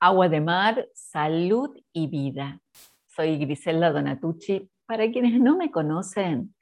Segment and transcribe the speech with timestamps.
[0.00, 2.60] Agua de Mar, Salud y Vida.
[3.08, 4.70] Soy Griselda Donatucci.
[4.86, 6.54] Para quienes no me conocen,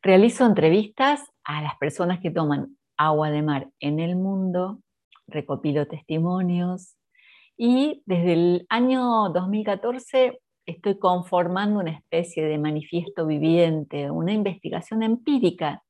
[0.00, 4.80] realizo entrevistas a las personas que toman agua de mar en el mundo,
[5.26, 6.96] recopilo testimonios
[7.56, 15.82] y desde el año 2014 estoy conformando una especie de manifiesto viviente, una investigación empírica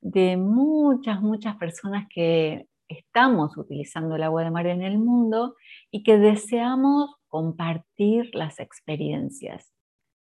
[0.00, 2.66] de muchas, muchas personas que
[2.98, 5.56] estamos utilizando el agua de mar en el mundo
[5.90, 9.72] y que deseamos compartir las experiencias.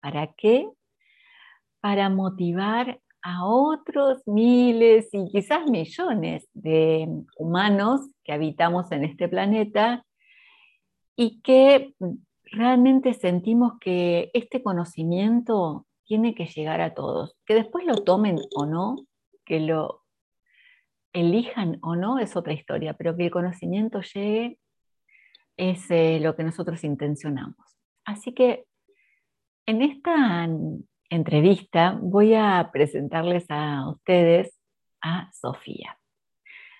[0.02, 0.70] ¿Para qué?
[1.82, 10.06] Para motivar a otros miles y quizás millones de humanos que habitamos en este planeta
[11.16, 11.94] y que
[12.44, 18.66] realmente sentimos que este conocimiento tiene que llegar a todos, que después lo tomen o
[18.66, 18.95] no,
[19.45, 19.98] que lo
[21.13, 24.59] elijan o no es otra historia, pero que el conocimiento llegue
[25.58, 27.58] es eh, lo que nosotros intencionamos.
[28.06, 28.66] Así que
[29.66, 30.47] en esta
[31.09, 34.58] entrevista voy a presentarles a ustedes
[35.02, 35.97] a Sofía.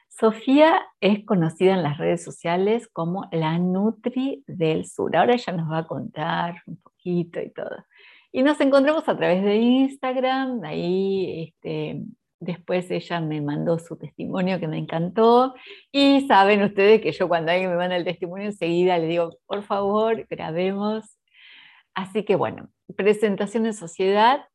[0.08, 5.16] Sofía es conocida en las redes sociales como la Nutri del Sur.
[5.16, 7.86] Ahora ella nos va a contar un poquito y todo.
[8.32, 12.02] Y nos encontramos a través de Instagram, ahí este,
[12.40, 15.54] Después ella me mandó su testimonio que me encantó
[15.92, 19.64] y saben ustedes que yo cuando alguien me manda el testimonio enseguida le digo, por
[19.64, 21.17] favor, grabemos.
[21.94, 24.45] Así que bueno, presentación en sociedad.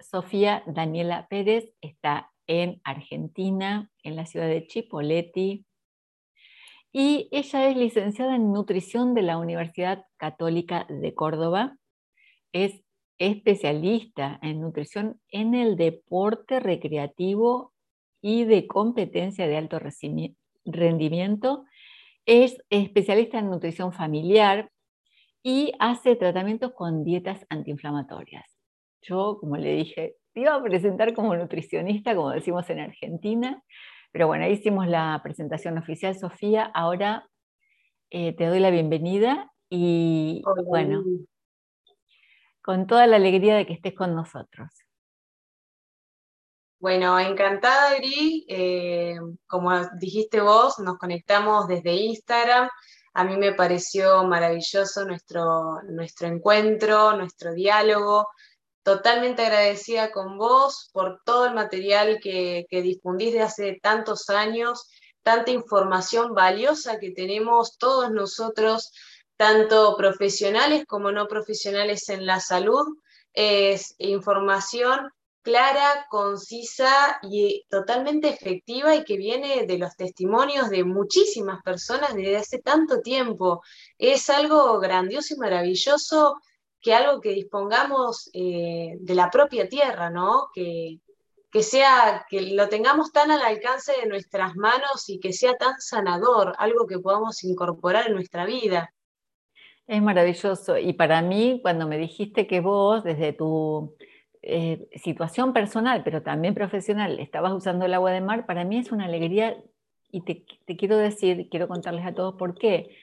[0.00, 5.66] Sofía Daniela Pérez está en Argentina, en la ciudad de Chipoleti,
[6.92, 11.76] y ella es licenciada en nutrición de la Universidad Católica de Córdoba.
[12.52, 12.82] Es
[13.18, 17.72] especialista en nutrición en el deporte recreativo
[18.20, 19.80] y de competencia de alto
[20.64, 21.64] rendimiento.
[22.26, 24.70] Es especialista en nutrición familiar
[25.42, 28.44] y hace tratamientos con dietas antiinflamatorias.
[29.02, 33.62] Yo, como le dije, te iba a presentar como nutricionista, como decimos en Argentina,
[34.12, 36.64] pero bueno, ahí hicimos la presentación oficial, Sofía.
[36.74, 37.28] Ahora
[38.10, 41.04] eh, te doy la bienvenida y bueno,
[42.68, 44.68] con toda la alegría de que estés con nosotros.
[46.78, 48.44] Bueno, encantada, Gri.
[48.46, 52.68] Eh, como dijiste vos, nos conectamos desde Instagram.
[53.14, 58.28] A mí me pareció maravilloso nuestro, nuestro encuentro, nuestro diálogo.
[58.82, 64.90] Totalmente agradecida con vos por todo el material que, que difundís de hace tantos años,
[65.22, 68.92] tanta información valiosa que tenemos todos nosotros
[69.38, 72.86] tanto profesionales como no profesionales en la salud.
[73.32, 75.10] Es información
[75.42, 82.36] clara, concisa y totalmente efectiva y que viene de los testimonios de muchísimas personas desde
[82.36, 83.62] hace tanto tiempo.
[83.96, 86.40] Es algo grandioso y maravilloso
[86.80, 90.48] que algo que dispongamos eh, de la propia tierra, ¿no?
[90.52, 90.98] Que,
[91.50, 95.80] que sea, que lo tengamos tan al alcance de nuestras manos y que sea tan
[95.80, 98.92] sanador, algo que podamos incorporar en nuestra vida.
[99.88, 100.76] Es maravilloso.
[100.76, 103.96] Y para mí, cuando me dijiste que vos, desde tu
[104.42, 108.92] eh, situación personal, pero también profesional, estabas usando el agua de mar, para mí es
[108.92, 109.56] una alegría
[110.12, 110.44] y te,
[110.76, 112.96] quiero decir, quiero contarles a todos por qué.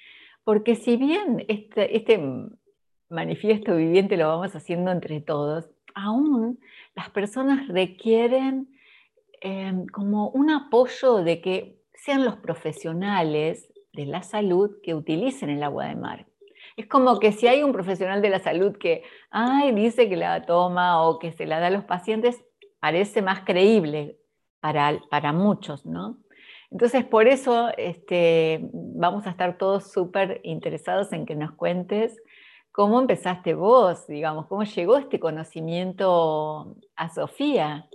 [0.44, 2.22] Porque si bien este, este
[3.09, 6.59] manifiesto viviente lo vamos haciendo entre todos, aún
[6.96, 8.69] las personas requieren
[9.41, 15.63] em, como un apoyo de que sean los profesionales de la salud que utilicen el
[15.63, 16.28] agua de mar.
[16.75, 20.46] Es como que si hay un profesional de la salud que ay, dice que la
[20.46, 22.44] toma o que se la da a los pacientes,
[22.80, 24.18] parece más creíble
[24.59, 26.19] para, para muchos, ¿no?
[26.72, 32.22] Entonces, por eso este, vamos a estar todos súper interesados en que nos cuentes
[32.72, 37.88] cómo empezaste vos, digamos, cómo llegó este conocimiento a Sofía.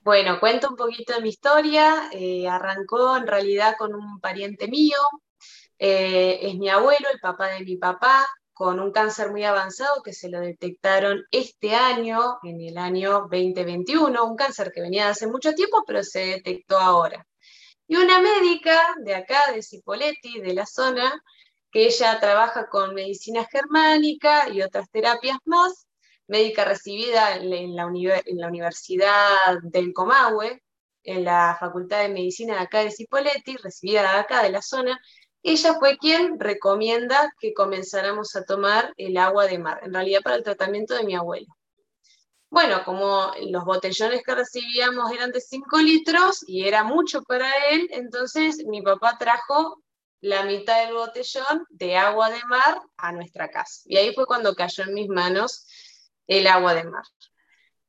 [0.00, 2.10] Bueno, cuento un poquito de mi historia.
[2.10, 4.98] Eh, arrancó en realidad con un pariente mío,
[5.84, 10.12] eh, es mi abuelo, el papá de mi papá, con un cáncer muy avanzado que
[10.12, 15.26] se lo detectaron este año, en el año 2021, un cáncer que venía de hace
[15.26, 17.26] mucho tiempo, pero se detectó ahora.
[17.88, 21.20] Y una médica de acá, de Cipolletti, de la zona,
[21.72, 25.88] que ella trabaja con medicina germánica y otras terapias más,
[26.28, 27.88] médica recibida en la,
[28.24, 30.62] en la Universidad del Comahue,
[31.04, 35.00] en la Facultad de Medicina de acá de Cipolletti, recibida de acá de la zona,
[35.42, 40.36] ella fue quien recomienda que comenzáramos a tomar el agua de mar, en realidad para
[40.36, 41.46] el tratamiento de mi abuelo.
[42.48, 47.88] Bueno, como los botellones que recibíamos eran de 5 litros y era mucho para él,
[47.92, 49.82] entonces mi papá trajo
[50.20, 53.80] la mitad del botellón de agua de mar a nuestra casa.
[53.86, 55.66] Y ahí fue cuando cayó en mis manos
[56.26, 57.04] el agua de mar.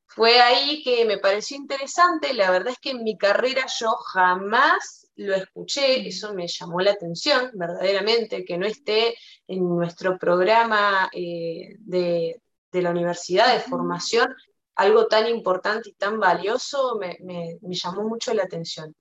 [0.06, 5.03] Fue ahí que me pareció interesante, la verdad es que en mi carrera yo jamás
[5.16, 9.14] lo escuché, eso me llamó la atención verdaderamente, que no esté
[9.46, 12.40] en nuestro programa eh, de,
[12.72, 14.34] la universidad de formación
[14.74, 18.96] algo tan importante y tan valioso, me, llamó mucho la atención.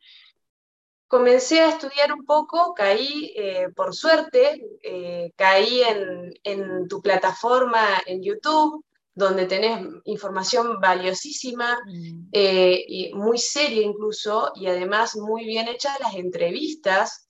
[1.08, 8.02] Comencé a estudiar un poco, caí, eh, por suerte, eh, caí en, en tu plataforma
[8.06, 12.30] en YouTube, donde tenés información valiosísima mm.
[12.32, 17.28] eh, y muy seria incluso, y además muy bien hechas las entrevistas.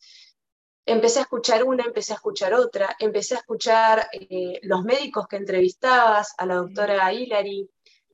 [0.86, 5.38] Empecé a escuchar una, empecé a escuchar otra, empecé a escuchar eh, los médicos que
[5.38, 7.70] entrevistabas, a la doctora Hilary,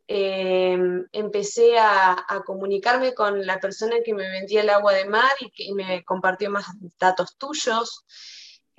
[0.08, 5.52] em, empecé a, comunicarme con la persona que me vendía el agua de mar y
[5.52, 6.66] que me compartió más
[7.00, 8.06] datos tuyos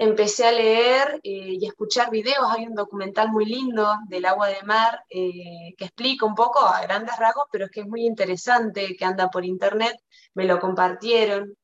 [0.00, 2.46] empecé a leer eh, y a escuchar videos.
[2.48, 6.80] Hay un documental muy lindo del agua de mar eh, que explica un poco a
[6.80, 9.94] grandes rasgos, pero es que es muy interesante, que anda por internet,
[10.32, 11.54] me lo compartieron.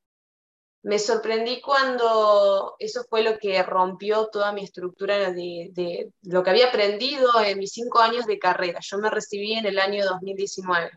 [0.82, 6.68] Me sorprendí cuando eso fue lo que rompió toda mi estructura de, lo que había
[6.68, 8.80] aprendido en mis cinco años de carrera.
[8.82, 10.90] Yo me recibí en el año 2019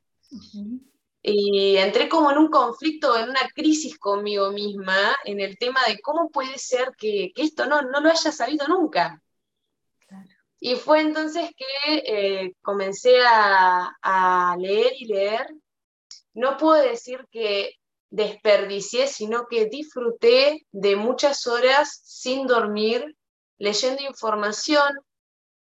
[1.22, 6.00] y entré como en un conflicto, en una crisis conmigo misma, en el tema de
[6.00, 9.22] cómo puede ser que, esto no, no, lo haya sabido nunca.
[10.62, 15.48] Y fue entonces que eh, comencé a, a, leer y leer.
[16.34, 17.76] No puedo decir que
[18.10, 23.16] desperdicié, sino que disfruté de muchas horas sin dormir,
[23.58, 24.90] leyendo información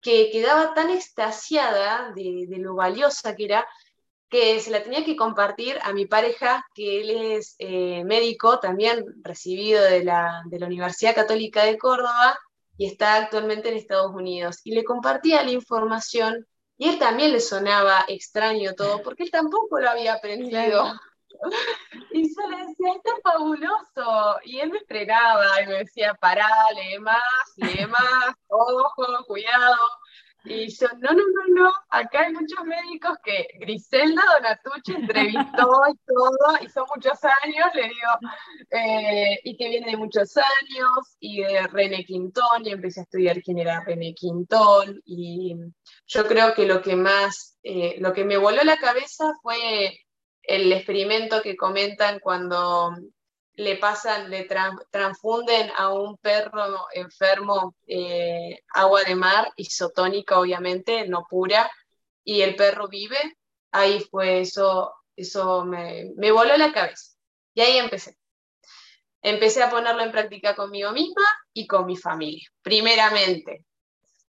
[0.02, 3.68] que quedaba tan extasiada de, de lo valiosa que era,
[4.30, 9.06] que se la tenía que compartir a mi pareja, que él es eh, médico, también
[9.22, 12.38] recibido de la, de la Universidad Católica de Córdoba
[12.78, 14.62] y está actualmente en Estados Unidos.
[14.64, 16.46] Y le compartía la información
[16.78, 20.84] y él también le sonaba extraño todo, porque él tampoco lo había aprendido.
[22.12, 24.40] Y yo le decía, esto es fabuloso.
[24.46, 27.22] Y él me frenaba y me decía, pará, lee más,
[27.58, 29.76] lee más, ojo, cuidado.
[30.46, 35.42] Y yo, no, no, no, no, acá hay muchos médicos que Griselda Donatucci entrevistó
[35.92, 38.12] y todo, y son muchos años, le digo,
[38.72, 43.42] eh, y que viene de muchos años, y de René Quintón, y empecé a estudiar
[43.42, 45.56] quién era René Quintón, y
[46.08, 49.98] yo creo que lo que más, eh, lo que me voló la cabeza fue
[50.44, 52.92] el experimento que comentan cuando
[53.58, 54.48] le pasan, le
[54.92, 61.70] transfunden a un perro enfermo eh, agua de mar, isotónica obviamente, no pura,
[62.24, 63.38] y el perro vive,
[63.72, 67.16] ahí fue eso, eso me, me voló la cabeza.
[67.54, 68.18] Y ahí empecé.
[69.22, 73.66] Empecé a ponerlo en práctica conmigo misma y con mi familia, primeramente.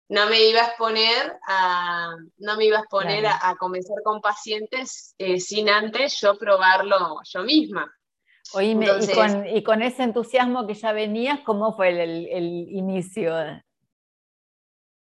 [0.08, 5.14] No me iba a exponer a, no me iba a, exponer a, comenzar con pacientes
[5.18, 7.92] eh, sin antes yo probarlo yo misma.
[8.54, 8.86] Oíme,
[9.52, 13.34] y, con, ese entusiasmo que ya venías, ¿cómo fue el, inicio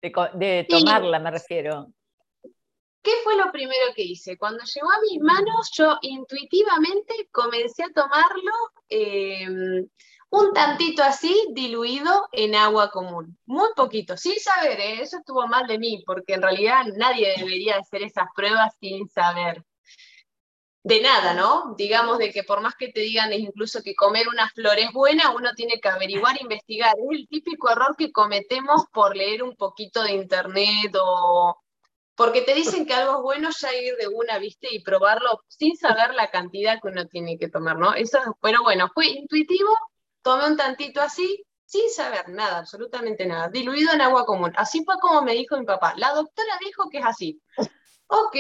[0.02, 1.88] de, tomarla, me refiero?
[3.02, 4.38] ¿Qué fue lo primero que hice?
[4.38, 8.52] Cuando llegó a mis manos, yo intuitivamente comencé a tomarlo
[8.90, 9.88] em,
[10.30, 13.38] un tantito así, diluido en agua común.
[13.46, 15.02] Muy poquito, sin saber, ¿eh?
[15.02, 19.64] eso estuvo mal de mí, porque en realidad nadie debería hacer esas pruebas sin saber
[20.84, 21.76] de nada, ¿no?
[21.78, 25.32] Digamos de que por más que te digan incluso que comer una flor es buena,
[25.32, 26.96] uno tiene que averiguar, investigar.
[26.98, 31.58] Es el típico error que cometemos por leer un poquito de internet o
[32.16, 34.68] porque te dicen que algo es bueno ya ir de una, ¿viste?
[34.72, 37.94] Y probarlo sin saber la cantidad que uno tiene que tomar, ¿no?
[37.94, 39.76] Eso, pero bueno, fue intuitivo,
[40.22, 44.52] tomé un tantito así, sin saber nada, absolutamente nada, diluido en agua común.
[44.56, 45.94] Así fue como me dijo mi papá.
[45.98, 47.42] La doctora dijo que es así.
[48.08, 48.36] Ok,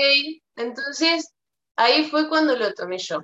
[0.57, 1.33] entonces
[1.75, 3.24] Ahí fue cuando lo tomé yo.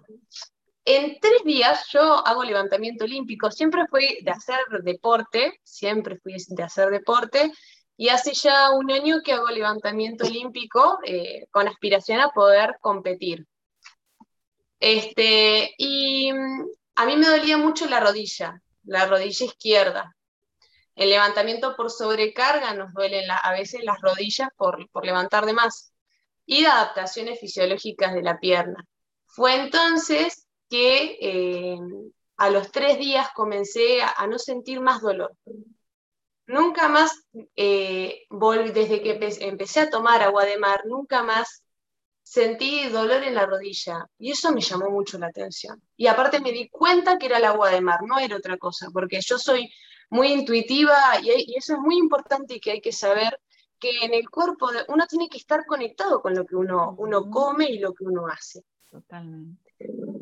[0.85, 6.63] En tres días yo hago levantamiento olímpico, siempre fui de hacer deporte, siempre fui de
[6.63, 7.51] hacer deporte,
[7.97, 13.45] y hace ya un año que hago levantamiento olímpico eh, con aspiración a poder competir.
[14.79, 20.15] Este, y mm, a mí me dolía mucho la rodilla, la rodilla izquierda.
[20.95, 25.91] El levantamiento por sobrecarga nos duelen a veces las rodillas por, por levantar de más
[26.47, 28.83] y adaptaciones fisiológicas de la pierna.
[29.27, 31.77] Fue entonces que eh,
[32.37, 35.33] a los tres días comencé a, no sentir más dolor.
[36.47, 37.11] Nunca más,
[37.55, 38.23] eh,
[38.73, 41.63] desde que empecé a tomar agua de mar, nunca más
[42.23, 45.81] sentí dolor en la rodilla y eso me llamó mucho la atención.
[45.95, 48.87] Y aparte me di cuenta que era el agua de mar, no era otra cosa,
[48.93, 49.69] porque yo soy
[50.09, 53.39] muy intuitiva y, eso es muy importante y que hay que saber
[53.79, 57.65] que en el cuerpo uno tiene que estar conectado con lo que uno, uno come
[57.69, 58.63] y lo que uno hace.
[58.89, 59.71] Totalmente.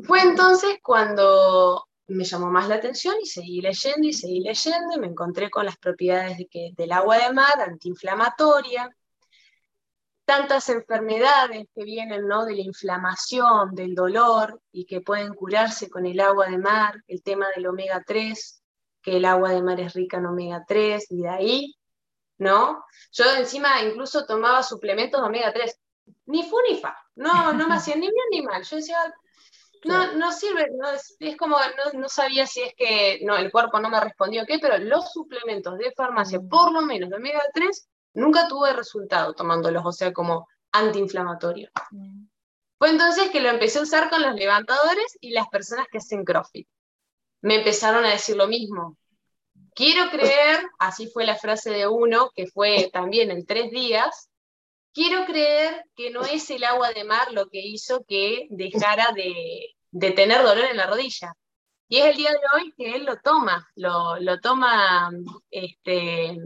[0.03, 4.99] Fue entonces cuando me llamó más la atención y seguí leyendo y seguí leyendo y
[4.99, 8.89] me encontré con las propiedades de que, del agua de mar, antiinflamatoria,
[10.25, 12.45] tantas enfermedades que vienen ¿no?
[12.45, 17.21] de la inflamación, del dolor y que pueden curarse con el agua de mar, el
[17.21, 18.61] tema del omega 3,
[19.01, 21.75] que el agua de mar es rica en omega 3 y de ahí,
[22.37, 22.85] ¿no?
[23.11, 25.79] Yo encima incluso tomaba suplementos de omega 3,
[26.27, 28.63] ni fu ni fa, no, no me hacían ni bien ni mal.
[28.63, 28.97] Yo decía,
[29.83, 33.79] no, no sirve, no, es, como, no, no, sabía si es que no, el cuerpo
[33.79, 36.49] no me respondió qué, pero los suplementos de farmacia, mm.
[36.49, 41.69] por lo menos de omega 3, Nunca tuve resultado tomándolos, o sea, como antiinflamatorio.
[41.91, 42.27] Mm.
[42.77, 46.23] Fue entonces que lo empecé a usar con los levantadores y las personas que hacen
[46.23, 46.67] CrossFit.
[47.41, 48.97] Me empezaron a decir lo mismo.
[49.75, 54.29] Quiero creer, así fue la frase de uno, que fue también en tres días,
[54.93, 59.75] quiero creer que no es el agua de mar lo que hizo que dejara de,
[60.15, 61.33] tener dolor en la rodilla.
[61.89, 65.11] Y es el día de hoy que él lo toma, lo, toma
[65.51, 66.37] este,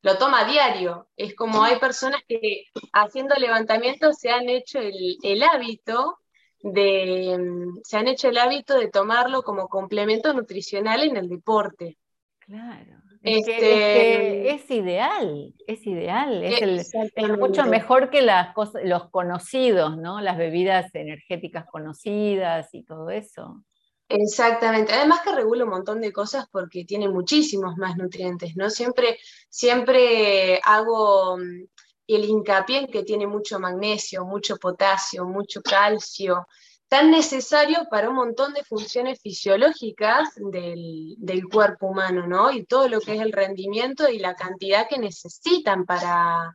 [0.00, 1.08] lo toma a diario.
[1.16, 6.18] Es como hay personas que haciendo levantamientos se han hecho el, hábito
[6.60, 7.38] de,
[7.84, 11.98] se han hecho el hábito de tomarlo como complemento nutricional en el deporte.
[12.46, 13.02] Claro.
[13.22, 16.94] Es, este, es, ideal, es ideal, es,
[17.38, 20.20] mucho mejor que las cosas, los conocidos, ¿no?
[20.20, 23.64] Las bebidas energéticas conocidas y todo eso.
[24.10, 28.68] Exactamente, además que regula un montón de cosas porque tiene muchísimos más nutrientes, ¿no?
[28.68, 31.64] Siempre, siempre hago mm,
[32.08, 36.46] el hincapié en que tiene mucho magnesio, mucho potasio, mucho calcio,
[36.88, 42.50] tan necesario para un montón de funciones fisiológicas del, del, cuerpo humano, ¿no?
[42.50, 46.54] Y todo lo que es el rendimiento y la cantidad que necesitan para,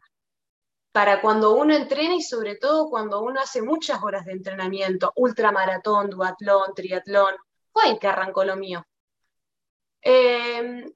[0.91, 6.09] para cuando uno entrena y sobre todo cuando uno hace muchas horas de entrenamiento, ultramaratón,
[6.09, 7.36] duatlón, triatlón,
[7.71, 8.86] fue que arrancó lo mío.
[10.01, 10.91] Em,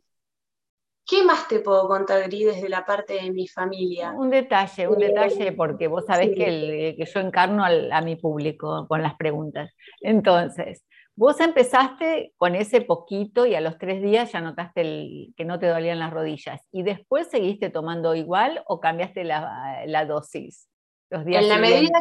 [1.06, 4.12] ¿Qué más te puedo contar, Gris, desde la parte de mi familia?
[4.12, 9.16] Un detalle, un detalle, porque vos sabés que, yo encarno a mi público con las
[9.16, 9.72] preguntas.
[10.00, 15.60] Entonces, vos empezaste con ese poquito y a los tres días ya notaste que no
[15.60, 16.62] te dolían las rodillas.
[16.72, 20.68] ¿Y después seguiste tomando igual o cambiaste la, dosis?
[21.10, 22.00] Los días en, la medida,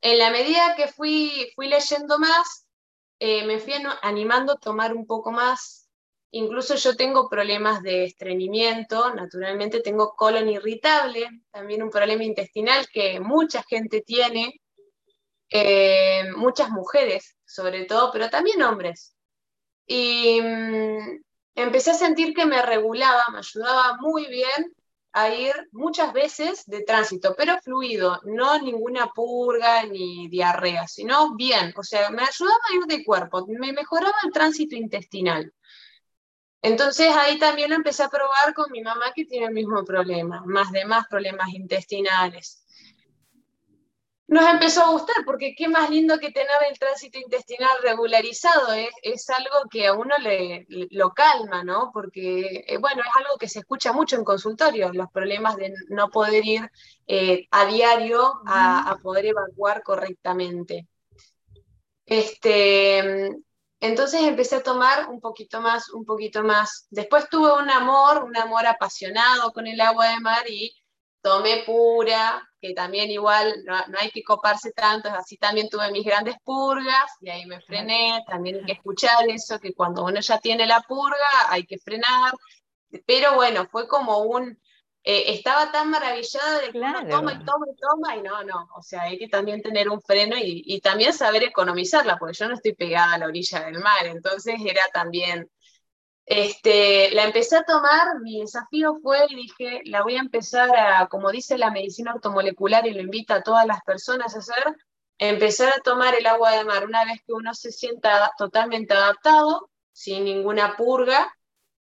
[0.00, 2.66] en la medida que fui, fui leyendo más,
[3.20, 5.87] eh, me fui animando a tomar un poco más.
[6.30, 13.18] Incluso yo tengo problemas de estreñimiento, naturalmente tengo colon irritable, también un problema intestinal que
[13.18, 14.60] mucha gente tiene,
[15.50, 19.16] eh, muchas mujeres sobre todo, pero también hombres.
[19.86, 21.22] Y mm,
[21.54, 24.74] empecé a sentir que me regulaba, me ayudaba muy bien
[25.12, 31.72] a ir muchas veces de tránsito, pero fluido, no ninguna purga ni diarrea, sino bien,
[31.76, 35.52] o sea, me ayudaba a ir de cuerpo, me mejoraba el tránsito intestinal.
[36.62, 40.42] Entonces ahí también lo empecé a probar con mi mamá que tiene el mismo problema,
[40.46, 42.64] más de más problemas intestinales
[44.28, 48.90] nos empezó a gustar, porque qué más lindo que tener el tránsito intestinal regularizado, ¿eh?
[49.02, 51.90] es algo que a uno le, lo calma, ¿no?
[51.94, 56.10] Porque, eh, bueno, es algo que se escucha mucho en consultorio, los problemas de no
[56.10, 56.70] poder ir
[57.06, 60.86] eh, a diario a, poder evacuar correctamente.
[62.04, 63.30] Este,
[63.80, 66.86] entonces empecé a tomar un poquito más, un poquito más.
[66.90, 70.72] Después tuve un amor, un amor apasionado con el agua de mar y
[71.20, 76.36] tomé pura, que también igual no, hay que coparse tanto, así también tuve mis grandes
[76.44, 80.66] purgas y ahí me frené, también hay que escuchar eso, que cuando uno ya tiene
[80.66, 81.16] la purga
[81.48, 82.32] hay que frenar,
[83.06, 84.58] pero bueno, fue como un,
[85.10, 88.68] eh, estaba tan maravillada de que uno toma y toma y toma y no, no,
[88.76, 92.46] o sea, hay que también tener un freno y, y también saber economizarla, porque yo
[92.46, 95.50] no estoy pegada a la orilla del mar, entonces era también
[96.26, 101.06] este, la empecé a tomar, mi desafío fue, y dije, la voy a empezar a,
[101.06, 104.76] como dice la medicina ortomolecular y lo invita a todas las personas a hacer,
[105.16, 106.84] empezar a tomar el agua de mar.
[106.84, 111.34] Una vez que uno se sienta totalmente adaptado, sin ninguna purga,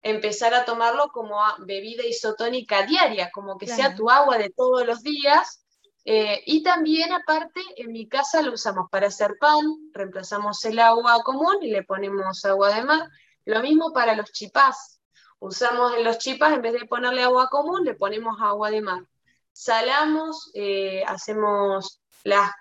[0.05, 5.03] empezar a tomarlo como bebida isotónica diaria, como que sea tu agua de todos los
[5.03, 5.65] días.
[6.05, 11.23] Eh, y también aparte, en mi casa lo usamos para hacer pan, reemplazamos el agua
[11.25, 13.09] común y le ponemos agua de mar
[13.47, 15.01] lo mismo para los chipás.
[15.39, 19.07] Usamos en los chipás, en vez de ponerle agua común, le ponemos agua de mar.
[19.53, 22.01] salamos, eh, hacemos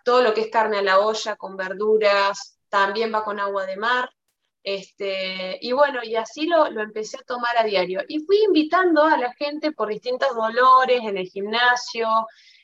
[0.05, 3.77] todo lo que es carne a la olla con verduras, también va con agua de
[3.77, 4.09] mar.
[4.63, 8.01] Este, y bueno, y así lo, lo, empecé a tomar a diario.
[8.07, 12.07] Y fui invitando a la gente por distintos dolores en el gimnasio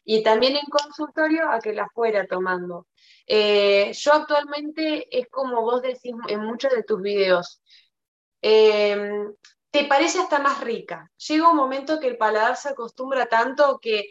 [0.06, 2.88] y también en consultorio a que la fuera tomando.
[3.28, 7.62] Eh, yo actualmente es como vos decís en muchos de tus videos,
[8.42, 9.34] em,
[9.72, 11.12] te parece hasta más rica.
[11.28, 14.04] Llega un momento que el paladar se acostumbra tanto que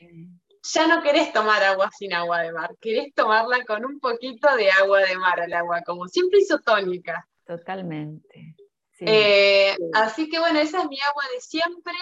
[0.62, 4.70] ya no querés tomar agua sin agua de mar, querés tomarla con un poquito de
[4.70, 7.27] agua de mar al agua, como siempre isotónica.
[7.48, 8.56] Totalmente.
[9.00, 11.94] Eh, así que bueno, esa es mi agua de siempre.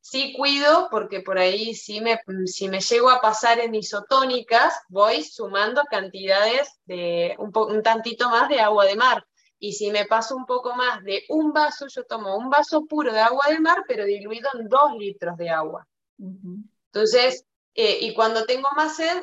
[0.00, 5.22] Sí cuido, porque por ahí si me, si me llego a pasar en isotónicas, voy
[5.22, 9.26] sumando cantidades de un, un tantito más de agua de mar.
[9.58, 13.12] Y si me paso un poco más de un vaso, yo tomo un vaso puro
[13.12, 15.86] de agua de mar, pero diluido en dos litros de agua.
[16.18, 19.22] Entonces, eh, y cuando tengo más sed,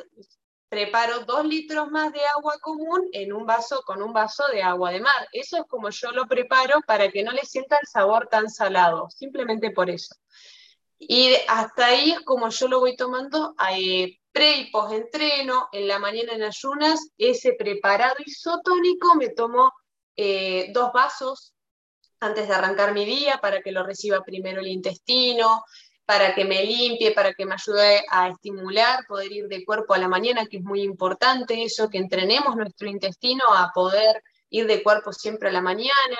[0.74, 4.90] preparo dos litros más de agua común en un vaso con un vaso de agua
[4.90, 5.28] de mar.
[5.30, 9.08] Eso es como yo lo preparo para que no le sienta el sabor tan salado,
[9.08, 10.16] simplemente por eso.
[10.98, 15.86] Y hasta ahí es como yo lo voy tomando eh, pre y post entreno, en
[15.86, 19.70] la mañana en ayunas, ese preparado isotónico me tomo
[20.16, 21.54] eh, dos vasos
[22.18, 25.62] antes de arrancar mi día para que lo reciba primero el intestino,
[26.06, 29.98] para que me limpie, para que me ayude a estimular, poder ir de cuerpo a
[29.98, 34.82] la mañana, que es muy importante eso, que entrenemos nuestro intestino a poder ir de
[34.82, 36.18] cuerpo siempre a la mañana.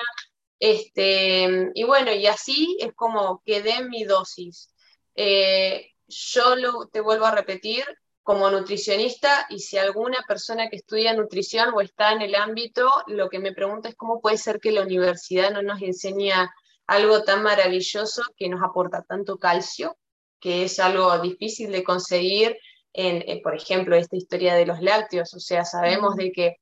[0.59, 4.73] Este, y bueno, y así es como quedé mi dosis.
[5.15, 7.85] Eh, yo lo, te vuelvo a repetir,
[8.23, 13.29] como nutricionista, y si alguna persona que estudia nutrición o está en el ámbito, lo
[13.29, 16.51] que me pregunta es cómo puede ser que la universidad no nos enseña
[16.87, 19.97] algo tan maravilloso que nos aporta tanto calcio,
[20.39, 22.57] que es algo difícil de conseguir
[22.93, 25.33] en, por ejemplo, esta historia de los lácteos.
[25.33, 26.57] O sea, sabemos de que,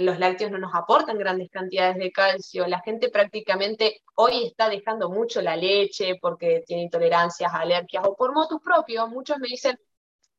[0.00, 2.66] los lácteos no nos aportan grandes cantidades de calcio.
[2.66, 8.32] La gente prácticamente hoy está dejando mucho la leche porque tiene intolerancias, alergias o por
[8.32, 9.06] motus propio.
[9.08, 9.78] Muchos me dicen,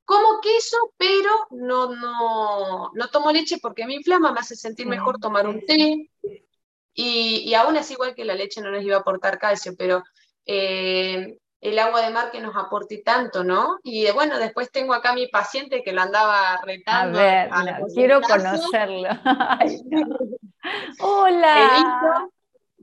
[0.04, 5.20] como queso, pero no, no, no tomo leche porque me inflama, me hace sentir mejor
[5.20, 6.10] tomar un té.
[6.94, 10.04] Y, aún así, igual que la leche no nos iba a aportar calcio, pero
[10.46, 13.80] eh, el agua de mar que nos aporte tanto, ¿no?
[13.84, 17.18] Y bueno, después tengo acá a mi paciente que lo andaba retando.
[17.20, 17.50] A ver,
[17.94, 19.10] quiero conocerlo.
[21.00, 22.28] Hola.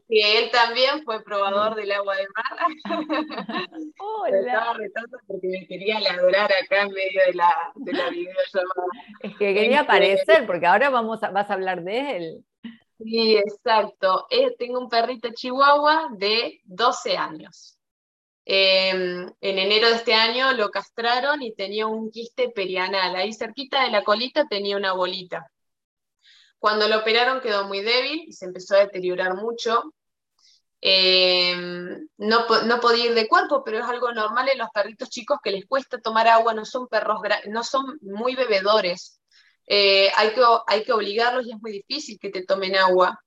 [0.08, 2.56] que él también fue probador del agua de mar.
[3.98, 4.38] Hola.
[4.38, 8.86] estaba retando porque me quería ladrar acá en medio de la, de la videollamada.
[9.20, 12.44] Es que quería este, aparecer, porque ahora vamos a, vas a hablar de él.
[13.02, 14.26] Sí, exacto.
[14.30, 17.78] Eh, tengo un perrito chihuahua de 12 años.
[18.44, 23.16] Em, en enero de este año lo castraron y tenía un quiste perianal.
[23.16, 25.50] Ahí cerquita de la colita tenía una bolita.
[26.58, 29.94] Cuando lo operaron quedó muy débil y se empezó a deteriorar mucho.
[30.82, 35.38] Em, no, no, podía ir de cuerpo, pero es algo normal en los perritos chicos
[35.42, 39.19] que les cuesta tomar agua, no son perros, no son muy bebedores.
[39.72, 40.32] Eh, hay,
[40.82, 43.20] que, obligarlos y es muy difícil que te tomen agua.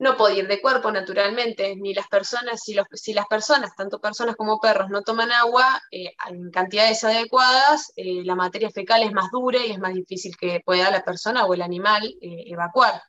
[0.00, 4.58] No puede ir de cuerpo, naturalmente, ni las personas, si, las personas, tanto personas como
[4.58, 9.64] perros, no toman agua eh, en cantidades adecuadas, eh, la materia fecal es más dura
[9.64, 13.00] y es más difícil que pueda la persona o el animal evacuar.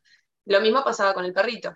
[0.45, 1.73] Lo mismo pasaba con el perrito.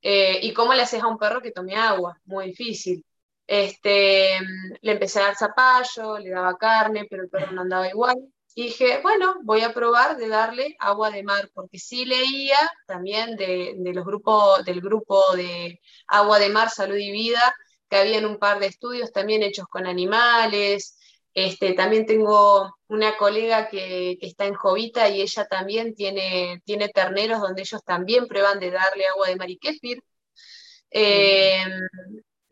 [0.00, 2.18] ¿Y cómo le haces a un perro que tome agua?
[2.24, 3.04] Muy difícil.
[3.46, 4.38] Este,
[4.80, 8.16] le empecé a dar zapallo, le daba carne, pero el perro no andaba igual.
[8.54, 13.36] Y dije, bueno, voy a probar de darle agua de mar, porque sí leía también
[13.36, 17.54] de, los grupos, del grupo de agua de mar, salud y vida,
[17.88, 20.98] que habían un par de estudios también hechos con animales.
[21.34, 27.40] Este, también tengo una colega que, está en Jovita y ella también tiene, tiene terneros
[27.40, 30.02] donde ellos también prueban de darle agua de mar y kéfir.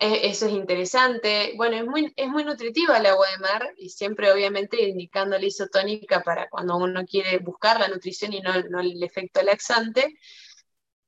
[0.03, 1.53] Eso es interesante.
[1.57, 5.45] Bueno, es muy, es muy nutritiva el agua de mar y siempre obviamente indicando la
[5.45, 10.19] isotónica para cuando uno quiere buscar la nutrición y no, el efecto laxante.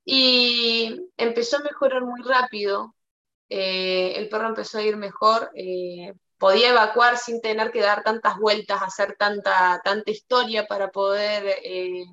[0.04, 2.94] Y empezó a mejorar muy rápido.
[3.48, 5.50] Eh, el perro empezó a ir mejor.
[5.54, 11.60] Eh, podía evacuar sin tener que dar tantas vueltas, hacer tanta, tanta historia para poder
[11.64, 12.04] eh,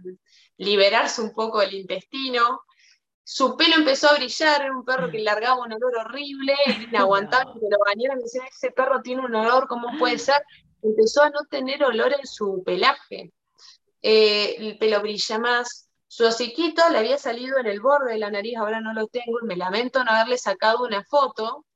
[0.58, 2.62] liberarse un poco del intestino.
[3.32, 6.56] Su pelo empezó a brillar, era un perro que largaba un olor horrible,
[6.90, 10.42] inaguantable, que lo bañaran me decían, ese perro tiene un olor, ¿cómo puede ser?
[10.82, 13.32] Empezó a no tener olor en su pelaje.
[14.02, 15.92] Eh, el pelo brilla más.
[16.08, 19.38] Su hociquito le había salido en el borde de la nariz, ahora no lo tengo,
[19.44, 21.68] y me lamento no haberle sacado una foto,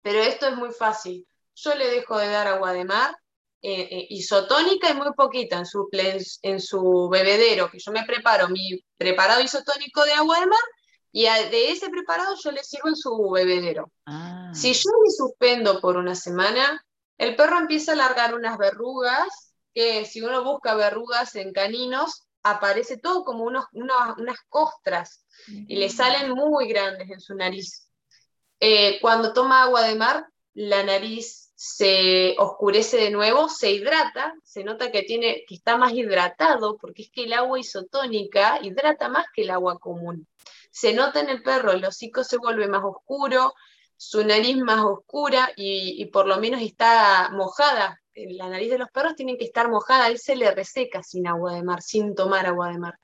[0.00, 1.26] pero esto es muy fácil.
[1.56, 3.16] Yo le dejo de dar agua de mar,
[3.62, 8.48] eh, eh, isotónica y muy poquita en su, en su bebedero, que yo me preparo
[8.48, 10.60] mi preparado isotónico de agua de mar
[11.16, 13.92] y de ese preparado yo le sirvo en su bebedero.
[14.04, 14.50] Ah.
[14.52, 16.84] Si yo me suspendo por una semana,
[17.16, 22.96] el perro empieza a largar unas verrugas, que si uno busca verrugas en caninos, aparece
[22.96, 27.88] todo como unos, unas costras y le salen muy grandes en su nariz.
[28.58, 34.64] Eh, cuando toma agua de mar, la nariz se oscurece de nuevo, se hidrata, se
[34.64, 39.26] nota que, tiene, que está más hidratado, porque es que el agua isotónica hidrata más
[39.32, 40.26] que el agua común.
[40.74, 43.54] Se nota en el perro, el hocico se vuelve más oscuro,
[43.96, 48.02] su nariz más oscura y, por lo menos está mojada.
[48.12, 51.54] La nariz de los perros tiene que estar mojada, él se le reseca sin agua
[51.54, 52.98] de mar, sin tomar agua de mar.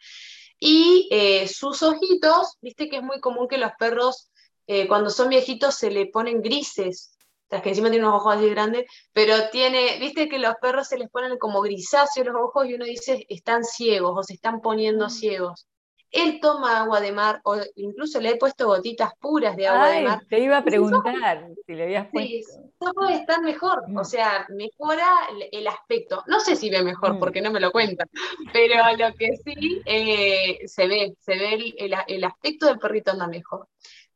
[0.58, 4.32] Y eh, sus ojitos, viste que es muy común que los perros
[4.66, 7.12] eh, cuando son viejitos se le ponen grises,
[7.46, 10.88] o sea, que encima tiene unos ojos así grandes, pero tiene, viste que los perros
[10.88, 14.60] se les ponen como grisáceos los ojos y uno dice, están ciegos o se están
[14.60, 15.10] poniendo mm.
[15.10, 15.68] ciegos.
[16.10, 20.02] Él toma agua de mar, o incluso le he puesto gotitas puras de agua de
[20.02, 20.20] mar.
[20.28, 22.52] Te iba a preguntar si le habías puesto.
[22.52, 24.04] Sí, puede estar mejor, o mm.
[24.04, 25.08] sea, mejora
[25.52, 26.24] el, aspecto.
[26.26, 27.18] No sé si ve mejor, mm.
[27.18, 28.06] porque no me lo cuenta,
[28.52, 33.26] pero lo que sí eh, se ve, se ve el, el aspecto del perrito anda
[33.26, 33.68] mejor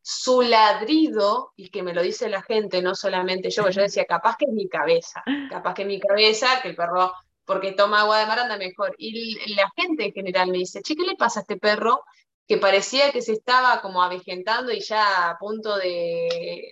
[0.06, 4.36] su ladrido, y que me lo dice la gente, no solamente yo, yo decía, capaz
[4.36, 7.10] que es mi cabeza, capaz que es mi cabeza, que el perro,
[7.44, 8.94] porque toma agua de mar anda mejor.
[8.98, 12.02] Y la gente en general me dice, che, ¿qué le pasa a este perro?
[12.46, 16.70] Que parecía que se estaba como avejentando y ya a punto de,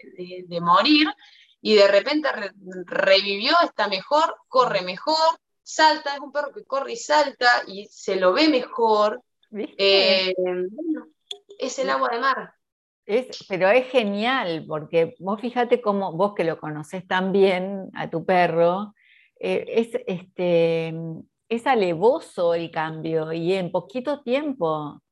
[0.61, 1.09] morir,
[1.61, 2.29] y de repente
[2.85, 8.17] revivió, está mejor, corre mejor, salta, es un perro que corre y salta y se
[8.17, 9.23] lo ve mejor.
[9.53, 10.35] Eh,
[11.59, 12.55] es el agua de mar.
[13.05, 18.09] Es, pero es genial, porque vos fíjate cómo vos que lo conoces tan bien a
[18.09, 18.95] tu perro,
[19.45, 20.95] eh, es, este,
[21.49, 25.03] es alevoso el cambio y en poquito tiempo.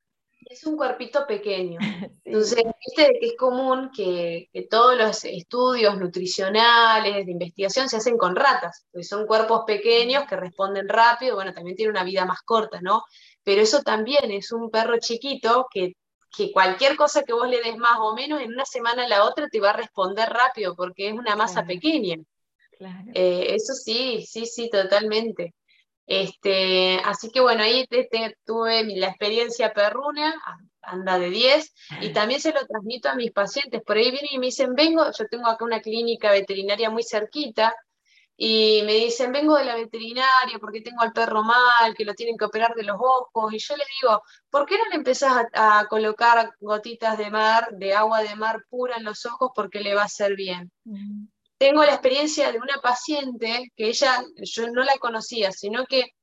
[0.48, 1.80] Es un cuerpito pequeño.
[2.24, 8.36] Entonces, viste que es común que, todos los estudios nutricionales, de investigación, se hacen con
[8.36, 12.80] ratas, porque son cuerpos pequeños que responden rápido, bueno, también tiene una vida más corta,
[12.80, 13.02] ¿no?
[13.42, 15.94] Pero eso también es un perro chiquito que
[16.36, 19.24] que cualquier cosa que vos le des más o menos, en una semana a la
[19.24, 22.18] otra te va a responder rápido porque es una masa pequeña.
[23.14, 25.54] Eh, eso sí, sí, sí, totalmente.
[26.06, 27.86] Este, así que bueno, ahí
[28.44, 30.34] tuve la experiencia perruna,
[30.82, 33.82] anda de 10, y también se lo transmito a mis pacientes.
[33.82, 37.74] Por ahí vienen y me dicen, vengo, yo tengo acá una clínica veterinaria muy cerquita,
[38.42, 42.38] y me dicen, vengo de la veterinaria porque tengo al perro mal, que lo tienen
[42.38, 45.86] que operar de los ojos, y yo le digo, ¿por qué no le empezás a,
[45.88, 50.02] colocar gotitas de mar, de agua de mar pura en los ojos porque le va
[50.02, 50.72] a hacer bien?
[51.60, 56.14] Tengo la experiencia de una paciente que ella, yo no la conocía, sino que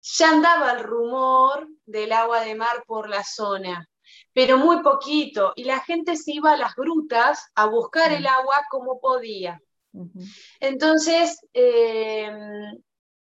[0.00, 3.86] ya andaba el rumor del agua de mar por la zona,
[4.32, 8.56] pero muy poquito, y la gente se iba a las grutas a buscar el agua
[8.70, 9.60] como podía.
[10.60, 12.32] Entonces, eh,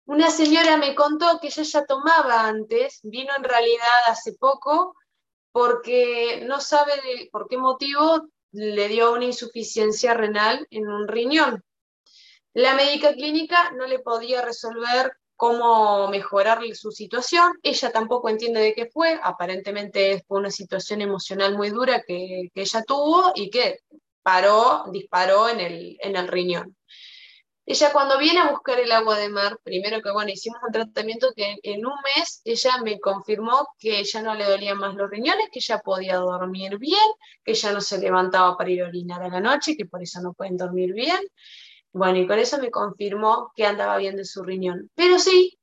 [0.05, 4.95] una señora me contó que ella ya tomaba antes, vino en realidad hace poco,
[5.51, 11.63] porque no sabe por qué motivo le dio una insuficiencia renal en un riñón.
[12.53, 17.53] La médica clínica no le podía resolver cómo mejorar su situación.
[17.63, 19.19] Ella tampoco entiende de qué fue.
[19.23, 23.79] Aparentemente fue una situación emocional muy dura que, que ella tuvo y que
[24.21, 26.75] paró, disparó en el, en el riñón.
[27.71, 31.31] Ella cuando viene a buscar el agua de mar, primero que bueno, hicimos un tratamiento
[31.33, 35.47] que en un mes ella me confirmó que ya no le dolían más los riñones,
[35.53, 36.99] que ya podía dormir bien,
[37.45, 40.19] que ya no se levantaba para ir a orinar a la noche, que por eso
[40.21, 41.17] no pueden dormir bien.
[41.93, 44.91] Bueno, y con eso me confirmó que andaba bien de su riñón.
[44.93, 45.57] Pero sí,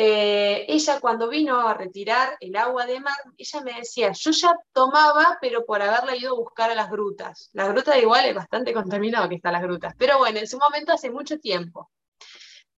[0.00, 4.54] eh, ella cuando vino a retirar el agua de mar, ella me decía, yo ya
[4.72, 7.50] tomaba, pero por haberla ido a buscar a las grutas.
[7.52, 10.92] Las grutas igual es bastante contaminado que están las grutas, pero bueno, en su momento
[10.92, 11.90] hace mucho tiempo.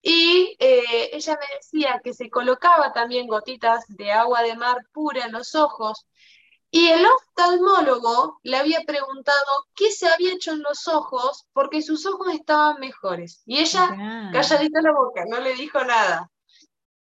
[0.01, 5.25] Y eh, ella me decía que se colocaba también gotitas de agua de mar pura
[5.25, 6.07] en los ojos.
[6.71, 12.05] Y el oftalmólogo le había preguntado qué se había hecho en los ojos porque sus
[12.05, 13.43] ojos estaban mejores.
[13.45, 13.89] Y ella,
[14.31, 16.31] calladita la boca, no le dijo nada.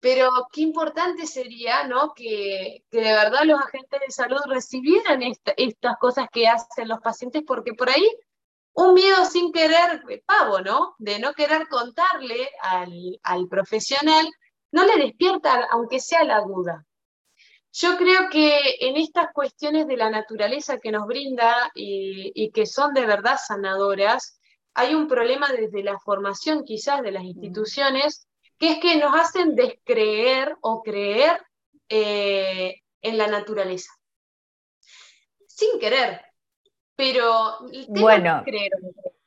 [0.03, 2.13] Pero qué importante sería ¿no?
[2.13, 5.21] que, de verdad los agentes de salud recibieran
[5.55, 8.05] estas cosas que hacen los pacientes, porque por ahí
[8.73, 10.95] un miedo sin querer, pavo, ¿no?
[10.97, 14.27] De no querer contarle al, profesional,
[14.73, 16.85] no le despierta, aunque sea la duda.
[17.71, 22.65] Yo creo que en estas cuestiones de la naturaleza que nos brinda y, y que
[22.65, 24.37] son de verdad sanadoras,
[24.73, 29.55] hay un problema desde la formación quizás de las instituciones, que es que nos hacen
[29.55, 31.41] descreer o creer
[31.89, 33.91] eh, en la naturaleza.
[35.47, 36.21] Sin querer,
[36.95, 38.71] pero bueno, creer,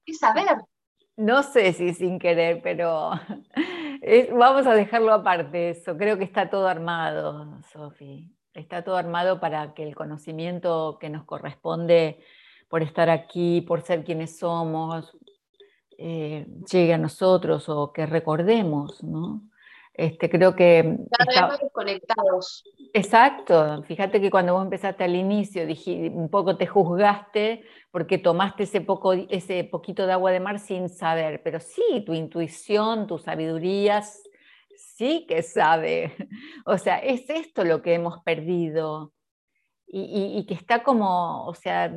[0.04, 0.58] es saber.
[1.16, 3.10] No sé si sin querer, pero
[4.32, 5.96] vamos a dejarlo aparte eso.
[5.96, 8.32] Creo que está todo armado, Sofi.
[8.52, 12.20] Está todo armado para que el conocimiento que nos corresponde
[12.68, 15.16] por estar aquí, por ser quienes somos,
[15.98, 19.42] eh, llegue a nosotros o que recordemos, ¿no?
[19.96, 20.98] Este, creo que...
[21.10, 22.64] Cada vez más conectados.
[22.92, 28.64] Exacto, fíjate que cuando vos empezaste al inicio, dije, un poco te juzgaste porque tomaste
[28.64, 33.16] ese, poco, ese poquito de agua de mar sin saber, pero sí, tu intuición, tu
[33.16, 34.02] sabiduría,
[34.76, 36.14] sí que sabe.
[36.66, 39.12] O sea, es esto lo que hemos perdido
[39.86, 41.96] y, y que está como, o sea,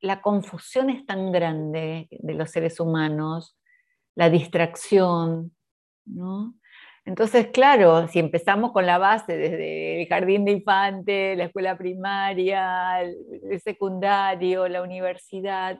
[0.00, 3.56] la confusión es tan grande de los seres humanos,
[4.14, 5.54] la distracción,
[6.04, 6.54] ¿no?
[7.04, 13.00] Entonces, claro, si empezamos con la base desde el jardín de infante, la escuela primaria,
[13.00, 15.78] el secundario, la universidad,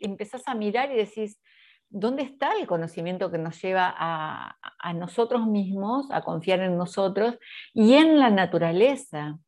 [0.00, 1.40] empezás a mirar y decís,
[1.88, 7.38] ¿dónde está el conocimiento que nos lleva a, a nosotros mismos, a confiar en nosotros
[7.72, 9.38] y en la naturaleza?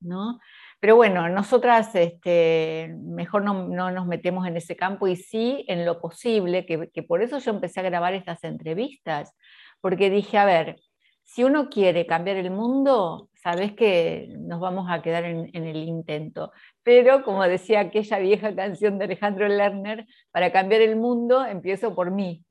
[0.00, 0.40] ¿no?
[0.80, 6.00] Pero bueno, nosotras este, mejor no, nos metemos en ese campo y sí en lo
[6.00, 9.36] posible, que, por eso yo empecé a grabar estas entrevistas,
[9.82, 10.80] porque dije, a ver,
[11.22, 15.76] si uno quiere cambiar el mundo, sabes que nos vamos a quedar en, en, el
[15.76, 16.50] intento.
[16.82, 22.10] Pero como decía aquella vieja canción de Alejandro Lerner, para cambiar el mundo empiezo por
[22.10, 22.42] mí.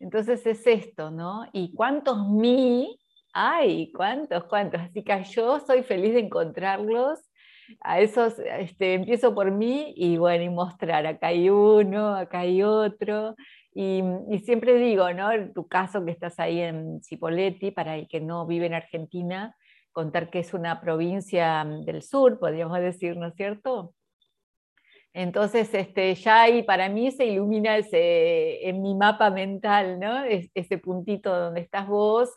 [0.00, 1.46] Entonces es esto, ¿no?
[1.52, 2.98] ¿Y cuántos mí
[3.32, 3.92] hay?
[3.92, 4.44] ¿Cuántos?
[4.44, 4.80] ¿Cuántos?
[4.80, 7.29] Así que yo soy feliz de encontrarlos
[7.80, 12.62] a esos, este, empiezo por mí y bueno, y mostrar, acá hay uno, acá hay
[12.62, 13.36] otro.
[13.72, 14.02] Y,
[14.44, 15.30] siempre digo, ¿no?
[15.54, 19.56] Tu caso que estás ahí en Cipolletti, para el que no vive en Argentina,
[19.92, 23.94] contar que es una provincia mm, del sur, podríamos decir, ¿no es cierto?
[25.12, 30.24] Entonces, este, ya ahí para mí se ilumina ese, en mi mapa mental, ¿no?
[30.24, 32.30] ese puntito donde estás vos,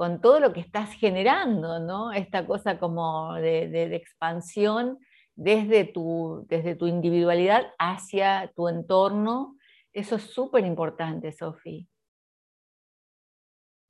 [0.00, 2.10] con todo lo que estás generando, ¿no?
[2.10, 4.98] Esta cosa como de, expansión
[5.34, 9.58] desde tu, desde tu individualidad hacia tu entorno.
[9.92, 11.86] Eso es súper importante, Sofi.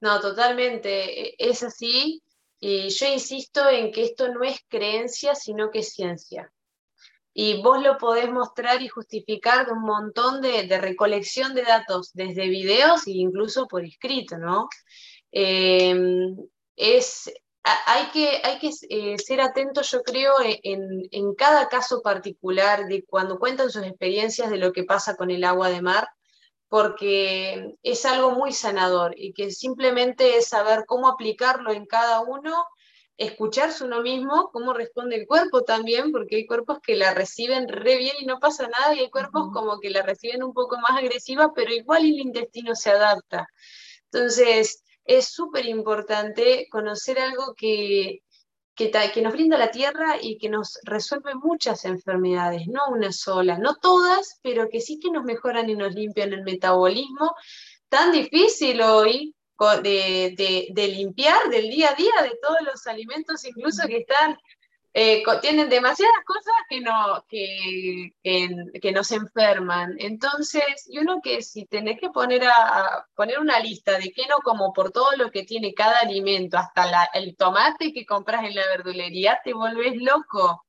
[0.01, 2.21] No, totalmente, e, es así.
[2.59, 6.53] Y yo insisto en que esto no es creencia, sino que es ciencia.
[7.33, 12.11] Y vos lo podés mostrar y justificar de un montón de, de recolección de datos,
[12.15, 14.69] desde videos e incluso por escrito, ¿no?
[15.33, 16.37] Em,
[16.77, 17.31] es,
[17.63, 23.05] hay que, hay que eh, ser atentos, yo creo, e, en, cada caso particular de
[23.05, 26.09] cuando cuentan sus experiencias de lo que pasa con el agua de mar,
[26.69, 32.65] porque es algo muy sanador y que simplemente es saber cómo aplicarlo en cada uno,
[33.17, 37.99] escucharse uno mismo, cómo responde el cuerpo también, porque hay cuerpos que la reciben re
[37.99, 40.99] bien y no pasa nada, y hay cuerpos como que la reciben un poco más
[40.99, 43.47] agresiva, pero igual el intestino se adapta.
[44.13, 48.23] Entonces, es súper importante conocer algo que,
[48.77, 53.75] que, nos brinda la tierra y que nos resuelve muchas enfermedades, no una sola, no
[53.75, 57.35] todas, pero que sí que nos mejoran y nos limpian el metabolismo,
[57.89, 59.35] tan difícil hoy
[59.83, 64.39] de, de limpiar del día a día de todos los alimentos, incluso que están
[64.93, 69.95] eh, tienen demasiadas cosas que, no, que, que, nos enferman.
[69.99, 74.39] Entonces, yo uno que si tenés que poner, a, poner una lista de qué no
[74.43, 78.67] como por todo lo que tiene cada alimento, hasta el tomate que compras en la
[78.67, 80.65] verdulería, te volvés loco.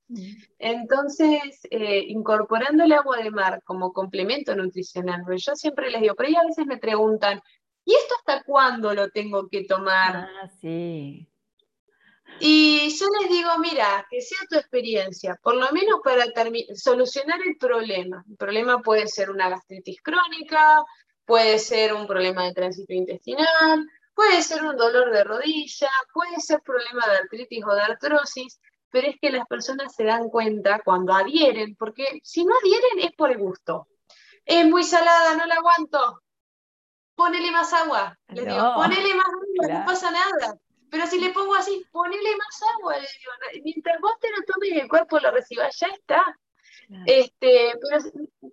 [0.60, 6.30] Entonces, eh, incorporando el agua de mar como complemento nutricional, yo siempre les digo, pero
[6.30, 7.42] ellos a veces me preguntan,
[7.86, 10.28] ¿y esto hasta cuándo lo tengo que tomar?
[10.30, 11.31] Ah, sí.
[12.40, 16.26] Y yo les digo, mira, que sea tu experiencia, por lo menos para
[16.76, 18.24] solucionar el problema.
[18.28, 20.84] El problema puede ser una gastritis crónica,
[21.26, 26.62] puede ser un problema de tránsito intestinal, puede ser un dolor de rodilla, puede ser
[26.62, 31.14] problema de artritis o de artrosis, pero es que las personas se dan cuenta cuando
[31.14, 33.88] adhieren, porque si no adhieren es por el gusto.
[34.46, 36.22] Es muy salada, no la aguanto.
[37.16, 38.18] Ponele más agua.
[38.28, 40.58] Les digo, ponele más agua, no pasa nada.
[40.92, 44.72] Pero si le pongo así, ponele más agua, le digo, mientras vos te lo tomes
[44.72, 46.38] y el cuerpo lo reciba, ya está.
[47.06, 47.72] Este,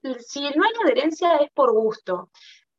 [0.01, 2.31] pero si no hay adherencia es por gusto.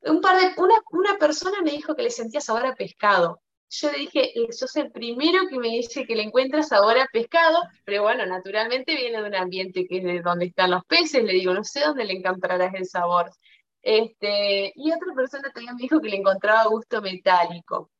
[0.03, 3.41] Un par de, una, una persona me dijo que le sentía sabor a pescado.
[3.69, 7.61] Yo le dije, sos el primero que me dice que le encuentra sabor a pescado,
[7.83, 11.33] pero bueno, naturalmente viene de un ambiente que es de donde están los peces, le
[11.33, 13.29] digo, no sé dónde le encontrarás el sabor.
[13.81, 17.91] Este, y otra persona también me dijo que le encontraba gusto metálico.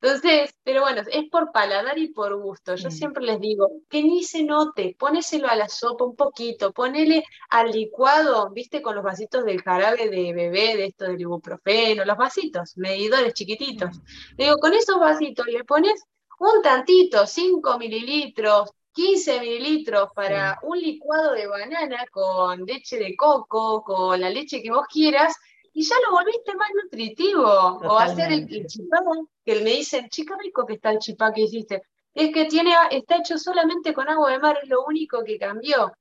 [0.00, 2.74] Entonces, pero bueno, es por paladar y por gusto.
[2.74, 7.24] Yo siempre les digo, que ni se note, ponéselo a la sopa un poquito, ponele
[7.50, 12.16] al licuado, viste, con los vasitos del jarabe de bebé, de esto del ibuprofeno, los
[12.16, 14.00] vasitos, medidores chiquititos.
[14.36, 16.04] Digo, con esos vasitos le pones
[16.38, 23.82] un tantito, 5 mililitros, 15 mililitros para un licuado de banana con leche de coco,
[23.82, 25.36] con la leche que vos quieras,
[25.76, 27.44] y ya lo volviste más nutritivo.
[27.44, 28.98] O hacer el, chipá,
[29.44, 31.82] que me dicen, chica rico que está el chipá que hiciste.
[32.14, 35.92] Es que tiene, está hecho solamente con agua de mar, es lo único que cambió.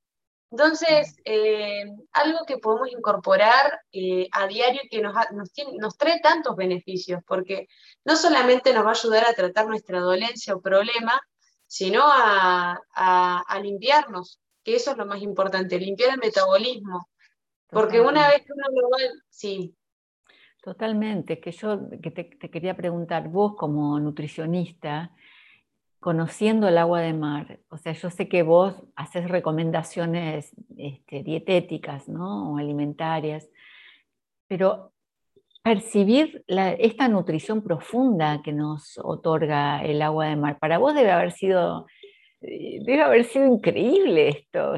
[0.49, 1.83] Entonces, eh,
[2.13, 7.67] algo que podemos incorporar eh, a diario que nos, nos, trae tantos beneficios, porque
[8.05, 11.19] no solamente nos va a ayudar a tratar nuestra dolencia o problema,
[11.67, 17.09] sino a, a limpiarnos, que eso es lo más importante, limpiar el metabolismo,
[17.69, 18.97] porque una vez que uno lo va,
[19.29, 19.75] sí.
[20.61, 25.11] Totalmente, que yo que te, quería preguntar, vos como nutricionista,
[25.99, 32.09] conociendo el agua de mar, o sea, yo sé que vos haces recomendaciones este, dietéticas,
[32.09, 32.51] ¿no?
[32.51, 33.47] O alimentarias,
[34.47, 34.91] pero
[35.65, 41.31] percibir esta nutrición profunda que nos otorga el agua de mar, para vos debe haber
[41.31, 41.87] sido,
[42.41, 44.75] eh, debe haber sido increíble esto.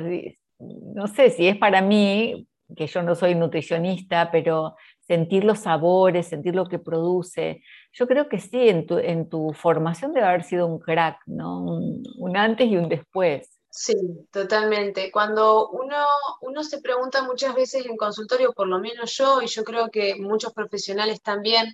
[0.59, 4.75] No sé si es para mí, que yo no soy nutricionista, pero
[5.07, 7.63] sentir los sabores, sentir lo que produce.
[7.93, 11.63] Yo creo que sí, en tu, en tu formación debe haber sido un crack, ¿no?
[11.63, 13.57] Un, antes y un después.
[13.69, 13.93] Sí,
[14.31, 15.11] totalmente.
[15.11, 16.05] Cuando uno,
[16.41, 20.15] uno se pregunta muchas veces en consultorio, por lo menos yo, y yo creo que
[20.15, 21.73] muchos profesionales también,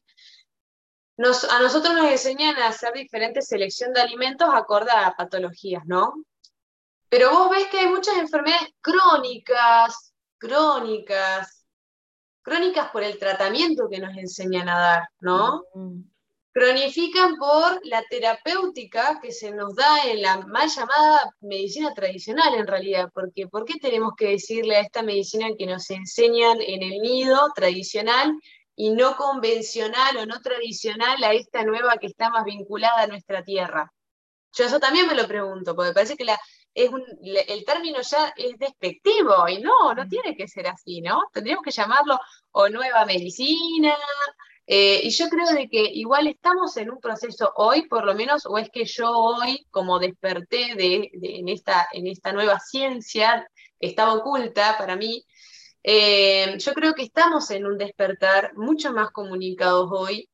[1.18, 6.14] nos, a nosotros nos enseñan a hacer diferentes selección de alimentos acorde a patologías, ¿no?
[7.10, 10.13] Pero vos ves que hay muchas enfermedades crónicas,
[10.44, 11.66] crónicas,
[12.42, 15.64] crónicas por el tratamiento que nos enseñan a dar, ¿no?
[16.52, 22.68] Cronifican por la terapéutica que se nos da en la mal llamada medicina tradicional en
[22.68, 27.00] realidad, porque ¿por qué tenemos que decirle a esta medicina que nos enseñan en el
[27.00, 28.34] nido tradicional
[28.76, 33.44] y no convencional o no tradicional a esta nueva que está más vinculada a nuestra
[33.44, 33.92] tierra?
[34.56, 36.40] Yo eso también me lo pregunto, porque parece que la,
[36.74, 40.10] el término ya es despectivo y no, no mm.
[40.10, 41.24] tiene que ser así, ¿no?
[41.32, 42.20] Tendríamos que llamarlo
[42.52, 43.96] o nueva medicina.
[44.66, 48.46] Eh, y yo creo de que igual estamos en un proceso hoy, por lo menos,
[48.46, 53.48] o es que yo hoy, como desperté de, en, esta, en esta nueva ciencia
[53.80, 55.26] que estaba oculta para mí,
[55.84, 60.30] eh, yo creo que estamos en un despertar mucho más comunicados hoy.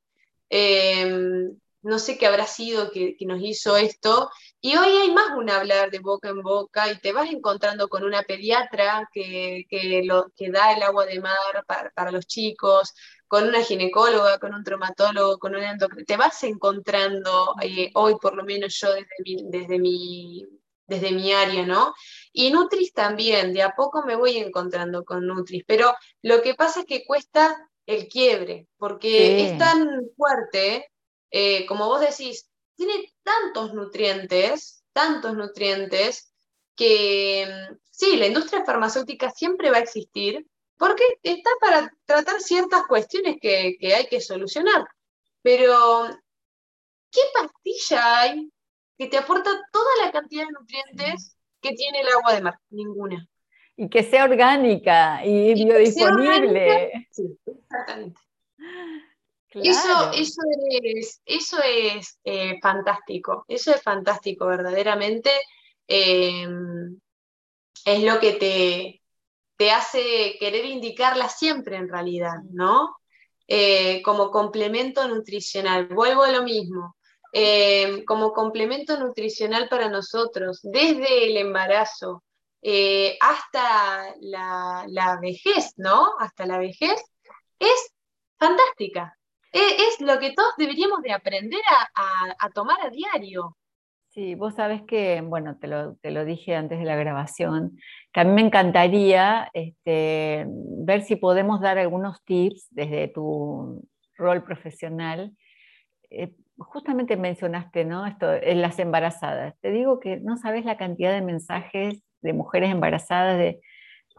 [0.50, 1.50] Eh,
[1.82, 4.30] no sé qué habrá sido que, nos hizo esto.
[4.62, 8.04] Y hoy hay más un hablar de boca en boca y te vas encontrando con
[8.04, 9.66] una pediatra que,
[10.04, 12.94] lo, que da el agua de mar para, los chicos,
[13.28, 16.06] con una ginecóloga, con un traumatólogo, con un endocrino.
[16.06, 20.46] Te vas encontrando, eh, hoy por lo menos yo desde mi, desde mi,
[20.88, 21.94] desde mi área, ¿no?
[22.34, 26.82] Y Nutris también, de a poco me voy encontrando con Nutris, pero lo que pasa
[26.82, 30.90] es que cuesta el quiebre, porque es tan fuerte
[31.32, 32.49] eh, como vos decís,
[32.80, 36.34] tiene tantos nutrientes, tantos nutrientes,
[36.78, 37.46] que
[37.92, 43.78] sí, la industria farmacéutica siempre va a existir porque está para tratar ciertas cuestiones que,
[43.94, 44.86] hay que solucionar.
[45.42, 46.08] Pero,
[47.12, 48.50] ¿qué pastilla hay
[48.98, 52.60] que te aporta toda la cantidad de nutrientes que tiene el agua de mar?
[52.70, 53.28] Ninguna.
[53.76, 57.10] Y que sea orgánica y, biodisponible.
[57.12, 58.22] Sí, exactamente.
[59.52, 65.32] Eso, eso es, eso es eh, fantástico, eso es fantástico, verdaderamente.
[65.88, 67.00] Em,
[67.86, 69.02] es lo que te,
[69.58, 72.98] te hace querer indicarla siempre en realidad, ¿no?
[73.48, 75.88] Eh, como complemento nutricional.
[75.88, 76.96] Vuelvo a lo mismo.
[77.32, 82.24] Em, como complemento nutricional para nosotros, desde el embarazo
[82.62, 86.14] eh, hasta la, la, vejez, ¿no?
[86.20, 87.02] Hasta la vejez,
[87.60, 87.94] es
[88.38, 89.19] fantástica.
[89.52, 91.62] E, es, lo que todos deberíamos de aprender
[91.96, 93.56] a, tomar a diario.
[94.10, 97.78] Sí, vos sabes que, bueno, te lo, dije antes de la grabación,
[98.12, 104.44] que a mí me encantaría este, ver si podemos dar algunos tips desde tu rol
[104.44, 105.32] profesional.
[106.10, 108.06] Eh, justamente mencionaste, ¿no?
[108.06, 109.56] Esto en las embarazadas.
[109.62, 113.62] Te digo que no sabes la cantidad de mensajes de mujeres embarazadas de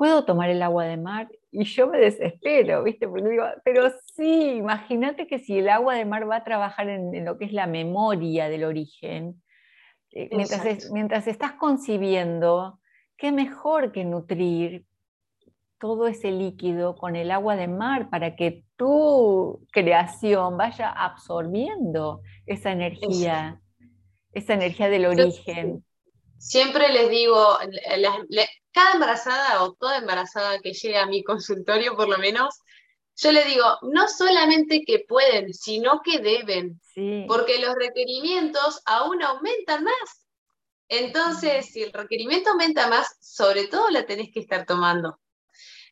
[0.00, 1.28] ¿puedo tomar el agua de mar?
[1.52, 3.06] Y yo me desespero, ¿viste?
[3.06, 7.22] Porque digo, pero sí, imagínate que si el agua de mar va a trabajar en,
[7.22, 9.42] lo que es la memoria del origen,
[10.12, 12.80] eh, mientras, mientras estás concibiendo,
[13.18, 14.86] qué mejor que nutrir
[15.78, 22.72] todo ese líquido con el agua de mar para que tu creación vaya absorbiendo esa
[22.72, 23.60] energía,
[24.32, 25.84] esa energía del origen.
[26.38, 27.36] Siempre les digo,
[28.72, 32.60] cada embarazada o toda embarazada que llegue a mi consultorio por lo menos,
[33.16, 36.80] yo le digo, no solamente que pueden, sino que deben,
[37.26, 40.26] porque los requerimientos aún aumentan más.
[40.88, 45.20] Entonces, si el requerimiento aumenta más, sobre todo la tenés que estar tomando.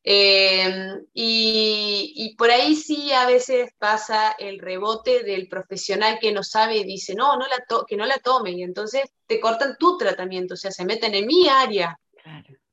[0.02, 6.78] Em, y, por ahí sí a veces pasa el rebote del profesional que no sabe
[6.78, 10.54] y dice, no, no la que no la tome, y entonces te cortan tu tratamiento,
[10.54, 12.00] o sea, se meten en mi área.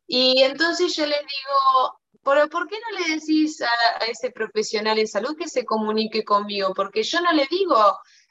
[0.07, 5.07] Y entonces yo les digo, ¿por, ¿por qué no le decís a, ese profesional en
[5.07, 6.73] salud que se comunique conmigo?
[6.75, 7.77] Porque yo no le digo,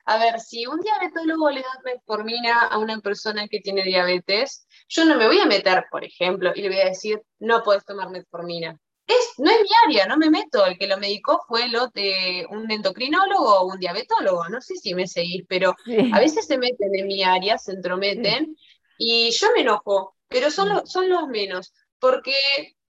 [0.06, 5.04] a ver, si un diabetólogo le da metformina a una persona que tiene diabetes, yo
[5.04, 8.10] no me voy a meter, por ejemplo, y le voy a decir, no puedes tomar
[8.10, 10.64] metformina es, no es mi área, no me meto.
[10.64, 14.94] El que lo medicó fue lo de un endocrinólogo o un diabetólogo, no sé si
[14.94, 15.74] me seguís, pero
[16.12, 18.56] a veces se meten en mi área, se entrometen,
[18.98, 22.34] y yo me enojo, pero son, los, son los menos, porque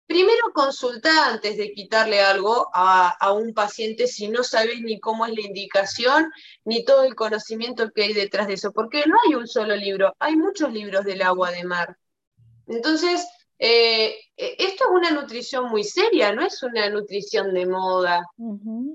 [0.06, 5.26] primero consulta antes de quitarle algo a, a, un paciente si no sabes ni cómo
[5.26, 6.30] es la indicación,
[6.66, 10.14] ni todo el conocimiento que hay detrás de eso, porque no hay un solo libro,
[10.20, 11.96] hay muchos libros del agua de mar.
[12.68, 13.26] Entonces,
[13.58, 18.26] eh, eh, esto es una nutrición muy seria, no es una nutrición de moda,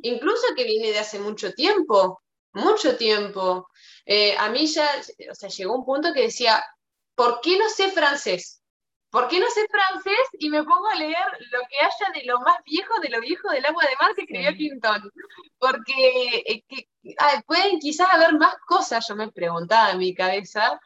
[0.03, 2.21] incluso que viene de hace mucho tiempo,
[2.53, 3.69] mucho tiempo.
[4.05, 4.87] Eh, a mí ya,
[5.31, 6.63] o sea, llegó un punto que decía,
[7.15, 8.61] ¿por qué no sé francés?
[9.11, 12.41] ¿Por qué no sé francés y me pongo a leer lo que haya de lo
[12.41, 15.11] más viejo, de lo viejo del agua de mar que escribió Clinton?
[15.59, 16.65] Porque
[17.47, 20.81] pueden quizás haber más cosas, yo me preguntaba en mi cabeza,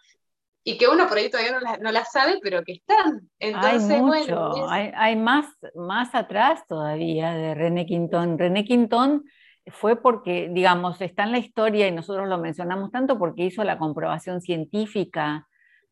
[0.68, 3.30] y que uno por ahí todavía no las no sabe, pero que están.
[3.38, 8.38] Entonces, hay mucho, hay, más, más atrás todavía de René Quintón.
[8.38, 9.24] René Quintón
[9.68, 13.78] fue porque, digamos, está en la historia y nosotros lo mencionamos tanto porque hizo la
[13.78, 15.47] comprobación científica,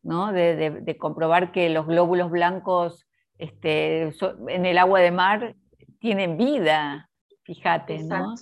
[0.07, 0.31] ¿no?
[0.31, 3.05] De, comprobar que los glóbulos blancos
[3.37, 4.13] este,
[4.47, 5.55] en el agua de mar
[5.99, 7.09] tienen vida,
[7.43, 8.33] fíjate, ¿no?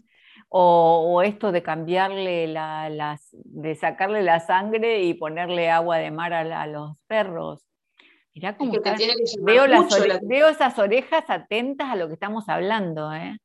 [0.48, 6.34] O, esto de cambiarle la, las, de sacarle la sangre y ponerle agua de mar
[6.34, 7.66] a, los perros.
[8.34, 8.72] Mirá cómo
[9.42, 9.66] veo,
[10.22, 13.12] veo esas orejas atentas a lo que estamos hablando.
[13.12, 13.38] ¿eh?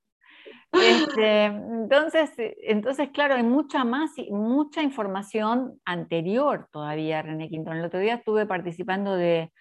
[0.73, 7.79] Este, entonces, entonces, claro, hay mucha más, mucha información anterior todavía, René Quintón.
[7.79, 9.53] El otro día estuve participando de,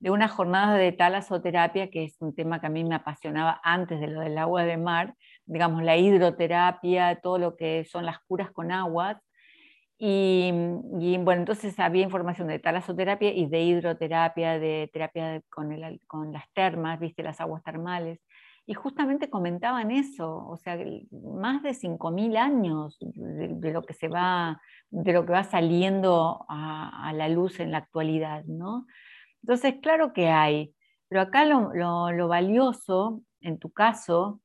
[0.00, 4.00] de unas jornadas de talasoterapia, que es un tema que a mí me apasionaba antes
[4.00, 5.14] de lo del agua de mar,
[5.46, 9.16] digamos, la hidroterapia, todo lo que son las curas con aguas.
[10.00, 15.70] Y, bueno, entonces había información de talasoterapia y de hidroterapia, de terapia con,
[16.06, 18.20] con las termas, viste, las aguas termales.
[18.68, 20.78] Y justamente comentaban eso, o sea,
[21.10, 24.60] más de 5.000 años de, lo que se va,
[24.90, 28.86] de lo que va saliendo a, la luz en la actualidad, ¿no?
[29.42, 30.74] Entonces, claro que hay,
[31.08, 34.42] pero acá lo, lo valioso, en tu caso,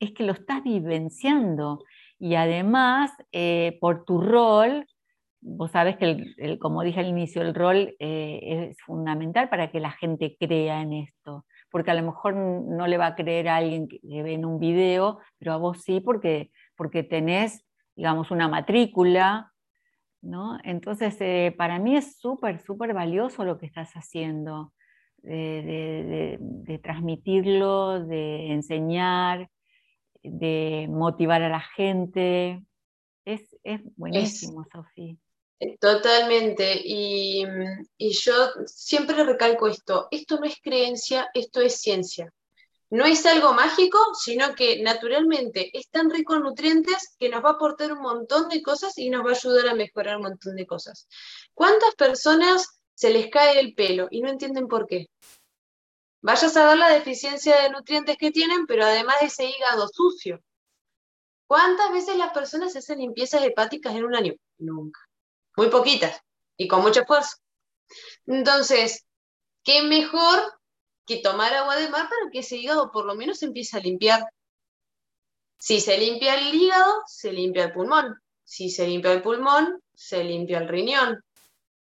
[0.00, 1.84] es que lo estás vivenciando
[2.18, 4.88] y además eh, por tu rol,
[5.40, 9.92] vos sabes que, como dije al inicio, el rol eh, es fundamental para que la
[9.92, 13.88] gente crea en esto, porque a lo mejor no le va a creer a alguien
[13.88, 17.64] que ve en un video, pero a vos sí, porque, porque tenés,
[17.96, 19.52] digamos, una matrícula,
[20.20, 20.58] ¿no?
[20.64, 24.72] Entonces, eh, para mí es súper, súper valioso lo que estás haciendo,
[25.22, 29.50] de transmitirlo, de enseñar,
[30.22, 32.62] de motivar a la gente.
[33.24, 33.56] Es,
[33.96, 35.16] buenísimo, Sofía.
[35.78, 36.80] Totalmente.
[36.82, 37.44] Y,
[37.98, 38.32] y, yo
[38.66, 42.32] siempre recalco esto, esto no es creencia, esto es ciencia.
[42.88, 47.50] No es algo mágico, sino que naturalmente es tan rico en nutrientes que nos va
[47.50, 50.56] a aportar un montón de cosas y nos va a ayudar a mejorar un montón
[50.56, 51.06] de cosas.
[51.54, 55.08] ¿Cuántas personas se les cae el pelo y no entienden por qué?
[56.22, 60.42] Vayas a ver la deficiencia de nutrientes que tienen, pero además de ese hígado sucio.
[61.46, 64.34] ¿Cuántas veces las personas hacen limpiezas hepáticas en un año?
[64.58, 65.09] Nunca.
[65.60, 66.18] Muy poquitas
[66.56, 67.36] y con mucho esfuerzo.
[68.26, 69.04] Entonces,
[69.62, 70.40] ¿qué mejor
[71.04, 74.24] que tomar agua de mar para que ese hígado por lo menos empiece a limpiar?
[75.58, 78.18] Si se limpia el hígado, se limpia el pulmón.
[78.42, 81.22] Si se limpia el pulmón, se limpia el riñón.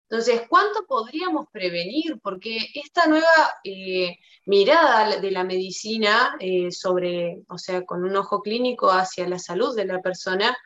[0.09, 2.21] Entonces, ¿cuánto podríamos prevenir?
[2.23, 8.43] Porque esta nueva eh, mirada de la medicina eh, sobre, o sea, con un ojo
[8.43, 10.57] clínico hacia la salud de la persona,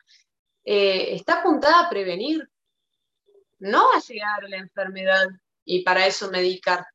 [0.63, 2.47] eh, está apuntada a prevenir,
[3.61, 5.27] no a llegar la enfermedad
[5.63, 6.85] y para eso medicar.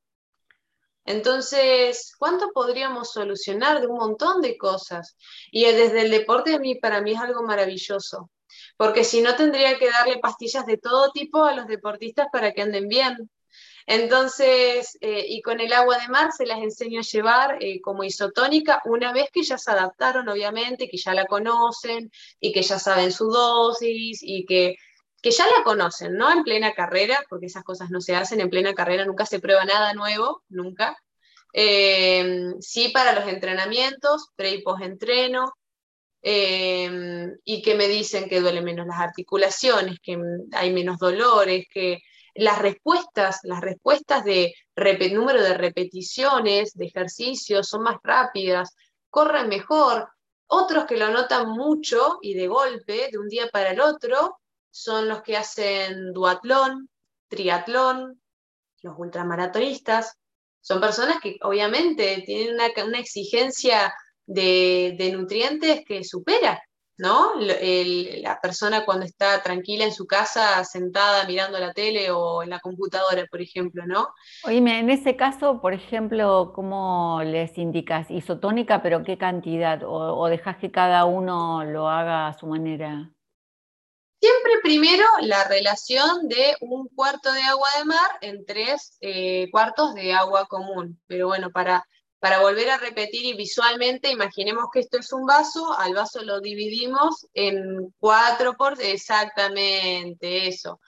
[1.04, 5.16] Entonces, ¿cuánto podríamos solucionar de un montón de cosas?
[5.52, 8.30] Y desde el deporte a mí, para mí es algo maravilloso,
[8.76, 12.62] porque si no tendría que darle pastillas de todo tipo a los deportistas para que
[12.62, 13.30] anden bien.
[13.86, 18.02] Entonces, eh, y con el agua de mar se las enseño a llevar eh, como
[18.02, 22.10] isotónica una vez que ya se adaptaron, obviamente, que ya la conocen
[22.40, 24.76] y que ya saben su dosis y que,
[25.26, 26.30] que ya la conocen, ¿no?
[26.30, 29.64] En plena carrera, porque esas cosas no se hacen en plena carrera, nunca se prueba
[29.64, 30.96] nada nuevo, nunca.
[31.52, 35.52] Eh, sí para los entrenamientos, pre y post-entreno,
[36.22, 40.16] y que me dicen que duele menos las articulaciones, que
[40.52, 42.02] hay menos dolores, que
[42.36, 44.54] las respuestas, las respuestas de
[45.12, 48.76] número de repeticiones, de ejercicios, son más rápidas,
[49.10, 50.08] corren mejor.
[50.46, 54.38] Otros que lo notan mucho y de golpe, de un día para el otro,
[54.76, 56.90] son los que hacen duatlón,
[57.28, 58.20] triatlón,
[58.82, 60.18] los ultramaratonistas.
[60.60, 63.94] Son personas que obviamente tienen una, exigencia
[64.26, 66.62] de, de nutrientes que supera
[66.98, 67.32] ¿no?
[67.38, 72.60] la persona cuando está tranquila en su casa, sentada mirando la tele o en la
[72.60, 74.08] computadora, por ejemplo, ¿no?
[74.44, 78.10] Oíme, en ese caso, por ejemplo, ¿cómo les indicas?
[78.10, 79.82] ¿Isotónica, pero qué cantidad?
[79.84, 83.10] ¿O, o dejas que cada uno lo haga a su manera?
[84.20, 89.94] Siempre primero la relación de un cuarto de agua de mar en tres eh, cuartos
[89.94, 91.00] de agua común.
[91.06, 91.84] Pero bueno, para
[92.18, 96.40] para volver a repetir y visualmente, imaginemos que esto es un vaso, al vaso lo
[96.40, 100.80] dividimos en cuatro por exactamente eso,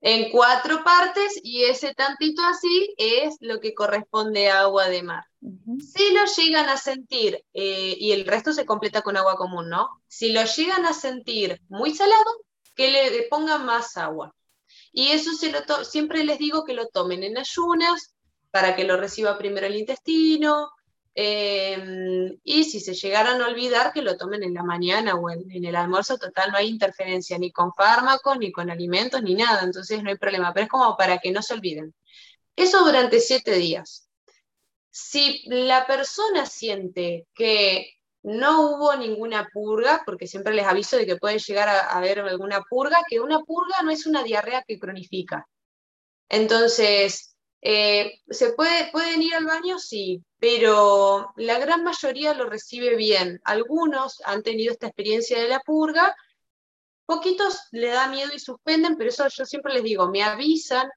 [0.00, 5.24] en cuatro partes y ese tantito así es lo que corresponde a agua de mar.
[5.40, 9.88] Si lo llegan a sentir, eh, y el resto se completa con agua común, ¿no?
[10.06, 12.30] Si lo llegan a sentir muy salado,
[12.74, 14.34] que le pongan más agua.
[14.92, 15.30] Y eso
[15.84, 18.14] siempre les digo que lo tomen en ayunas,
[18.50, 20.70] para que lo reciba primero el intestino,
[21.14, 25.64] em, y si se llegaran a olvidar, que lo tomen en la mañana o en,
[25.64, 30.02] el almuerzo, total, no hay interferencia ni con fármacos, ni con alimentos, ni nada, entonces
[30.02, 31.94] no hay problema, pero es como para que no se olviden.
[32.54, 34.08] Eso durante siete días.
[34.90, 41.16] Si la persona siente que no hubo ninguna purga, porque siempre les aviso de que
[41.16, 45.48] puede llegar a, haber alguna purga, que una purga no es una diarrea que cronifica.
[46.28, 47.32] Entonces,
[47.64, 49.78] eh, ¿Se puede, pueden ir al baño?
[49.78, 53.40] Sí, pero la gran mayoría lo recibe bien.
[53.44, 56.14] Algunos han tenido esta experiencia de la purga,
[57.06, 60.88] poquitos le da miedo y suspenden, pero eso yo siempre les digo, me avisan,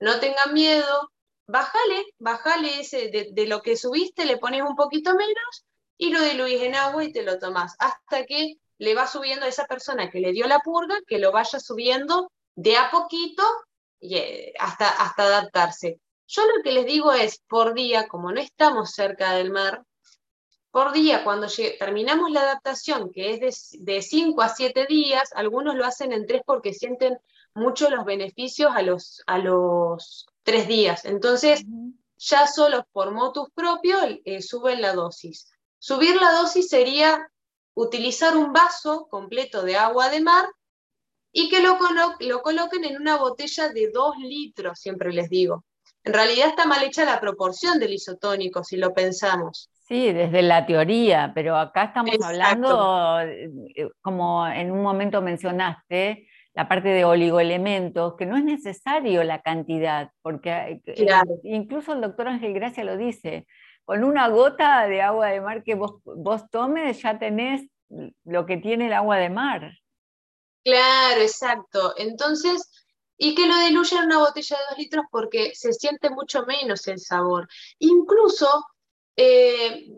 [0.00, 1.10] no tengan miedo,
[1.46, 5.64] bájale, bájale ese, de, lo que subiste, le pones un poquito menos
[6.02, 9.48] y lo diluís en agua y te lo tomás, hasta que le va subiendo a
[9.48, 13.44] esa persona que le dio la purga, que lo vaya subiendo de a poquito
[14.00, 16.00] eh, hasta, hasta adaptarse.
[16.26, 19.84] Yo lo que les digo es, por día, como no estamos cerca del mar,
[20.72, 21.46] por día, cuando
[21.78, 26.42] terminamos la adaptación, que es de 5 a 7 días, algunos lo hacen en 3
[26.44, 27.16] porque sienten
[27.54, 31.04] mucho los beneficios a los, a los 3 días.
[31.04, 31.62] Entonces,
[32.16, 35.51] ya solo por motus propio eh, suben la dosis.
[35.84, 37.28] Subir la dosis sería
[37.74, 40.44] utilizar un vaso completo de agua de mar
[41.32, 41.76] y que lo,
[42.20, 45.64] lo coloquen en una botella de 2 litros, siempre les digo.
[46.04, 49.70] En realidad está mal hecha la proporción del isotónico, si lo pensamos.
[49.88, 53.50] Sí, desde la teoría, pero acá estamos hablando, eh,
[54.02, 60.12] como en un momento mencionaste, la parte de oligoelementos, que no es necesario la cantidad,
[60.22, 61.06] porque eh,
[61.42, 63.48] incluso el doctor Ángel Gracia lo dice,
[63.84, 66.00] con una gota de agua de mar que vos,
[66.50, 67.68] tomes ya tenés
[68.24, 69.72] lo que tiene el agua de mar.
[70.64, 71.94] Claro, exacto.
[71.96, 72.70] Entonces,
[73.16, 76.86] y que lo diluya en una botella de dos litros porque se siente mucho menos
[76.88, 77.48] el sabor.
[77.78, 78.64] Incluso,
[79.16, 79.88] eh,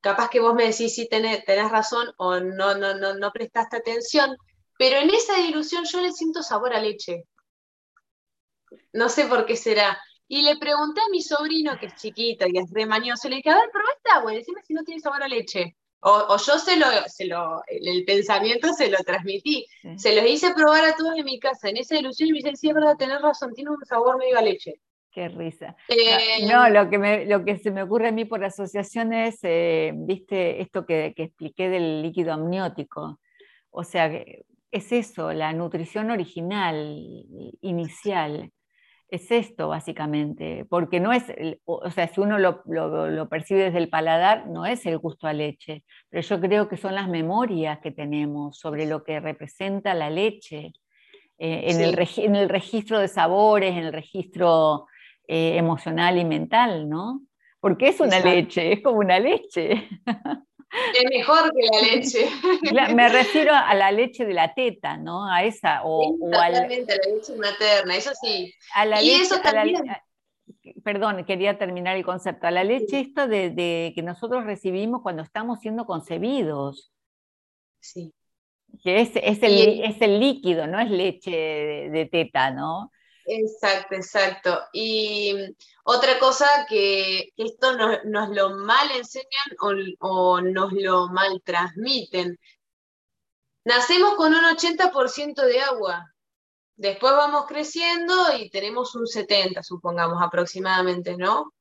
[0.00, 3.78] capaz que vos me decís si tenés, tenés, razón o no, no, no, no prestaste
[3.78, 4.36] atención,
[4.78, 7.24] pero en esa dilución yo le siento sabor a leche.
[8.92, 10.00] No sé por qué será.
[10.32, 13.56] Y le pregunté a mi sobrino, que es chiquito y es remañoso, le dije, a
[13.56, 15.76] ver, probá esta agua, decime si no tiene sabor a leche.
[16.02, 19.66] O, yo se lo, se lo, el pensamiento se lo transmití.
[19.96, 22.56] Se los hice probar a todos en mi casa, en esa ilusión, y me dicen,
[22.56, 24.80] sí, es verdad, tenés razón, tiene un sabor medio a leche.
[25.10, 25.74] Qué risa.
[25.88, 29.40] Eh, no, lo que, me, lo que se me ocurre a mí por asociación es,
[29.42, 33.18] eh, viste, esto que, que, expliqué del líquido amniótico.
[33.70, 34.06] O sea,
[34.70, 37.26] es eso, la nutrición original,
[37.62, 38.52] inicial
[39.10, 41.24] es esto básicamente, porque no es,
[41.64, 45.84] o sea, si uno lo, percibe desde el paladar, no es el gusto a leche,
[46.08, 50.72] pero yo creo que son las memorias que tenemos sobre lo que representa la leche
[51.38, 54.86] eh, en, el en, el registro de sabores, en el registro
[55.26, 57.22] eh, emocional y mental, ¿no?
[57.60, 59.88] porque es una leche, es como una leche.
[60.70, 62.28] Es mejor que la leche.
[62.94, 65.26] Me refiero a la leche de la teta, ¿no?
[65.26, 65.82] A esa.
[65.84, 68.54] O, a la leche materna, eso sí.
[68.74, 69.82] A la y eso también...
[70.84, 72.46] perdón, quería terminar el concepto.
[72.46, 76.92] A la leche esto de, que nosotros recibimos cuando estamos siendo concebidos.
[77.80, 78.14] Sí.
[78.84, 82.92] Que es, es, el, es el líquido, no es leche de teta, ¿no?
[83.32, 84.60] Exacto, exacto.
[84.72, 85.54] Y
[85.84, 89.56] otra cosa que esto nos, lo mal enseñan
[90.00, 92.36] o, nos lo mal transmiten.
[93.64, 96.12] Nacemos con un 80% de agua.
[96.74, 101.54] Después vamos creciendo y tenemos un 70, supongamos aproximadamente, ¿no?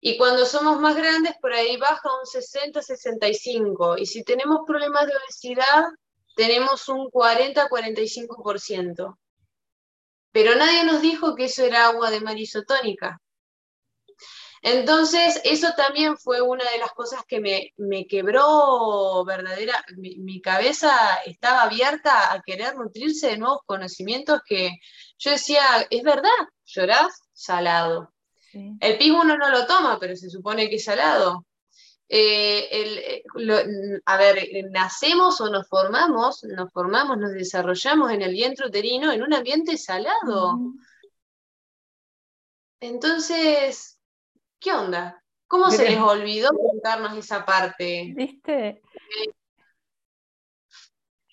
[0.00, 3.96] Y cuando somos más grandes, por ahí baja un 60, 65.
[3.98, 5.84] Y si tenemos problemas de obesidad,
[6.34, 9.19] tenemos un 40, 45%
[10.32, 13.20] pero nadie nos dijo que eso era agua de mar isotónica.
[14.62, 20.92] Entonces, eso también fue una de las cosas que me, quebró verdadera, mi, cabeza
[21.24, 24.78] estaba abierta a querer nutrirse de nuevos conocimientos que
[25.18, 26.30] yo decía, es verdad,
[26.66, 28.12] llorás salado.
[28.52, 31.46] El pis uno no lo toma, pero se supone que es salado.
[32.12, 33.22] Eh, eh,
[34.04, 39.22] a ver, nacemos o nos formamos, nos formamos, nos desarrollamos en el vientre uterino en
[39.22, 40.58] un ambiente salado.
[42.80, 44.00] Entonces,
[44.58, 45.22] ¿qué onda?
[45.46, 48.12] ¿Cómo se les olvidó contarnos esa parte?
[48.16, 48.68] ¿Viste?
[48.68, 48.82] Eh,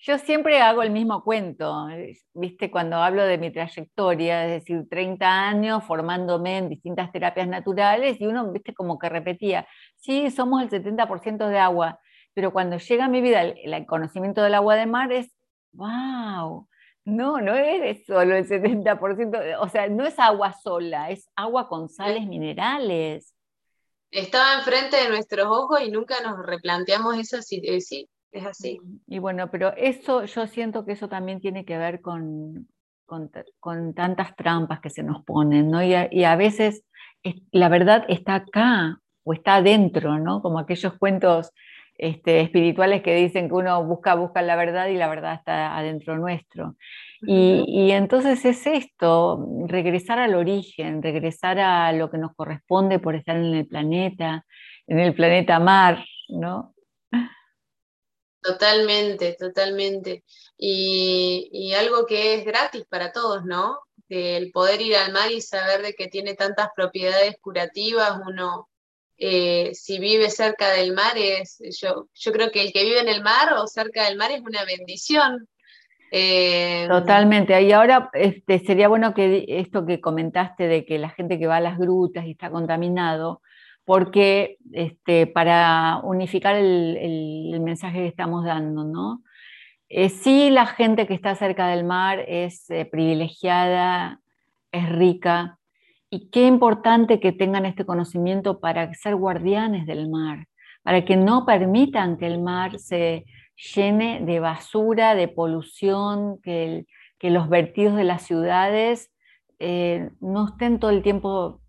[0.08, 1.86] yo siempre hago el mismo cuento,
[2.32, 8.18] viste, cuando hablo de mi trayectoria, es decir, 30 años formándome en distintas terapias naturales
[8.18, 12.00] y uno, viste, como que repetía, sí, somos el 70% de agua,
[12.32, 15.30] pero cuando llega a mi vida el, conocimiento del agua de mar es,
[15.72, 16.66] wow,
[17.04, 21.90] no, no es solo el 70%, o sea, no es agua sola, es agua con
[21.90, 23.34] sales minerales.
[24.10, 28.80] Estaba enfrente de nuestros ojos y nunca nos replanteamos eso, sí, eh, sí es así.
[29.06, 32.68] Y bueno, pero eso, yo siento que eso también tiene que ver con,
[33.06, 35.82] con, tantas trampas que se nos ponen, ¿no?
[35.82, 36.84] Y a, veces
[37.50, 40.42] la verdad está acá o está adentro, ¿no?
[40.42, 41.52] Como aquellos cuentos
[41.96, 46.18] este, espirituales que dicen que uno busca, busca la verdad y la verdad está adentro
[46.18, 46.76] nuestro.
[47.22, 53.16] Y, y, entonces es esto, regresar al origen, regresar a lo que nos corresponde por
[53.16, 54.44] estar en el planeta,
[54.86, 56.74] en el planeta mar, ¿no?
[58.48, 60.24] Totalmente, totalmente.
[60.56, 63.78] Y, algo que es gratis para todos, ¿no?
[64.08, 68.68] El poder ir al mar y saber de que tiene tantas propiedades curativas, uno,
[69.18, 73.08] eh, si vive cerca del mar, es, yo, yo creo que el que vive en
[73.08, 75.46] el mar o cerca del mar es una bendición.
[76.10, 77.60] Eh, Totalmente.
[77.60, 81.56] Y ahora este, sería bueno que esto que comentaste de que la gente que va
[81.56, 83.42] a las grutas y está contaminado,
[83.88, 89.22] porque este, para unificar el, mensaje que estamos dando, ¿no?
[89.88, 94.20] Eh, sí, la gente que está cerca del mar es eh, privilegiada,
[94.72, 95.58] es rica,
[96.10, 100.48] y qué importante que tengan este conocimiento para ser guardianes del mar,
[100.82, 103.24] para que no permitan que el mar se
[103.74, 106.84] llene de basura, de polución, que,
[107.22, 109.10] los vertidos de las ciudades
[109.58, 111.62] eh, no estén todo el tiempo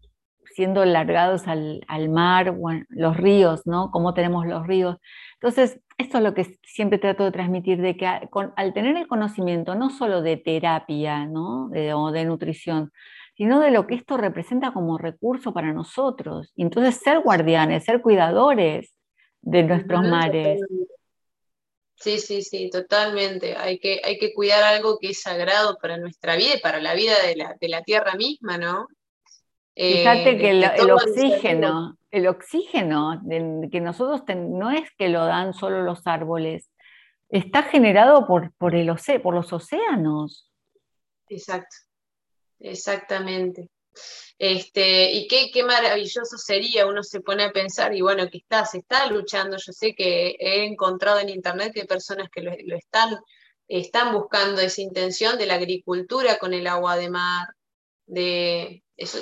[0.60, 2.54] siendo largados al, mar,
[2.90, 3.92] los ríos, ¿no?
[3.92, 4.98] Cómo tenemos los ríos.
[5.36, 9.76] Entonces, esto es lo que siempre trato de transmitir, de que al tener el conocimiento
[9.76, 11.70] no solo de terapia, ¿no?
[11.70, 12.92] De, o de nutrición,
[13.38, 16.52] sino de lo que esto representa como recurso para nosotros.
[16.58, 18.94] Y entonces ser guardianes, ser cuidadores
[19.40, 20.60] de nuestros mares.
[21.96, 23.56] Sí, sí, sí, totalmente.
[23.56, 26.96] Hay que, hay que cuidar algo que es sagrado para nuestra vida y para la
[26.96, 28.88] vida de la, de la tierra misma, ¿no?
[29.80, 33.22] Fíjate que el, oxígeno, el oxígeno
[33.72, 36.70] que nosotros no es que lo dan solo los árboles,
[37.30, 38.92] está generado por, por, el
[39.24, 40.52] por los océanos.
[41.30, 41.78] Exacto,
[42.60, 43.70] exactamente.
[44.38, 48.66] Este, y qué, qué, maravilloso sería, uno se pone a pensar, y bueno, que está,
[48.66, 52.76] se está luchando, yo sé que he encontrado en internet que hay personas que lo,
[52.76, 53.18] están,
[53.70, 57.48] están buscando esa intención de la agricultura con el agua de mar,
[58.06, 59.20] de eso,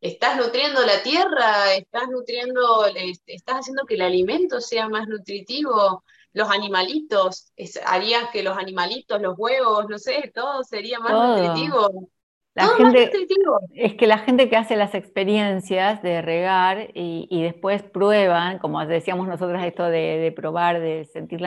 [0.00, 2.86] estás nutriendo la tierra, estás nutriendo,
[3.26, 7.52] estás haciendo que el alimento sea más nutritivo, los animalitos,
[7.84, 12.10] harías que los animalitos, los huevos, no sé, todo sería más nutritivo.
[12.58, 13.10] La gente,
[13.74, 19.28] es que la gente que hace las experiencias de regar y, después prueban, como decíamos
[19.28, 21.40] nosotros esto de, probar, de sentir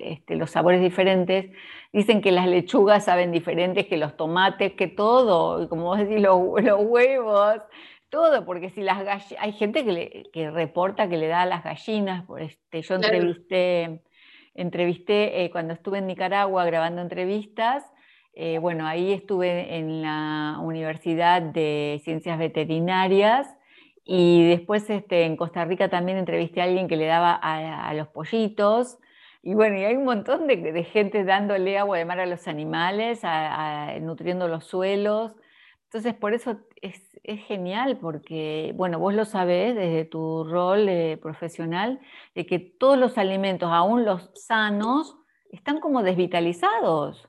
[0.00, 1.50] este, los sabores diferentes,
[1.92, 6.22] dicen que las lechugas saben diferentes que los tomates, que todo, y como vos decís,
[6.22, 7.60] los, huevos,
[8.08, 9.84] todo, porque si las gallinas, hay gente
[10.32, 14.00] que, reporta que le da a las gallinas, por este, yo entrevisté,
[14.54, 17.84] entrevisté eh, cuando estuve en Nicaragua grabando entrevistas,
[18.40, 23.52] eh, bueno, ahí estuve en la Universidad de Ciencias Veterinarias
[24.04, 28.06] y después este, en Costa Rica también entrevisté a alguien que le daba a, los
[28.06, 28.98] pollitos.
[29.42, 33.22] Y bueno, hay un montón de, gente dándole agua de mar a los animales,
[34.02, 35.34] nutriendo los suelos.
[35.86, 37.02] Entonces, por eso es,
[37.48, 41.98] genial, porque, bueno, vos lo sabés desde tu rol eh, profesional,
[42.36, 45.16] de que todos los alimentos, aún los sanos,
[45.50, 47.27] están como desvitalizados.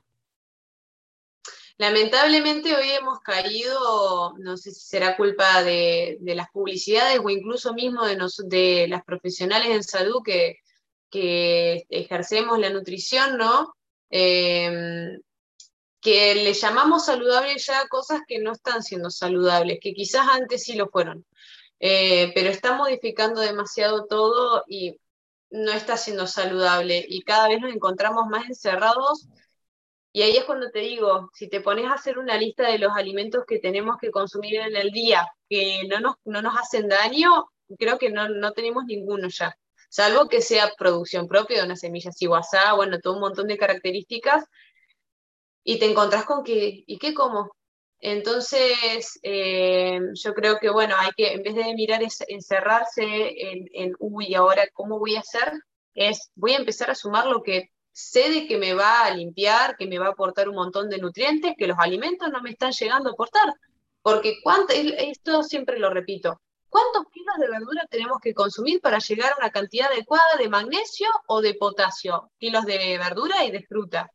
[1.79, 8.03] Lamentablemente hoy hemos caído, no sé si será culpa de, las publicidades o incluso mismo
[8.05, 10.57] de, las profesionales en salud que,
[11.89, 13.73] ejercemos la nutrición, ¿no?
[14.09, 15.21] Em,
[16.01, 20.75] que le llamamos saludables ya cosas que no están siendo saludables, que quizás antes sí
[20.75, 21.25] lo fueron,
[21.79, 24.99] eh, pero está modificando demasiado todo y
[25.49, 29.29] no está siendo saludable y cada vez nos encontramos más encerrados
[30.11, 32.91] y ahí es cuando te digo, si te pones a hacer una lista de los
[32.95, 37.45] alimentos que tenemos que consumir en el día, que no nos, no nos hacen daño,
[37.77, 39.55] creo que no, no tenemos ninguno ya.
[39.89, 44.45] Salvo que sea producción propia de una semilla ciguasá, bueno, todo un montón de características,
[45.63, 47.51] y te encontrás con que, ¿y qué como?
[47.99, 53.93] Entonces, eh, yo creo que, bueno, hay que, en vez de mirar encerrarse en, en,
[53.99, 55.51] uy, ahora, ¿cómo voy a hacer?
[55.93, 59.75] Es, voy a empezar a sumar lo que sé de que me va a limpiar,
[59.77, 62.71] que me va a aportar un montón de nutrientes, que los alimentos no me están
[62.71, 63.53] llegando a aportar.
[64.01, 69.33] Porque cuánto, esto siempre lo repito, ¿cuántos kilos de verdura tenemos que consumir para llegar
[69.33, 72.31] a una cantidad adecuada de magnesio o de potasio?
[72.39, 74.09] Kilos de verdura y de fruta.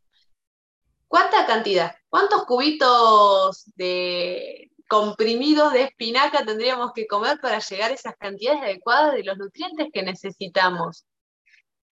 [1.07, 1.95] ¿Cuánta cantidad?
[2.09, 9.15] ¿Cuántos cubitos de comprimidos de espinaca tendríamos que comer para llegar a esas cantidades adecuadas
[9.15, 11.05] de los nutrientes que necesitamos?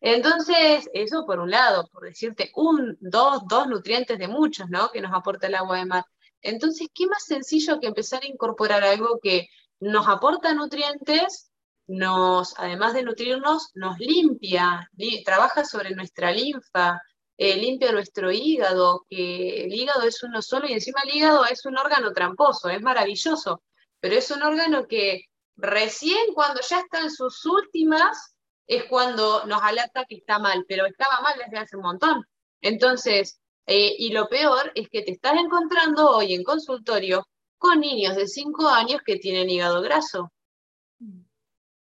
[0.04, 4.90] Entonces, eso por un lado, por decirte, un, dos, dos nutrientes de muchos, ¿no?
[4.90, 6.04] Que nos aporta el agua de mar.
[6.42, 9.46] Entonces, ¿qué más sencillo que empezar a incorporar algo que
[9.78, 11.52] nos aporta nutrientes,
[11.86, 14.90] nos, además de nutrirnos, nos limpia,
[15.24, 17.00] trabaja sobre nuestra linfa,
[17.36, 21.64] eh, limpia nuestro hígado, que el hígado es uno solo y encima el hígado es
[21.64, 23.62] un órgano tramposo, es maravilloso,
[24.00, 25.26] pero es un órgano que
[25.56, 28.31] recién cuando ya está en sus últimas
[28.66, 32.26] es cuando nos alerta que está mal, pero estaba mal desde hace un montón.
[32.60, 38.16] Entonces, eh, y lo peor es que te estás encontrando hoy en consultorio con niños
[38.16, 40.32] de 5 años que tienen hígado graso.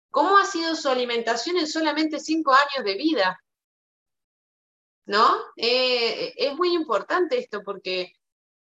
[0.09, 3.39] ¿Cómo ha sido su alimentación en solamente 5 años de vida?
[5.05, 5.36] ¿No?
[5.57, 8.13] Eh, es muy importante esto porque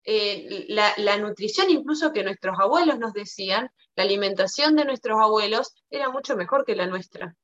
[0.03, 5.73] eh, la, la, nutrición, incluso que nuestros abuelos nos decían, la alimentación de nuestros abuelos
[5.89, 7.35] era mucho mejor que la nuestra.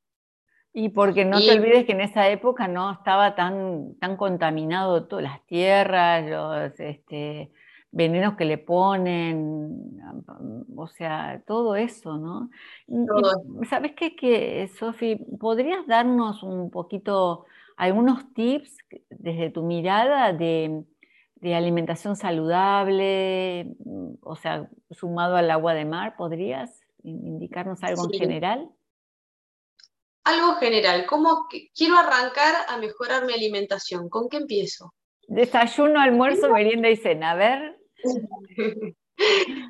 [0.78, 5.24] Y porque no te olvides que en esa época no estaba tan, tan contaminado todas
[5.24, 7.50] las tierras, los este,
[7.92, 10.02] venenos que le ponen,
[10.76, 12.50] o sea, todo eso, ¿no?
[13.70, 15.16] ¿Sabes qué, que, Sofi?
[15.40, 17.46] ¿Podrías darnos un poquito
[17.78, 18.78] algunos tips
[19.10, 20.84] desde tu mirada de,
[21.42, 23.78] alimentación saludable,
[24.20, 26.18] o sea, sumado al agua de mar?
[26.18, 28.70] ¿Podrías indicarnos algo en general?
[30.26, 34.10] Algo general, ¿cómo quiero arrancar a mejorar mi alimentación?
[34.10, 34.94] ¿Con qué empiezo?
[35.28, 37.32] Desayuno, almuerzo, merienda y cena.
[37.32, 37.80] A ver.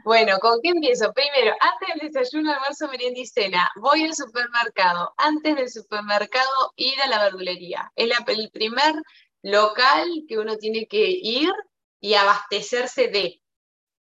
[0.05, 1.13] bueno, ¿con qué empiezo?
[1.13, 5.13] Primero, antes del desayuno, almuerzo, merienda y cena, voy al supermercado.
[5.17, 7.91] Antes del supermercado, ir a la verdulería.
[7.95, 8.93] Es el primer
[9.41, 11.51] local que uno tiene que ir
[11.99, 13.41] y abastecerse de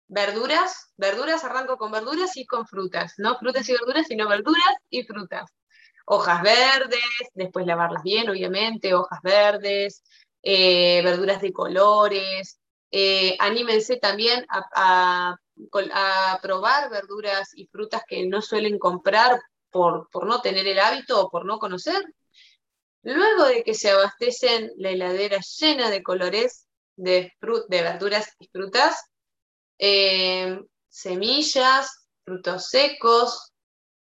[0.08, 0.92] verduras.
[0.98, 3.14] Verduras, arranco con verduras y con frutas.
[3.18, 5.50] No frutas y verduras, sino verduras y frutas
[6.06, 7.00] hojas verdes,
[7.34, 10.04] después lavarlas bien, obviamente, hojas verdes,
[10.42, 12.60] eh, verduras de colores.
[12.92, 15.38] Eh, anímense también a,
[16.42, 19.40] probar verduras y frutas que no suelen comprar
[19.70, 22.02] por, por no tener el hábito o por no conocer.
[23.04, 27.34] Luego de que se abastecen la heladera llena de colores de,
[27.68, 29.04] de verduras y frutas,
[29.78, 33.54] eh, semillas, frutos secos,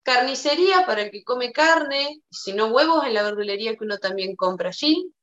[0.03, 4.35] carnicería para el que come carne, si no huevos en la verdulería que uno también
[4.35, 5.13] compra allí,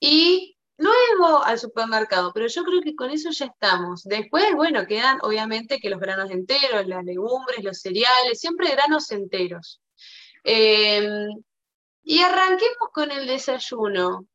[0.00, 4.02] y luego al supermercado, pero yo creo que con eso ya estamos.
[4.04, 9.80] Después, bueno, quedan obviamente que los granos enteros, las legumbres, los cereales, siempre granos enteros.
[10.44, 11.28] Em,
[12.02, 14.26] y arranquemos con el desayuno.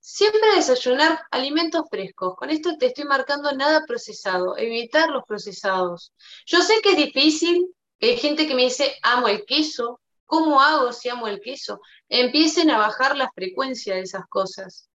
[0.00, 2.36] siempre desayunar alimentos frescos.
[2.36, 6.12] Con esto te estoy marcando nada procesado, evitar los procesados.
[6.46, 7.74] Yo sé que es difícil,
[8.10, 11.80] hay gente que me dice, amo el queso, ¿cómo hago si amo el queso?
[12.08, 14.88] Empiecen a bajar la frecuencia de esas cosas.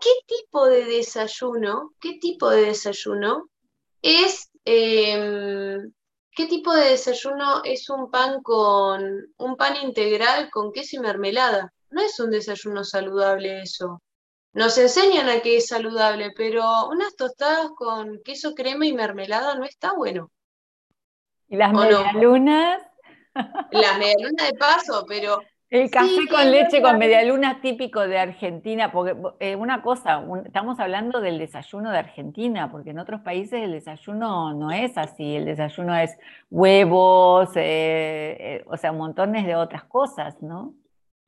[0.00, 3.48] ¿Qué tipo de desayuno, qué tipo de desayuno
[4.02, 5.92] es, em,
[6.32, 11.72] qué tipo de desayuno es un pan con, un pan integral con queso y mermelada?
[11.90, 14.02] No es un desayuno saludable eso.
[14.52, 19.64] Nos enseñan a que es saludable, pero unas tostadas con queso, crema y mermelada no
[19.64, 20.30] está bueno.
[21.48, 22.82] ¿Y las medialunas?
[23.70, 25.40] Las medialunas de paso, pero
[25.70, 31.20] el café con leche con medialuna típico de Argentina, porque eh, una cosa, estamos hablando
[31.20, 35.94] del desayuno de Argentina, porque en otros países el desayuno no es así, el desayuno
[35.94, 36.16] es
[36.50, 40.74] huevos, eh, eh, o sea, montones de otras cosas, ¿no?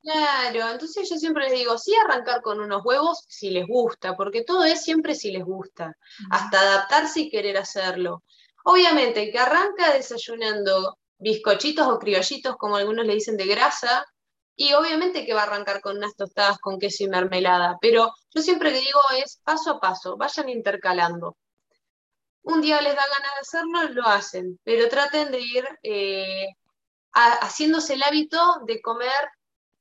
[0.01, 4.43] Claro, entonces yo siempre les digo, sí arrancar con unos huevos si les gusta, porque
[4.43, 5.95] todo es siempre si les gusta,
[6.31, 8.23] hasta adaptarse y querer hacerlo.
[8.63, 14.05] Obviamente, que arranca desayunando bizcochitos o criollitos, como algunos le dicen, de grasa,
[14.55, 18.41] y obviamente que va a arrancar con unas tostadas con queso y mermelada, pero yo
[18.41, 21.37] siempre que digo es paso a paso, vayan intercalando.
[22.43, 26.47] Un día les da ganas de hacerlo, lo hacen, pero traten de ir eh,
[27.13, 29.29] haciéndose el hábito de comer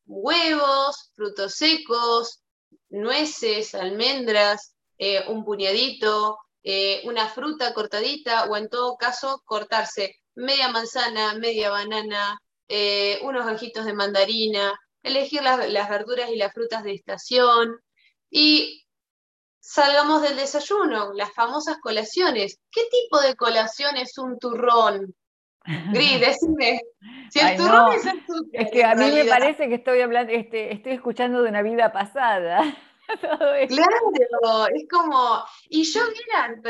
[0.06, 2.42] huevos, frutos secos,
[2.88, 10.68] nueces, almendras, eh, un puñadito, eh, una fruta cortadita o en todo caso cortarse media
[10.68, 12.38] manzana, media banana,
[12.68, 17.80] eh, unos ojitos de mandarina, elegir las, verduras y las frutas de estación
[18.30, 18.84] y
[19.60, 22.58] salgamos del desayuno, las famosas colaciones.
[22.70, 25.14] ¿Qué tipo de colación es un turrón?
[25.92, 26.80] Gris, decime.
[27.30, 28.06] Si el turrón es
[28.52, 31.92] Es que a mí me parece que estoy hablando, este, estoy escuchando de una vida
[31.92, 32.62] pasada.
[33.68, 36.60] Claro, es como, y yo era,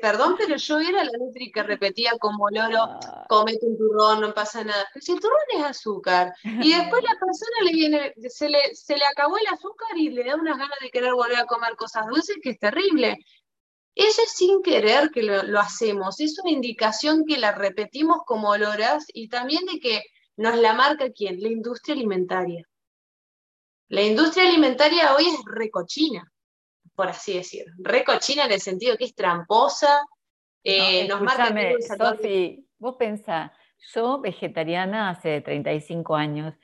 [0.00, 3.26] perdón, pero yo era la Nutri que repetía como loro, ah.
[3.28, 4.86] comete un turrón, no pasa nada.
[4.92, 8.96] Pero si el turrón es azúcar, y después la persona le viene, se le, se
[8.96, 12.06] le acabó el azúcar y le da unas ganas de querer volver a comer cosas
[12.06, 13.18] dulces, que es terrible.
[13.94, 18.50] Eso es sin querer que lo, lo hacemos, es una indicación que la repetimos como
[18.50, 20.02] oloras y también de que
[20.36, 22.66] nos la marca quién, la industria alimentaria.
[23.92, 26.26] La industria alimentaria hoy es recochina,
[26.94, 27.66] por así decir.
[27.76, 30.00] Recochina en el sentido que es tramposa,
[30.64, 31.54] eh, nos marca...
[31.98, 33.52] Sofi, vos pensás,
[33.92, 36.54] yo vegetariana hace 35 años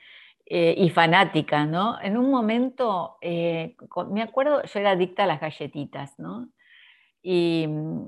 [0.43, 2.01] eh, y fanática, ¿no?
[2.01, 3.75] En un momento, eh,
[4.09, 6.49] me acuerdo, yo era adicta a las galletitas, ¿no?
[7.21, 8.07] Y mm,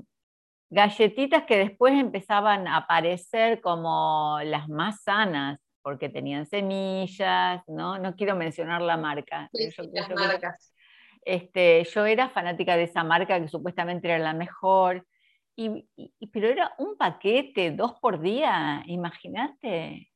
[0.68, 7.98] galletitas que después empezaban a aparecer como las más sanas, porque tenían semillas, ¿no?
[7.98, 9.50] No quiero mencionar la marca.
[9.52, 10.72] yo, las marcas.
[11.24, 15.06] Este, yo era fanática de esa marca que supuestamente era la mejor,
[15.54, 15.86] y,
[16.32, 20.10] pero era un paquete, dos por día, imagínate.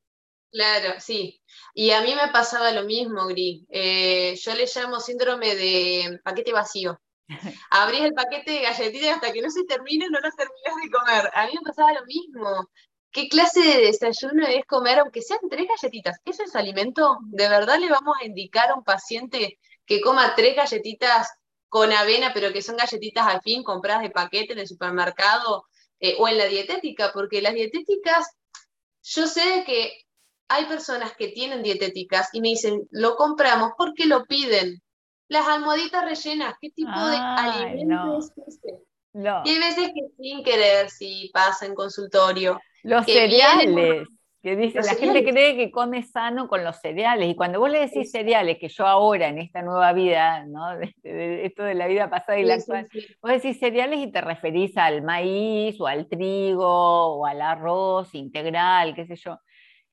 [0.51, 1.43] Claro, sí.
[1.75, 3.65] Y a mí me pasaba lo mismo, Gris.
[3.69, 6.99] Eh, yo le llamo síndrome de paquete vacío.
[7.71, 11.31] Abrís el paquete de galletitas hasta que no se termine, no lo terminas de comer.
[11.35, 12.71] A mí me pasaba lo mismo.
[13.17, 16.21] ¿Qué clase de desayuno es comer, aunque sean tres galletitas?
[16.27, 17.17] ¿Eso es alimento?
[17.23, 21.33] ¿De verdad le vamos a indicar a un paciente que coma tres galletitas
[21.71, 25.65] con avena, pero que son galletitas al fin compradas de paquete en el supermercado
[25.99, 27.11] eh, o en la dietética?
[27.15, 28.37] Porque las dietéticas,
[29.03, 30.05] yo sé que
[30.49, 34.83] hay personas que tienen dietéticas y me dicen, lo compramos porque lo piden.
[35.29, 38.86] Las almohaditas rellenas, ¿qué tipo de alimento es ese?
[39.45, 44.07] Y hay veces que sin querer, si pasa en consultorio, los cereales.
[44.43, 47.29] Que dice, la gente cree que come sano con los cereales.
[47.29, 50.77] Y cuando vos le decís cereales, que yo ahora en esta nueva vida, ¿no?
[51.03, 52.87] De, esto de la vida pasada y la actual,
[53.21, 58.95] vos decís cereales y te referís al maíz o al trigo o al arroz integral,
[58.95, 59.41] qué sé yo.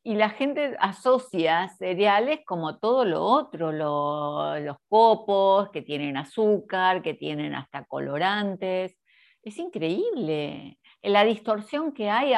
[0.04, 7.16] Y la gente asocia cereales como todo lo otro, los copos que tienen azúcar, que
[7.16, 8.98] tienen hasta colorantes.
[9.44, 12.34] Es increíble la distorsión que hay,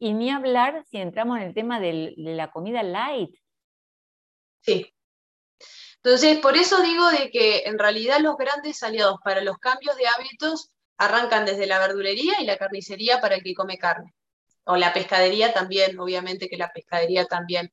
[0.00, 3.30] y, ni hablar si entramos en el tema de la comida light.
[4.60, 4.92] Sí.
[5.96, 10.08] Entonces, por eso digo de que en realidad los grandes aliados para los cambios de
[10.08, 14.12] hábitos arrancan desde la verdulería y la carnicería para el que come carne.
[14.64, 17.72] O la pescadería también, obviamente que la pescadería también.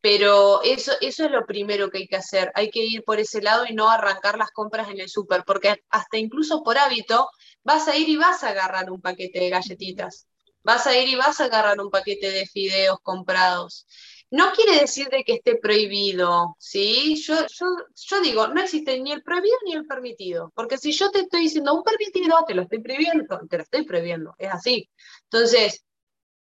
[0.00, 2.50] Pero eso, eso es lo primero que hay que hacer.
[2.54, 5.82] Hay que ir por ese lado y no arrancar las compras en el súper, porque
[5.90, 7.28] hasta incluso por hábito
[7.66, 10.28] vas a ir y vas a agarrar un paquete de galletitas,
[10.62, 13.86] vas a ir y vas a agarrar un paquete de fideos comprados.
[14.30, 17.16] No quiere decir de que esté prohibido, ¿sí?
[17.26, 21.20] Yo, yo, digo, no existe ni el prohibido ni el permitido, porque si yo te
[21.20, 24.88] estoy diciendo un permitido, te lo estoy prohibiendo, te lo estoy prohibiendo, es así.
[25.24, 25.84] Entonces,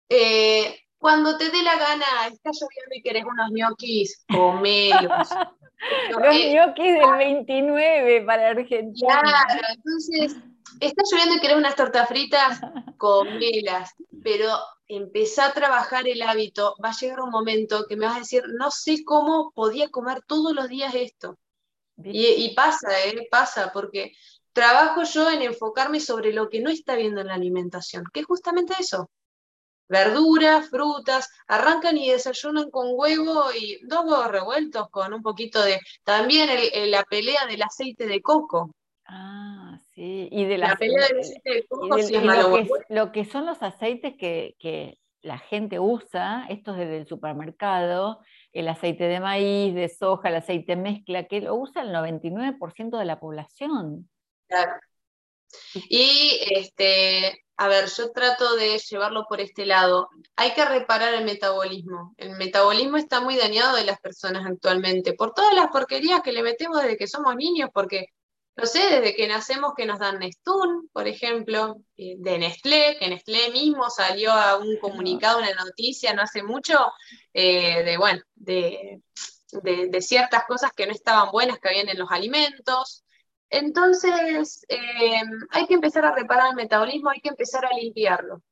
[0.09, 5.29] eh, cuando te dé la gana, está lloviendo y querés unos ñoquis, comelos.
[6.11, 9.21] Los ñoquis del 29 para Argentina.
[9.23, 10.37] Claro, entonces,
[10.81, 12.61] está lloviendo y querés unas tortas fritas,
[12.99, 14.59] comelas, pero
[14.89, 18.43] empezá a trabajar el hábito, va a llegar un momento que me vas a decir,
[18.59, 21.39] no sé cómo podía comer todos los días esto.
[22.03, 23.29] Y, pasa, ¿eh?
[23.31, 24.13] pasa, porque
[24.53, 28.27] trabajo yo en enfocarme sobre lo que no está viendo en la alimentación, que es
[28.27, 29.11] justamente eso.
[29.87, 35.81] Verduras, frutas, arrancan y desayunan con huevo y dos huevos revueltos con un poquito de...
[36.05, 36.49] También
[36.91, 38.71] la pelea del aceite de coco.
[39.05, 39.40] Ah,
[40.01, 43.63] sí, y de la, pelea del aceite de coco lo, que, lo, que, son los
[43.63, 48.21] aceites que, la gente usa, estos desde el supermercado,
[48.55, 53.05] el aceite de maíz, de soja, el aceite mezcla, que lo usa el 99% de
[53.05, 54.09] la población.
[54.49, 54.73] Claro.
[55.75, 60.09] Y este, a ver, yo trato de llevarlo por este lado.
[60.37, 62.15] Hay que reparar el metabolismo.
[62.17, 66.43] El metabolismo está muy dañado de las personas actualmente por todas las porquerías que le
[66.43, 68.07] metemos desde que somos niños, porque
[68.57, 73.51] no sé, desde que nacemos que nos dan Nestún, por ejemplo, de Nestlé, que Nestlé
[73.51, 76.79] mismo salió a un comunicado, una noticia no hace mucho,
[77.33, 79.01] eh, de, bueno, de,
[80.01, 83.05] ciertas cosas que no estaban buenas que habían en los alimentos.
[83.49, 88.43] Entonces, eh, hay que empezar a reparar el metabolismo, hay que empezar a limpiarlo.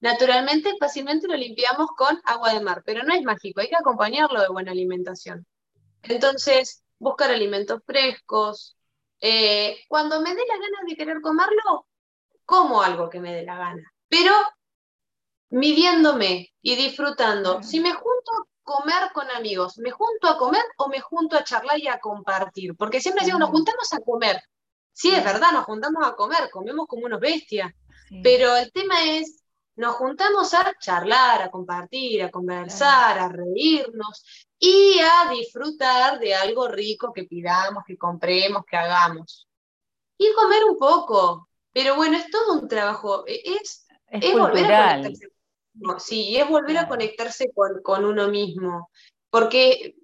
[0.00, 4.40] Naturalmente, fácilmente lo limpiamos con agua de mar, pero no es mágico, hay que acompañarlo
[4.40, 5.46] de buena alimentación.
[6.02, 8.75] Entonces, buscar alimentos frescos,
[9.20, 11.86] eh, cuando me dé la gana de querer comerlo,
[12.44, 14.32] como algo que me dé la gana, pero
[15.50, 17.62] midiéndome y disfrutando.
[17.62, 21.44] Si me junto a comer con amigos, ¿me junto a comer o me junto a
[21.44, 22.76] charlar y a compartir?
[22.76, 24.42] Porque siempre decimos, nos juntamos a comer.
[24.92, 27.72] Sí, es verdad, nos juntamos a comer, comemos como unos bestias,
[28.22, 29.44] pero el tema es,
[29.74, 36.68] nos juntamos a charlar, a compartir, a conversar, a reírnos y a disfrutar de algo
[36.68, 39.46] rico que pidamos, que compremos, que hagamos.
[40.18, 44.96] Y comer un poco, pero bueno, es todo un trabajo, e, es, es, volver a
[44.96, 45.28] conectarse.
[45.98, 48.90] Sí, es volver a conectarse con, uno mismo,
[49.28, 49.94] porque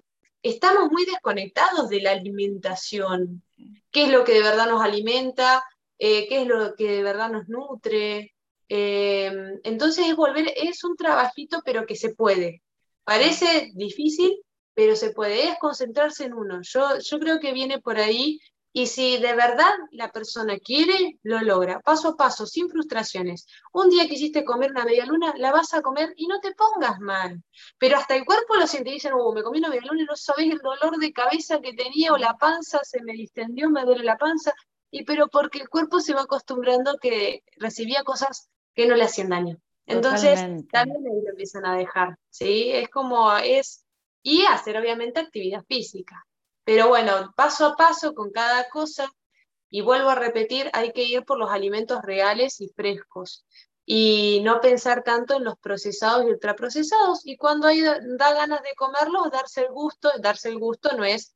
[0.43, 3.43] estamos muy desconectados de la alimentación.
[3.91, 5.65] ¿Qué es lo que de verdad nos alimenta?
[5.99, 8.35] Eh, ¿Qué es lo que de verdad nos nutre?
[8.69, 12.63] Eh, entonces es volver, es un trabajito, pero que se puede.
[13.05, 14.39] Parece difícil,
[14.75, 16.61] pero se puede, es concentrarse en uno.
[16.63, 18.39] Yo, yo creo que viene por ahí
[18.75, 23.47] y si de verdad la persona quiere, lo logra, paso a paso, sin frustraciones.
[23.73, 26.99] Un día quisiste comer una media luna, la vas a comer y no te pongas
[27.01, 27.43] mal.
[27.79, 30.07] Pero hasta el cuerpo lo siente y dicen, oh, me comí una media luna y
[30.07, 33.85] no sabés el dolor de cabeza que tenía o la panza se me distendió, me
[33.85, 34.55] duele la panza.
[34.91, 39.29] Y pero porque el cuerpo se va acostumbrando que recibía cosas que no le hacían
[39.29, 39.59] daño.
[39.87, 40.39] Entonces,
[40.70, 42.70] también ahí lo empiezan a dejar, ¿sí?
[42.70, 43.85] Es como, es,
[44.22, 46.24] y hacer obviamente actividad física.
[46.64, 49.11] Pero bueno, paso a paso con cada cosa,
[49.68, 53.45] y vuelvo a repetir, hay que ir por los alimentos reales y frescos,
[53.85, 58.74] y no pensar tanto en los procesados y ultraprocesados, y cuando hay, da ganas de
[58.76, 61.35] comerlos, darse el gusto, darse el gusto no es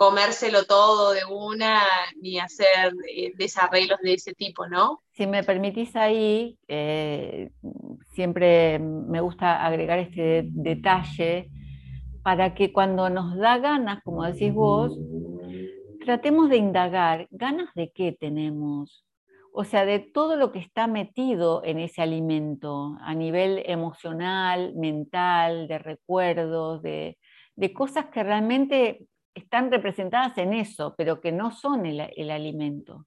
[0.00, 1.82] comérselo todo de una
[2.22, 5.02] ni hacer eh, desarreglos de ese tipo, ¿no?
[5.12, 7.50] Si me permitís ahí, eh,
[8.14, 11.50] siempre me gusta agregar este detalle
[12.22, 14.98] para que cuando nos da ganas, como decís vos,
[16.02, 19.04] tratemos de indagar, ¿ganas de qué tenemos?
[19.52, 25.68] O sea, de todo lo que está metido en ese alimento, a nivel emocional, mental,
[25.68, 27.18] de recuerdos, de,
[27.54, 33.06] de cosas que realmente están representadas en eso, pero que no son el, alimento.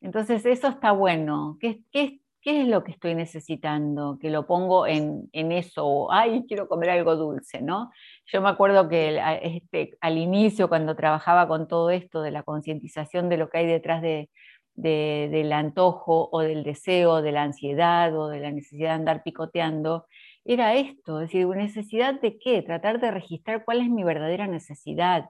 [0.00, 1.56] Entonces, eso está bueno.
[1.60, 4.18] ¿Qué, ¿Qué, es lo que estoy necesitando?
[4.20, 7.92] Que lo pongo en, eso, ay, quiero comer algo dulce, ¿no?
[8.26, 13.28] Yo me acuerdo que este, al inicio, cuando trabajaba con todo esto de la concientización
[13.28, 14.28] de lo que hay detrás de,
[14.74, 20.06] del antojo o del deseo, de la ansiedad o de la necesidad de andar picoteando,
[20.44, 22.62] era esto, es decir, necesidad de qué?
[22.62, 25.26] Tratar de registrar cuál es mi verdadera necesidad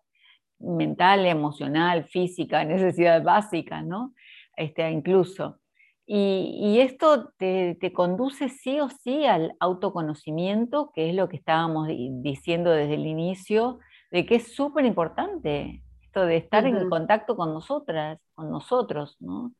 [0.58, 4.14] mental, emocional, física, necesidad básica, ¿no?
[4.56, 5.58] Este, incluso.
[6.04, 12.70] Y, esto te, conduce sí o sí al autoconocimiento, que es lo que estábamos diciendo
[12.70, 13.78] desde el inicio,
[14.10, 19.52] de que es súper importante esto de estar en contacto con nosotras, con nosotros, ¿no?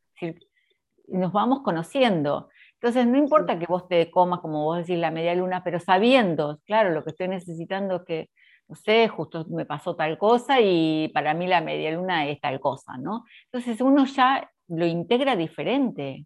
[1.07, 2.49] nos vamos conociendo
[2.83, 6.59] Entonces, no importa que vos te comas, como vos decís, la media luna, pero sabiendo,
[6.65, 8.29] claro, lo que estoy necesitando es que,
[8.67, 12.59] no sé, justo me pasó tal cosa y para mí la media luna es tal
[12.59, 13.23] cosa, ¿no?
[13.45, 16.25] Entonces, uno ya lo integra diferente.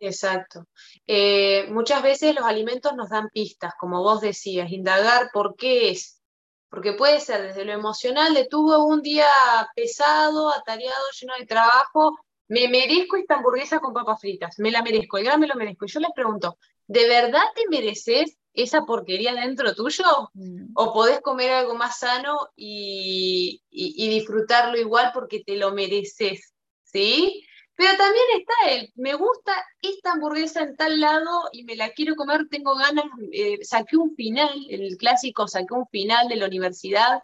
[0.00, 0.64] Exacto.
[1.06, 6.22] Eh, muchas veces los alimentos nos dan pistas, como vos decías, indagar por qué es.
[6.70, 9.28] Porque puede ser desde lo emocional, de tuvo un día
[9.76, 12.16] pesado, atareado, lleno de trabajo,
[12.48, 15.84] me merezco esta hamburguesa con papas fritas, me la merezco, el gran me lo merezco.
[15.84, 20.04] Y yo les pregunto, ¿de verdad te mereces esa porquería dentro tuyo?
[20.34, 20.72] Mm.
[20.74, 26.54] ¿O podés comer algo más sano y, y disfrutarlo igual porque te lo mereces?
[26.84, 27.44] ¿Sí?
[27.78, 32.16] Pero también está el, me gusta esta hamburguesa en tal lado y me la quiero
[32.16, 37.22] comer, tengo ganas, eh, saqué un final, el clásico saqué un final de la universidad,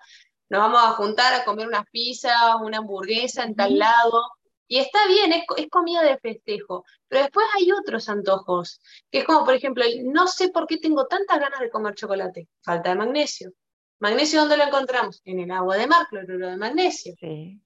[0.48, 4.22] nos vamos a juntar a comer unas pizzas, una hamburguesa en tal lado,
[4.66, 9.24] y está bien, es, es, comida de festejo, pero después hay otros antojos, que es
[9.24, 12.96] como, por ejemplo, no sé por qué tengo tantas ganas de comer chocolate, falta de
[12.96, 13.52] magnesio.
[14.00, 15.22] ¿Magnesio dónde lo encontramos?
[15.24, 17.14] En el agua de mar, cloruro de magnesio.
[17.18, 17.60] Sí.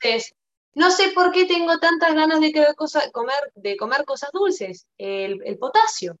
[0.00, 0.34] Entonces,
[0.74, 2.52] no sé por qué tengo tantas ganas de,
[3.12, 6.16] comer, de comer cosas dulces, el, potasio.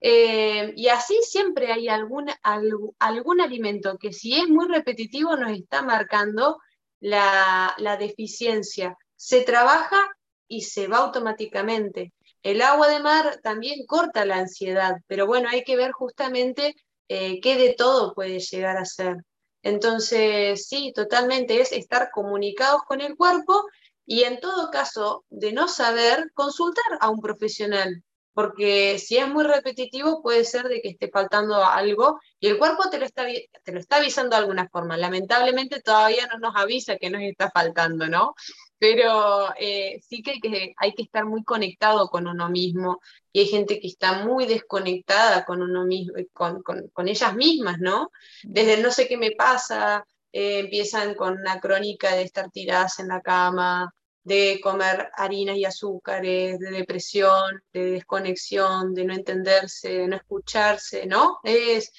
[0.00, 5.82] Eh, y así siempre hay algún, algún, alimento que si es muy repetitivo nos está
[5.82, 6.58] marcando
[7.00, 8.96] la, la, deficiencia.
[9.22, 10.04] Se trabaja
[10.48, 12.12] y se va automáticamente.
[12.42, 16.74] El agua de mar también corta la ansiedad, pero bueno, hay que ver justamente
[17.06, 19.18] eh, qué de todo puede llegar a ser.
[19.62, 23.64] Entonces, sí, totalmente es estar comunicados con el cuerpo
[24.04, 28.02] y en todo caso, de no saber, consultar a un profesional,
[28.34, 32.90] porque si es muy repetitivo puede ser de que esté faltando algo y el cuerpo
[32.90, 33.24] te lo está,
[33.62, 34.96] te lo está avisando de alguna forma.
[34.96, 38.34] Lamentablemente todavía no nos avisa que nos está faltando, ¿no?
[38.82, 43.00] Pero eh, sí que hay, que hay que estar muy conectado con uno mismo
[43.32, 48.10] y hay gente que está muy desconectada con uno mismo, con, con, ellas mismas, ¿no?
[48.42, 53.06] Desde no sé qué me pasa, eh, empiezan con una crónica de estar tiradas en
[53.06, 60.08] la cama, de comer harinas y azúcares, de depresión, de desconexión, de no entenderse, de
[60.08, 61.38] no escucharse, ¿no?
[61.44, 61.92] Es,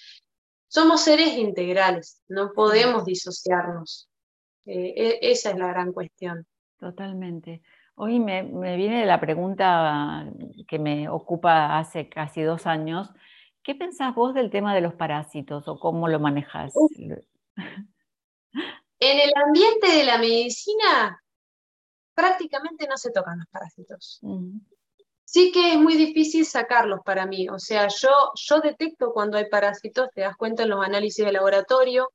[0.68, 4.10] somos seres integrales, no podemos disociarnos.
[4.66, 6.46] Eh, e, esa es la gran cuestión.
[6.84, 7.62] Totalmente.
[7.96, 8.44] Hoy me,
[8.76, 10.30] viene la pregunta
[10.68, 13.10] que me ocupa hace casi dos años.
[13.64, 16.74] ¿Qué pensás vos del tema de los parásitos o cómo lo manejas?
[19.00, 21.24] En el ambiente de la medicina
[22.14, 24.20] prácticamente no se tocan los parásitos.
[25.24, 27.48] Sí que es muy difícil sacarlos para mí.
[27.48, 31.32] O sea, yo, yo detecto cuando hay parásitos, te das cuenta en los análisis de
[31.32, 32.12] laboratorio,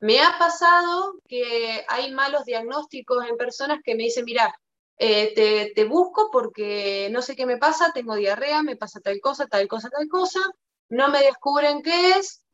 [0.00, 4.54] me ha pasado que hay malos diagnósticos en personas que me dicen, mira,
[4.98, 9.46] eh, te, busco porque no sé qué me pasa, tengo diarrea, me pasa tal cosa,
[9.46, 10.40] tal cosa, tal cosa,
[10.88, 12.44] no me descubren qué es,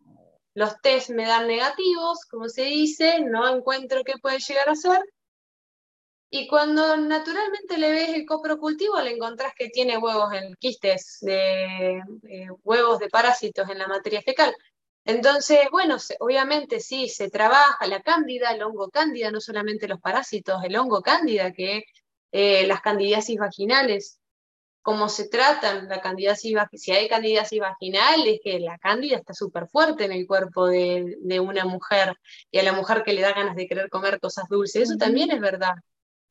[0.54, 5.02] los test me dan negativos, como se dice, no encuentro qué puede llegar a ser,
[6.36, 11.98] y cuando naturalmente le ves el coprocultivo, le encontrás que tiene huevos en quistes de
[12.28, 14.52] eh, huevos de parásitos en la materia fecal.
[15.04, 20.62] Entonces, bueno, obviamente sí, se trabaja la cándida, el hongo cándida, no solamente los parásitos,
[20.64, 21.84] el hongo cándida, que
[22.32, 24.20] eh, las candidiasis vaginales,
[24.82, 29.66] cómo se tratan la candidiasis si hay candidiasis vaginal, es que la cándida está súper
[29.68, 32.14] fuerte en el cuerpo de, una mujer
[32.50, 35.30] y a la mujer que le da ganas de querer comer cosas dulces, eso también
[35.30, 35.74] es verdad.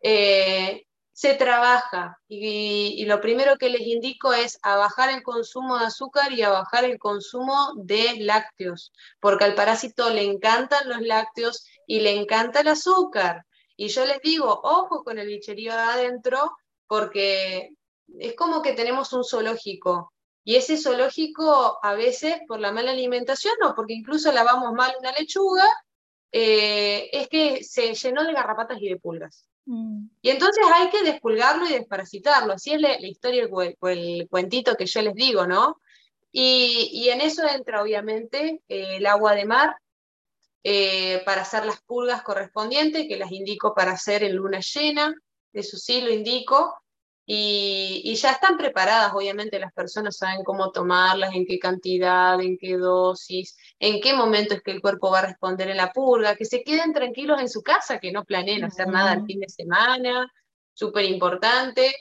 [0.02, 5.86] Eh, se trabaja y, lo primero que les indico es a bajar el consumo de
[5.86, 11.66] azúcar y a bajar el consumo de lácteos, porque al parásito le encantan los lácteos
[11.88, 13.46] y le encanta el azúcar.
[13.78, 16.58] Y yo les digo, ojo con el bicherío adentro,
[16.88, 17.70] porque
[18.20, 20.14] es como que tenemos un zoológico.
[20.44, 25.12] Y ese zoológico a veces por la mala alimentación o porque incluso lavamos mal una
[25.12, 25.68] lechuga,
[26.32, 29.48] eh, es que se llenó de garrapatas y de pulgas.
[29.66, 30.08] Mm.
[30.22, 32.54] Y entonces hay que despulgarlo y desparasitarlo.
[32.54, 33.48] Así es la, historia,
[33.82, 35.78] el, cuentito que yo les digo, ¿no?
[36.32, 39.76] Y, en eso entra obviamente eh, el agua de mar
[40.64, 45.14] eh, para hacer las pulgas correspondientes, que las indico para hacer en luna llena,
[45.52, 46.76] eso sí lo indico.
[47.26, 52.76] Y, ya están preparadas, obviamente las personas saben cómo tomarlas, en qué cantidad, en qué
[52.78, 56.46] dosis, en qué momento es que el cuerpo va a responder en la purga, que
[56.46, 60.32] se queden tranquilos en su casa, que no planeen hacer nada el fin de semana,
[60.74, 61.96] súper importante.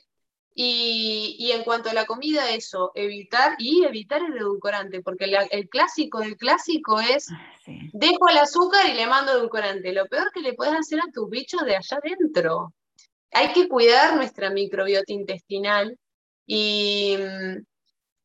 [0.55, 6.19] Y, en cuanto a la comida, eso, evitar y evitar el edulcorante, porque el clásico
[6.19, 7.55] del clásico es, ah,
[7.93, 9.93] dejo el azúcar y le mando edulcorante.
[9.93, 12.75] Lo peor que le puedes hacer a tus bichos de allá adentro
[13.33, 15.99] hay que cuidar nuestra microbiota intestinal
[16.47, 17.17] Y,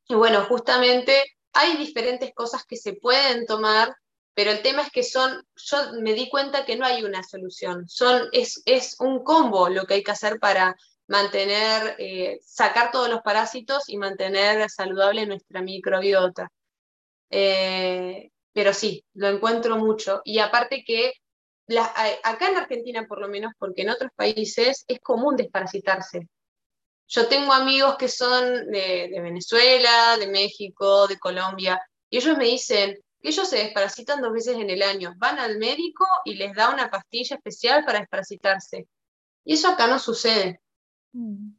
[0.10, 1.24] bueno, justamente
[1.54, 3.96] hay diferentes cosas que se pueden tomar,
[4.34, 7.88] pero el tema es que son, yo me di cuenta que no hay una solución,
[7.88, 10.76] son, es, es un combo lo que hay que hacer para
[11.08, 16.50] mantener, eh, sacar todos los parásitos y mantener saludable nuestra microbiota.
[17.30, 20.22] Eh, pero sí, lo encuentro mucho.
[20.26, 21.14] Y aparte que
[22.24, 26.28] acá en Argentina por lo menos, porque en otros países es común desparasitarse.
[27.10, 32.98] Yo tengo amigos que son de, Venezuela, de México, de Colombia, y ellos me dicen
[33.22, 35.14] que ellos se desparasitan dos veces en el año.
[35.18, 38.88] Van al médico y les da una pastilla especial para desparasitarse.
[39.46, 40.60] Y eso acá no sucede.
[41.14, 41.52] Mm.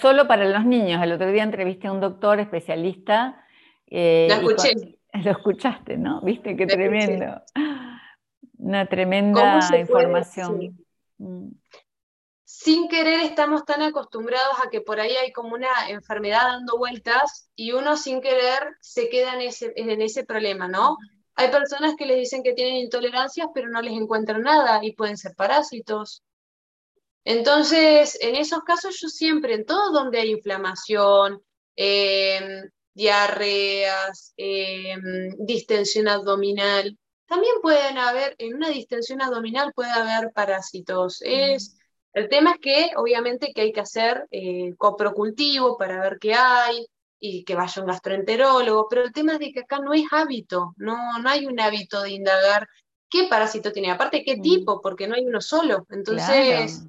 [0.00, 1.02] solo para los niños.
[1.02, 3.44] El otro día entrevisté a un doctor especialista.
[3.86, 4.98] Eh, lo escuché.
[5.12, 6.20] lo escuchaste, ¿no?
[6.22, 7.42] Viste qué tremendo.
[8.64, 10.74] Una tremenda información.
[11.18, 11.50] Mm.
[12.44, 17.50] Sin querer estamos tan acostumbrados a que por ahí hay como una enfermedad dando vueltas
[17.54, 20.96] y uno sin querer se queda en ese, en ese problema, ¿no?
[21.34, 25.18] Hay personas que les dicen que tienen intolerancias, pero no les encuentran nada y pueden
[25.18, 26.22] ser parásitos.
[27.24, 31.42] Entonces, en esos casos yo siempre, en todo donde hay inflamación,
[31.76, 41.20] em, diarreas, em, distensión abdominal, también pueden haber, en una distensión abdominal puede haber parásitos.
[41.22, 41.76] Es,
[42.12, 46.86] el tema es que obviamente que hay que hacer eh, coprocultivo para ver qué hay
[47.18, 50.74] y que vaya un gastroenterólogo, pero el tema es de que acá no es hábito,
[50.76, 52.68] no, no hay un hábito de indagar
[53.08, 55.86] qué parásito tiene, aparte qué tipo, porque no hay uno solo.
[55.90, 56.82] Entonces,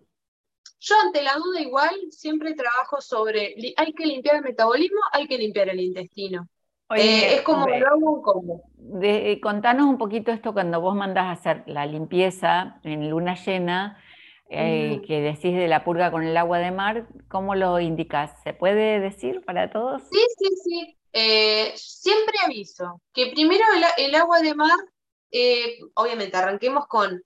[0.80, 5.38] yo ante la duda igual siempre trabajo sobre, hay que limpiar el metabolismo, hay que
[5.38, 6.50] limpiar el intestino.
[6.96, 8.64] Eh, es como lo hago un combo.
[8.88, 14.02] De, contanos un poquito esto cuando vos mandás a hacer la limpieza en luna llena,
[14.50, 18.32] eh, que decís de la purga con el agua de mar, ¿cómo lo indicas?
[18.44, 20.04] ¿Se puede decir para todos?
[20.12, 20.98] Sí, sí, sí.
[21.14, 23.64] Eh, siempre aviso que primero
[23.98, 24.78] el, agua de mar,
[25.96, 27.24] obviamente arranquemos con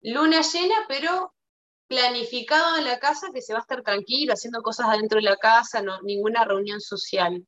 [0.00, 1.32] luna llena, pero
[1.86, 5.36] planificado en la casa que se va a estar tranquilo, haciendo cosas adentro de la
[5.36, 7.46] casa, no, ninguna reunión social.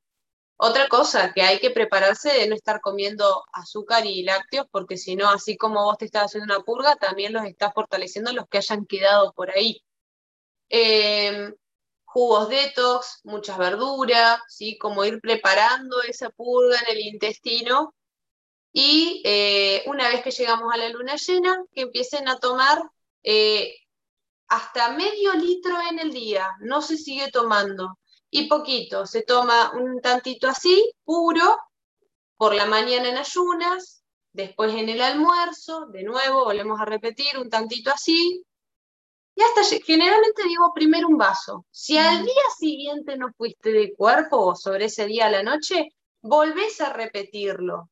[0.56, 5.16] Otra cosa, que hay que prepararse de no estar comiendo azúcar y lácteos, porque si
[5.16, 8.58] no, así como vos te estás haciendo una purga, también los estás fortaleciendo los que
[8.58, 9.82] hayan quedado por ahí.
[10.68, 11.54] Em,
[12.04, 14.78] jugos detox, muchas verduras, ¿sí?
[14.78, 17.94] como ir preparando esa purga en el intestino.
[18.72, 22.82] Y eh, una vez que llegamos a la luna llena, que empiecen a tomar
[23.24, 23.74] eh,
[24.48, 27.98] hasta medio litro en el día, no se sigue tomando.
[28.30, 31.58] Y poquito, se toma un tantito así, puro,
[32.36, 37.48] por la mañana en ayunas, después en el almuerzo, de nuevo volvemos a repetir un
[37.48, 38.44] tantito así.
[39.36, 41.66] Y hasta generalmente digo primero un vaso.
[41.70, 45.88] Si al día siguiente no fuiste de cuerpo o sobre ese día a la noche,
[46.20, 47.90] volvés a repetirlo.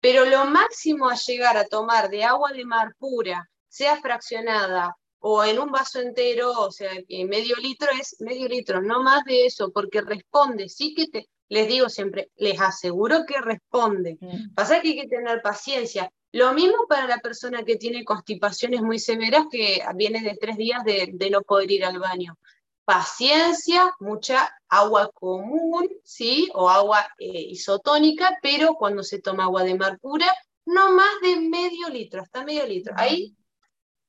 [0.00, 5.44] Pero lo máximo a llegar a tomar de agua de mar pura, sea fraccionada o
[5.44, 9.70] en un vaso entero, o sea, medio litro es medio litro, no más de eso,
[9.72, 14.18] porque responde, sí que te, les digo siempre, les aseguro que responde.
[14.20, 14.54] Mm.
[14.54, 16.10] Pasa que hay que tener paciencia.
[16.32, 20.84] Lo mismo para la persona que tiene constipaciones muy severas, que viene de tres días
[20.84, 22.38] de, no poder ir al baño.
[22.84, 26.50] Paciencia, mucha agua común, ¿sí?
[26.54, 30.26] O agua eh, isotónica, pero cuando se toma agua de mar pura,
[30.66, 32.94] no más de medio litro, hasta medio litro.
[32.96, 33.34] Ahí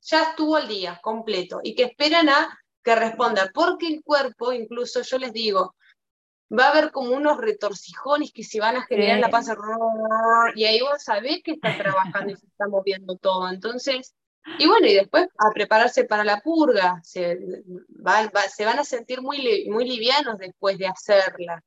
[0.09, 5.01] ya estuvo el día completo y que esperan a que responda, porque el cuerpo, incluso
[5.01, 5.75] yo les digo,
[6.57, 9.55] va a haber como unos retorcijones que se van a generar en la panza
[10.55, 13.49] y ahí vos sabés que está trabajando y se está moviendo todo.
[13.49, 14.15] Entonces,
[14.57, 17.37] y bueno, y después a prepararse para la purga, se,
[18.55, 21.63] se van a sentir muy, muy livianos después de hacerla.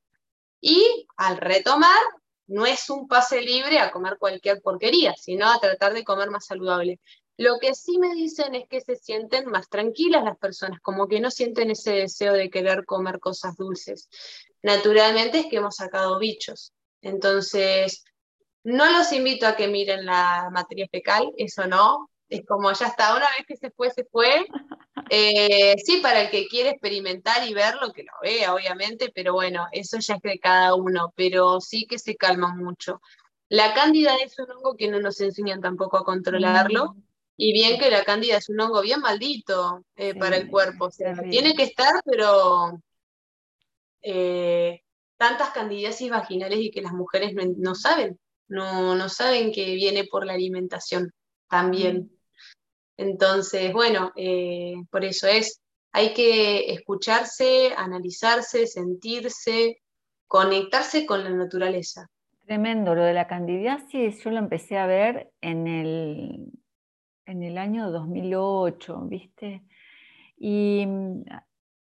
[0.61, 2.03] Y al retomar,
[2.47, 6.47] no es un pase libre a comer cualquier porquería, sino a tratar de comer más
[6.47, 6.99] saludable.
[7.39, 11.21] Lo que sí me dicen es que se sienten más tranquilas las personas, como que
[11.21, 14.09] no sienten ese deseo de querer comer cosas dulces.
[14.63, 16.73] Naturalmente es que hemos sacado bichos.
[17.01, 18.05] Entonces,
[18.65, 22.11] no los invito a que miren la materia fecal, eso no.
[22.29, 24.47] Es como ya está, una vez que se fue, se fue.
[25.11, 29.67] Eh, sí, para el que quiere experimentar y verlo, que lo vea, obviamente, pero bueno,
[29.73, 33.03] eso ya es de cada uno, pero sí que se calma mucho.
[33.49, 36.95] La cándida es un hongo que no nos enseñan tampoco a controlarlo.
[36.95, 37.12] Mm.
[37.45, 40.85] Y bien que la cándida es un hongo bien maldito eh, para el cuerpo.
[40.85, 42.81] O sea, tiene que estar, pero
[44.01, 44.81] eh,
[45.17, 48.17] tantas candidiasis vaginales y que las mujeres no, saben,
[48.47, 51.13] no, no, saben que viene por la alimentación
[51.49, 52.13] también.
[52.97, 55.61] Entonces, bueno, eh, por eso es.
[55.91, 59.83] hay que escucharse, analizarse, sentirse,
[60.29, 62.07] conectarse con la naturaleza.
[62.47, 66.53] Tremendo, lo de la candidiasis yo lo empecé a ver en el,
[67.27, 69.63] en el año 2008, ¿viste?
[70.39, 71.23] Y mm,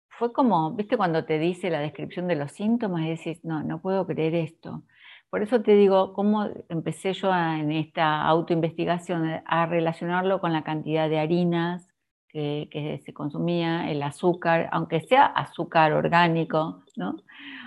[0.08, 0.96] fue como, ¿viste?
[0.96, 4.84] Cuando te dice la descripción de los síntomas y decís, no, no puedo creer esto.
[5.30, 11.08] Por eso te digo, cómo empecé yo en esta autoinvestigación a relacionarlo con la cantidad
[11.10, 11.86] de harinas
[12.28, 17.16] que, se consumía, el azúcar, aunque sea azúcar orgánico, ¿no?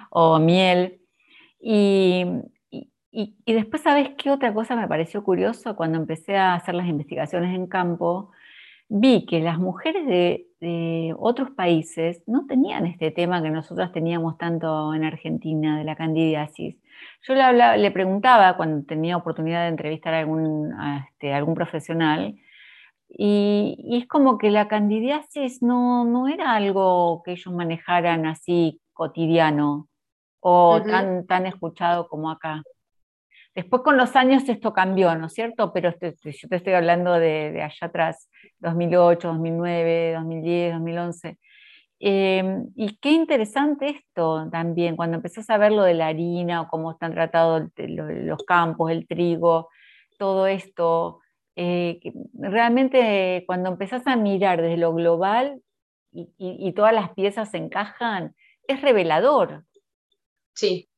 [0.09, 1.01] O miel.
[1.59, 2.25] Y,
[3.11, 5.75] y, después, ¿sabes qué otra cosa me pareció curioso?
[5.75, 8.31] Cuando empecé a hacer las investigaciones en campo,
[8.87, 14.37] vi que las mujeres de, de, otros países no tenían este tema que nosotros teníamos
[14.37, 16.77] tanto en Argentina, de la candidiasis.
[17.27, 20.73] Yo le, le preguntaba cuando tenía oportunidad de entrevistar a algún,
[21.07, 22.35] este, algún profesional,
[23.17, 29.89] y, es como que la candidiasis no, no, era algo que ellos manejaran así cotidiano
[30.39, 32.63] o tan, tan escuchado como acá.
[33.53, 35.73] Después con los años esto cambió, ¿no es cierto?
[35.73, 38.29] Pero este, este, yo te estoy hablando de, allá atrás,
[38.59, 41.37] 2008, 2009, 2010, 2011.
[41.99, 46.91] y qué interesante esto también, cuando empezás a ver lo de la harina o cómo
[46.91, 49.69] están tratados los campos, el trigo,
[50.17, 51.19] todo esto,
[51.55, 51.99] eh,
[52.33, 55.61] realmente cuando empezás a mirar desde lo global
[56.13, 58.35] y, todas las piezas se encajan,
[58.67, 59.65] es revelador.
[60.53, 60.89] Sí,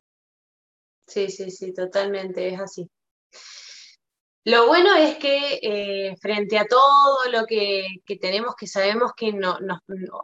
[1.07, 2.89] sí, sí, sí, totalmente, es así.
[4.45, 7.87] Lo bueno es que eh, frente a todo lo que,
[8.19, 9.57] tenemos, que sabemos que no,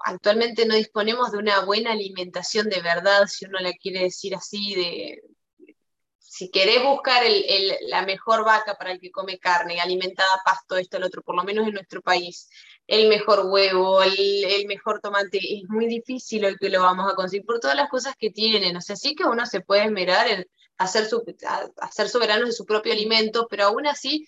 [0.03, 4.76] actualmente no disponemos de una buena alimentación de verdad, si uno la quiere decir así,
[4.76, 5.22] de,
[6.18, 7.23] si querés buscar
[7.88, 11.43] la mejor vaca para el que come carne, alimentada pasto, esto, el otro, por lo
[11.43, 12.49] menos en nuestro país,
[12.88, 17.45] el mejor huevo, el, mejor tomate, es muy difícil el que lo vamos a conseguir
[17.45, 18.77] por todas las cosas que tienen.
[18.77, 20.45] O sea, sí que uno se puede esmerar en
[20.88, 21.23] su,
[21.77, 24.27] hacer soberanos de su propio alimento, pero aún así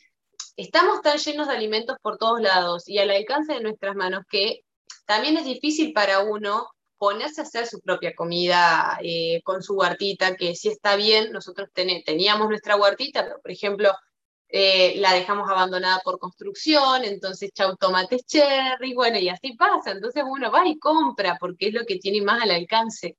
[0.57, 4.61] estamos tan llenos de alimentos por todos lados y al alcance de nuestras manos que
[5.06, 6.68] también es difícil para uno
[6.98, 11.69] ponerse a hacer su propia comida eh, con su huertita, que si está bien, nosotros
[11.73, 13.91] teníamos nuestra huertita, pero por ejemplo
[14.49, 20.23] eh, la dejamos abandonada por construcción, entonces chau tomates cherry, bueno, y así pasa, entonces
[20.28, 23.18] uno va y compra porque es lo que tiene más al alcance.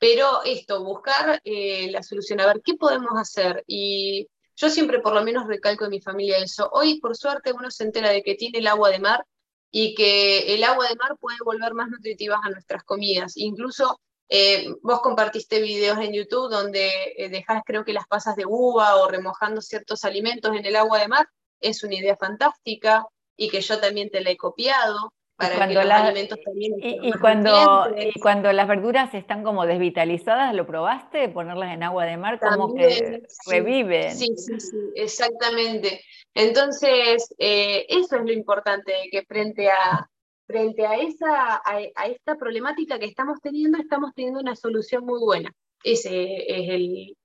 [0.00, 3.62] Pero esto, buscar eh, la solución, a ver qué podemos hacer.
[3.66, 6.70] Y yo siempre por lo menos recalco en mi familia eso.
[6.72, 9.26] Hoy, por suerte, uno se entera de que tiene el agua de mar
[9.70, 13.34] y que el agua de mar puede volver más nutritivas a nuestras comidas.
[13.36, 14.00] Incluso
[14.30, 18.96] eh, vos compartiste videos en YouTube donde eh, dejás creo que las pasas de uva
[18.96, 21.28] o remojando ciertos alimentos en el agua de mar.
[21.60, 23.06] Es una idea fantástica
[23.36, 25.12] y que yo también te la he copiado.
[25.40, 30.66] Para que los alimentos también y, cuando, y cuando las verduras están como desvitalizadas, ¿lo
[30.66, 31.28] probaste?
[31.30, 34.14] Ponerlas en agua de mar, como que reviven.
[34.14, 36.04] Sí, sí, sí, exactamente.
[36.34, 40.08] Entonces, eh, eso es lo importante, que frente a,
[40.46, 45.50] frente a, esa, a, esta problemática que estamos teniendo, estamos teniendo una solución muy buena.
[45.82, 47.16] Ese es el,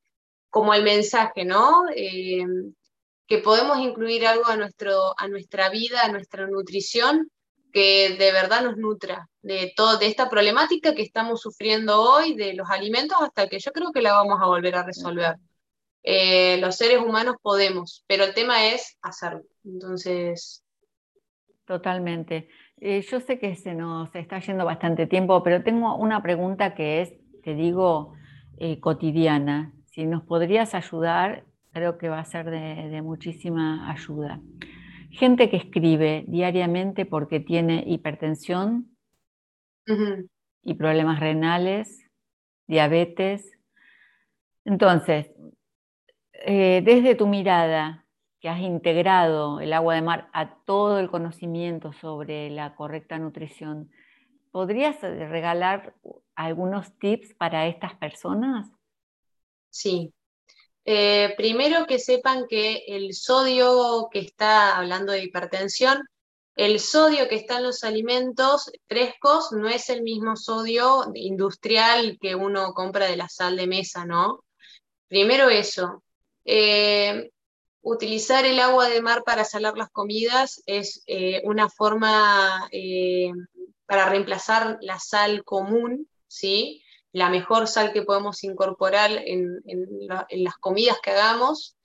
[0.50, 1.86] como el mensaje, ¿no?
[1.94, 2.46] Eh,
[3.28, 7.30] que podemos incluir algo a, nuestro, a nuestra vida, a nuestra nutrición,
[7.76, 12.53] que de verdad nos nutra de, todo, de esta problemática que estamos sufriendo hoy, de
[12.53, 15.35] los alimentos, hasta que yo creo que la vamos a volver a resolver.
[16.02, 19.41] Eh, los seres humanos podemos, pero el tema es hacerlo.
[19.65, 20.64] Entonces.
[21.65, 22.47] Totalmente.
[22.80, 27.02] Eh, yo sé que se nos está yendo bastante tiempo, pero tengo una pregunta que
[27.02, 28.14] es, te digo,
[28.57, 29.73] eh, cotidiana.
[29.88, 31.43] Si nos podrías ayudar,
[31.73, 34.39] creo que va a ser de, muchísima ayuda.
[35.18, 38.98] Gente que escribe diariamente porque tiene hipertensión
[40.62, 42.06] y problemas renales,
[42.68, 43.58] diabetes.
[44.66, 45.32] Entonces,
[46.34, 48.06] eh, desde tu mirada,
[48.42, 53.90] que has integrado el agua de mar a todo el conocimiento sobre la correcta nutrición,
[54.52, 55.96] ¿podrías eh, regalar
[56.36, 58.70] algunos tips para estas personas?
[59.70, 60.15] Sí.
[60.86, 66.03] Eh, primero que sepan que el sodio que está hablando de hipertensión,
[66.56, 72.36] el sodio que está en los alimentos frescos no es el mismo sodio industrial que
[72.36, 74.45] uno compra de la sal de mesa, ¿no?
[75.07, 76.03] Primero eso.
[76.45, 77.32] Eh,
[77.82, 82.70] utilizar el agua de mar para salar las comidas es eh, una forma
[83.88, 86.85] para reemplazar la sal común, ¿sí?
[87.16, 89.62] La mejor sal que podemos incorporar en,
[90.32, 91.78] las comidas que hagamos.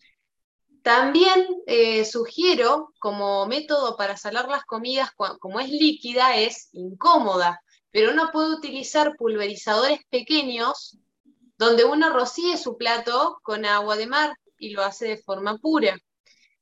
[0.83, 1.47] También
[2.05, 7.63] sugiero como método para salar las comidas, como es líquida, es incómoda.
[7.93, 10.99] pero uno puede utilizar pulverizadores pequeños
[11.57, 15.97] donde uno rocíe su plato con agua de mar y lo hace de forma pura.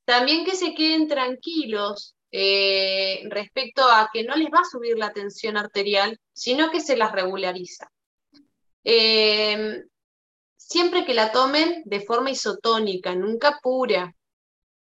[0.05, 5.13] También que se queden tranquilos eh, respecto a que no les va a subir la
[5.15, 7.91] tensión arterial, sino que se las regulariza.
[8.91, 9.85] Eh,
[10.57, 14.15] siempre que la tomen de forma isotónica, nunca pura,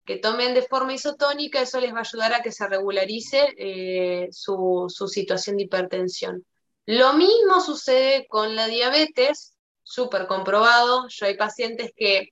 [0.06, 4.30] que tomen de forma isotónica, eso les va a ayudar a que se regularice eh,
[4.32, 6.46] su, situación de hipertensión.
[6.86, 11.08] Lo mismo sucede con la diabetes, súper comprobado.
[11.10, 12.30] Yo hay pacientes que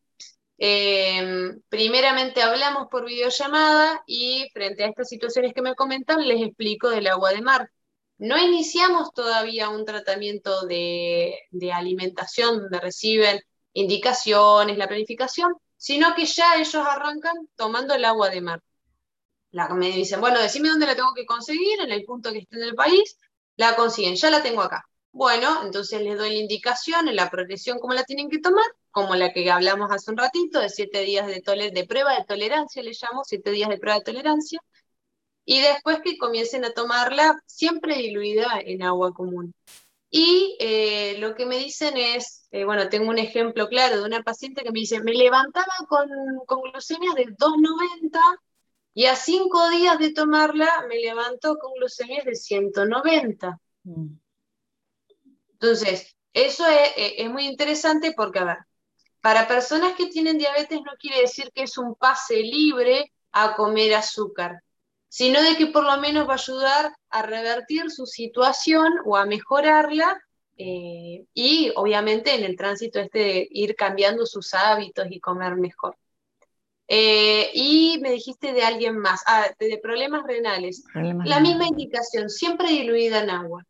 [0.57, 6.89] em, primeramente hablamos por videollamada y frente a estas situaciones que me comentan les explico
[6.89, 7.69] del agua de mar.
[8.17, 13.41] No iniciamos todavía un tratamiento de, de alimentación donde reciben
[13.73, 18.61] indicaciones, la planificación, sino que ya ellos arrancan tomando el agua de mar.
[19.51, 22.57] La, me dicen, bueno, decime dónde la tengo que conseguir, en el punto que esté
[22.57, 23.17] en el país,
[23.57, 24.85] la consiguen, ya la tengo acá.
[25.11, 29.15] Bueno, entonces les doy la indicación en la progresión cómo la tienen que tomar, como
[29.15, 31.41] la que hablamos hace un ratito, de siete días de,
[31.73, 34.59] de prueba de tolerancia, le llamo, siete días de prueba de tolerancia,
[35.45, 39.53] y después que comiencen a tomarla siempre diluida en agua común.
[40.09, 44.23] Y eh, lo que me dicen es, eh, bueno, tengo un ejemplo claro de una
[44.23, 46.09] paciente que me dice, me levantaba con,
[46.47, 48.19] con glucemia de 290
[48.93, 53.59] y a cinco días de tomarla me levantó con glucemias de 190.
[53.84, 54.07] Mm.
[55.51, 58.57] Entonces, eso es, es, muy interesante porque, a ver,
[59.22, 63.95] para personas que tienen diabetes no quiere decir que es un pase libre a comer
[63.95, 64.61] azúcar
[65.15, 69.25] sino de que por lo menos va a ayudar a revertir su situación o a
[69.25, 70.21] mejorarla
[70.57, 75.95] eh, y obviamente en el tránsito este de ir cambiando sus hábitos y comer mejor.
[76.89, 80.83] Eh, y me dijiste de alguien más, ah, de, problemas renales.
[80.93, 83.65] la misma indicación, siempre diluida en agua.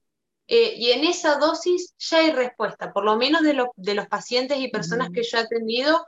[0.48, 4.58] Eh, y en esa dosis ya hay respuesta, por lo menos de, de los pacientes
[4.58, 6.08] y personas que yo he atendido,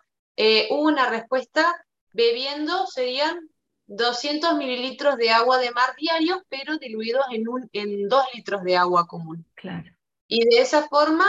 [0.72, 1.76] hubo una respuesta
[2.11, 3.51] bebiendo, serían
[3.88, 8.77] 200 mililitros de agua de mar diarios, pero diluidos en, un, en 2 litros de
[8.77, 9.45] agua común.
[9.55, 9.91] Claro.
[10.27, 11.26] Y de esa forma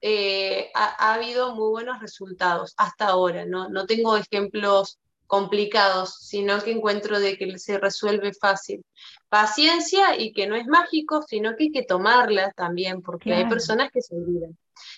[0.00, 3.46] eh, ha, habido muy buenos resultados hasta ahora.
[3.46, 8.84] No, no tengo ejemplos complicados, sino que encuentro de que se resuelve fácil.
[9.28, 13.90] Paciencia y que no es mágico, sino que hay que tomarla también, porque hay personas
[13.92, 14.56] que se olvidan.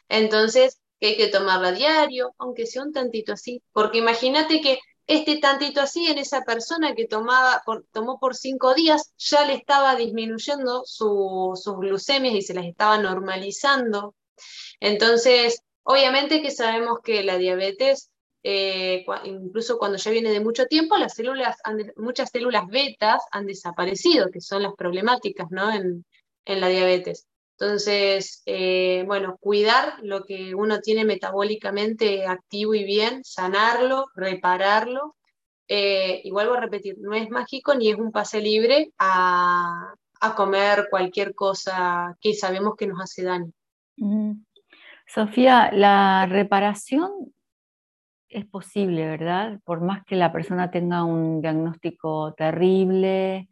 [0.09, 5.39] Entonces, que hay que tomarla diario, aunque sea un tantito así, porque imagínate que este
[5.39, 7.62] tantito así en esa persona que tomaba,
[7.93, 14.14] tomó por cinco días, ya le estaba disminuyendo sus glucemias y se las estaba normalizando.
[14.80, 18.10] Entonces, obviamente que sabemos que la diabetes,
[18.43, 21.56] eh, incluso cuando ya viene de mucho tiempo, las células,
[21.97, 25.72] muchas células betas han desaparecido, que son las problemáticas ¿no?
[25.72, 26.05] en,
[26.44, 27.26] en la diabetes.
[27.60, 35.16] Entonces, eh, bueno, cuidar lo que uno tiene metabólicamente activo y bien, sanarlo, repararlo.
[35.66, 39.93] Eh, y a repetir, no es mágico ni es un pase libre a,
[40.36, 43.52] comer cualquier cosa que sabemos que nos hace daño.
[45.06, 47.32] Sofía, la reparación
[48.28, 49.59] es posible, ¿verdad?
[49.64, 53.48] Por más que la persona tenga un diagnóstico terrible,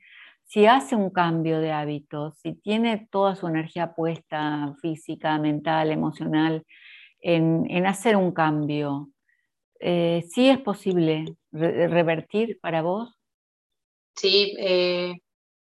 [0.46, 6.64] si hace un cambio de hábitos, si tiene toda su energía puesta física, mental, emocional,
[7.20, 9.08] en, hacer un cambio,
[9.80, 13.12] eh, ¿sí es posible revertir para vos?
[14.14, 15.14] Sí, eh,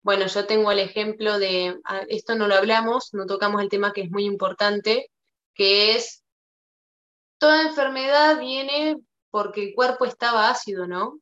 [0.02, 3.92] bueno, yo tengo el ejemplo de, ah, esto no lo hablamos, no tocamos el tema
[3.92, 5.10] que es muy importante,
[5.54, 6.24] que es,
[7.38, 8.96] toda enfermedad viene
[9.30, 11.20] porque el cuerpo estaba ácido, ¿no?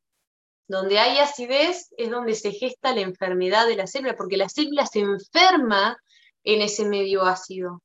[0.69, 4.87] Donde hay acidez es donde se gesta la enfermedad de la célula, porque la célula
[4.87, 5.97] se enferma
[6.45, 7.83] en ese medio ácido.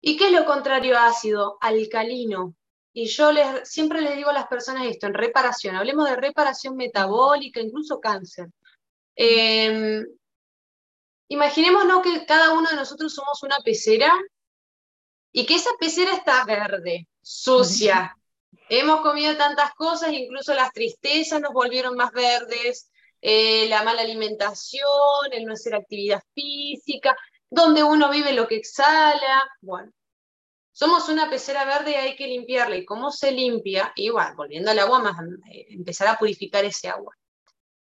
[0.00, 1.58] ¿Y qué es lo contrario a ácido?
[1.60, 2.54] Alcalino.
[2.94, 6.76] Y yo les, siempre les digo a las personas esto, en reparación, hablemos de reparación
[6.76, 8.48] metabólica, incluso cáncer.
[9.14, 10.04] Eh,
[11.28, 14.12] imaginémonos que cada uno de nosotros somos una pecera
[15.30, 18.16] y que esa pecera está verde, sucia,
[18.68, 22.90] Hemos comido tantas cosas, incluso las tristezas nos volvieron más verdes,
[23.20, 24.82] eh, la mala alimentación,
[25.32, 27.16] el no hacer actividad física,
[27.50, 29.42] donde uno vive lo que exhala.
[29.60, 29.92] Bueno,
[30.72, 32.76] somos una pecera verde y hay que limpiarla.
[32.76, 33.92] ¿Y cómo se limpia?
[33.94, 35.02] Igual, volviendo al agua,
[35.52, 37.14] eh, empezar a purificar ese agua.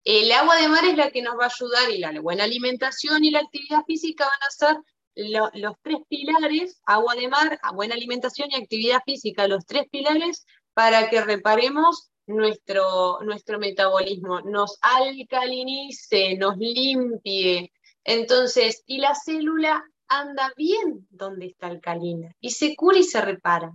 [0.03, 3.23] El agua de mar es la que nos va a ayudar y la buena alimentación
[3.23, 4.77] y la actividad física van a ser
[5.15, 11.09] los tres pilares, agua de mar, buena alimentación y actividad física, los tres pilares para
[11.09, 17.71] que reparemos nuestro, nuestro metabolismo, nos alcalinice, nos limpie.
[18.03, 23.73] Entonces, y la célula anda bien donde está alcalina y se cura y se repara.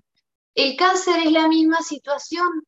[0.54, 2.66] El cáncer es la misma situación.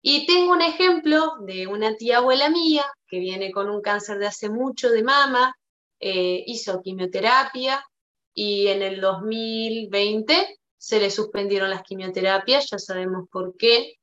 [0.00, 4.26] Y tengo un ejemplo de una tía abuela mía que viene con un cáncer de
[4.26, 5.56] hace mucho de mama,
[5.98, 7.84] eh, hizo quimioterapia
[8.32, 13.94] y en el 2020 se le suspendieron las quimioterapias, ya sabemos por qué,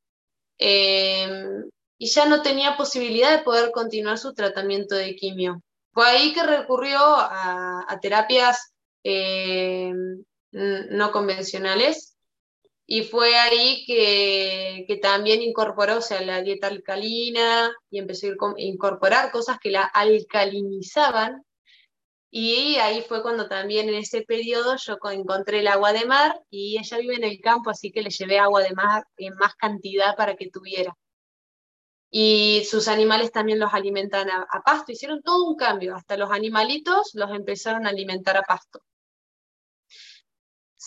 [0.57, 5.61] em, y ya no tenía posibilidad de poder continuar su tratamiento de quimio.
[5.93, 8.73] Fue ahí que recurrió a, terapias
[9.03, 12.17] em, no convencionales
[12.85, 18.31] y fue ahí que, que, también incorporó, o sea, la dieta alcalina y empezó a
[18.57, 21.44] incorporar cosas que la alcalinizaban
[22.31, 26.77] y ahí fue cuando también en ese periodo yo encontré el agua de mar y
[26.79, 30.15] ella vive en el campo, así que le llevé agua de mar en más cantidad
[30.15, 30.95] para que tuviera.
[32.09, 36.31] Y sus animales también los alimentan a, a pasto, hicieron todo un cambio, hasta los
[36.31, 38.81] animalitos los empezaron a alimentar a pasto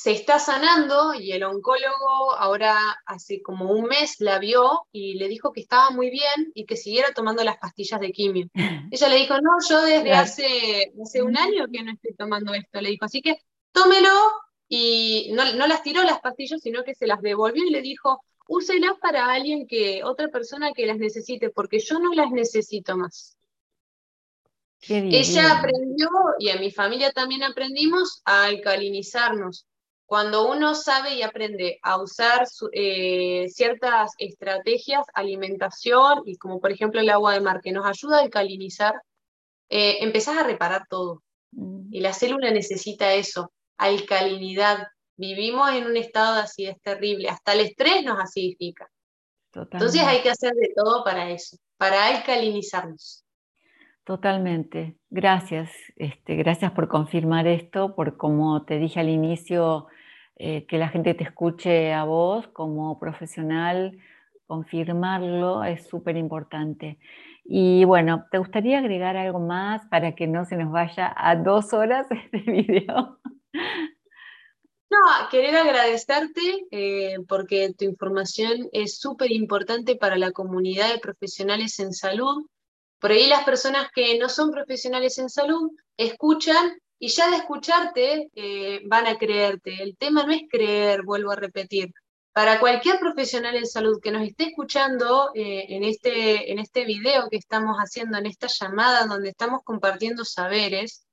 [0.00, 5.26] se está sanando y el oncólogo ahora hace como un mes la vio y le
[5.26, 8.46] dijo que estaba muy bien y que siguiera tomando las pastillas de quimio.
[8.92, 12.80] Ella le dijo, no, yo desde hace, hace un año que no estoy tomando esto,
[12.80, 13.38] le dijo, así que
[13.72, 14.12] tómelo
[14.68, 18.22] y no, no las tiró las pastillas, sino que se las devolvió y le dijo,
[18.46, 23.36] úselas para alguien que, otra persona que las necesite, porque yo no las necesito más.
[24.82, 26.08] Ella aprendió,
[26.38, 29.66] y a mi familia también aprendimos, a alcalinizarnos.
[30.08, 37.02] Cuando uno sabe y aprende a usar eh, ciertas estrategias, alimentación, y como por ejemplo
[37.02, 38.94] el agua de mar, que nos ayuda a alcalinizar,
[39.68, 41.22] eh, empezás a reparar todo.
[41.50, 41.92] Mm.
[41.92, 44.86] Y la célula necesita eso, alcalinidad.
[45.18, 48.88] Vivimos en un estado de acidez terrible, hasta el estrés nos acidifica.
[49.52, 53.26] Entonces hay que hacer de todo para eso, para alcalinizarnos.
[54.04, 54.96] Totalmente.
[55.10, 55.70] Gracias.
[55.96, 59.88] Este, gracias por confirmar esto, por como te dije al inicio,
[60.38, 63.98] eh, que la gente te escuche a vos como profesional,
[64.46, 66.98] confirmarlo es súper importante.
[67.44, 71.72] Y bueno, ¿te gustaría agregar algo más para que no se nos vaya a dos
[71.72, 73.18] horas este video?
[74.90, 81.78] No, querer agradecerte eh, porque tu información es súper importante para la comunidad de profesionales
[81.78, 82.46] en salud.
[82.98, 88.28] Por ahí las personas que no son profesionales en salud escuchan y ya de escucharte
[88.34, 89.82] eh, van a creerte.
[89.82, 91.92] El tema no es creer, vuelvo a repetir.
[92.32, 97.28] Para cualquier profesional en salud que nos esté escuchando eh, en, este, en este video
[97.28, 101.04] que estamos haciendo, en esta llamada donde estamos compartiendo saberes,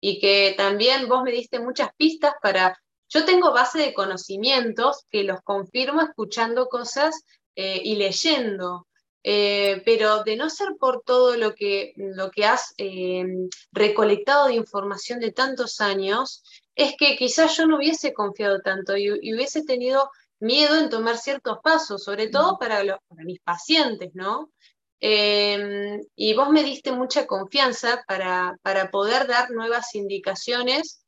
[0.00, 2.78] y que también vos me diste muchas pistas para...
[3.08, 8.86] Yo tengo base de conocimientos que los confirmo escuchando cosas eh, y leyendo.
[9.28, 13.24] Eh, pero de no ser por todo lo que, lo que has eh,
[13.72, 16.44] recolectado de información de tantos años,
[16.76, 21.58] es que quizás yo no hubiese confiado tanto y, hubiese tenido miedo en tomar ciertos
[21.60, 24.52] pasos, sobre todo para, mis pacientes, ¿no?
[25.00, 31.04] Em, y vos me diste mucha confianza para, para, poder dar nuevas indicaciones,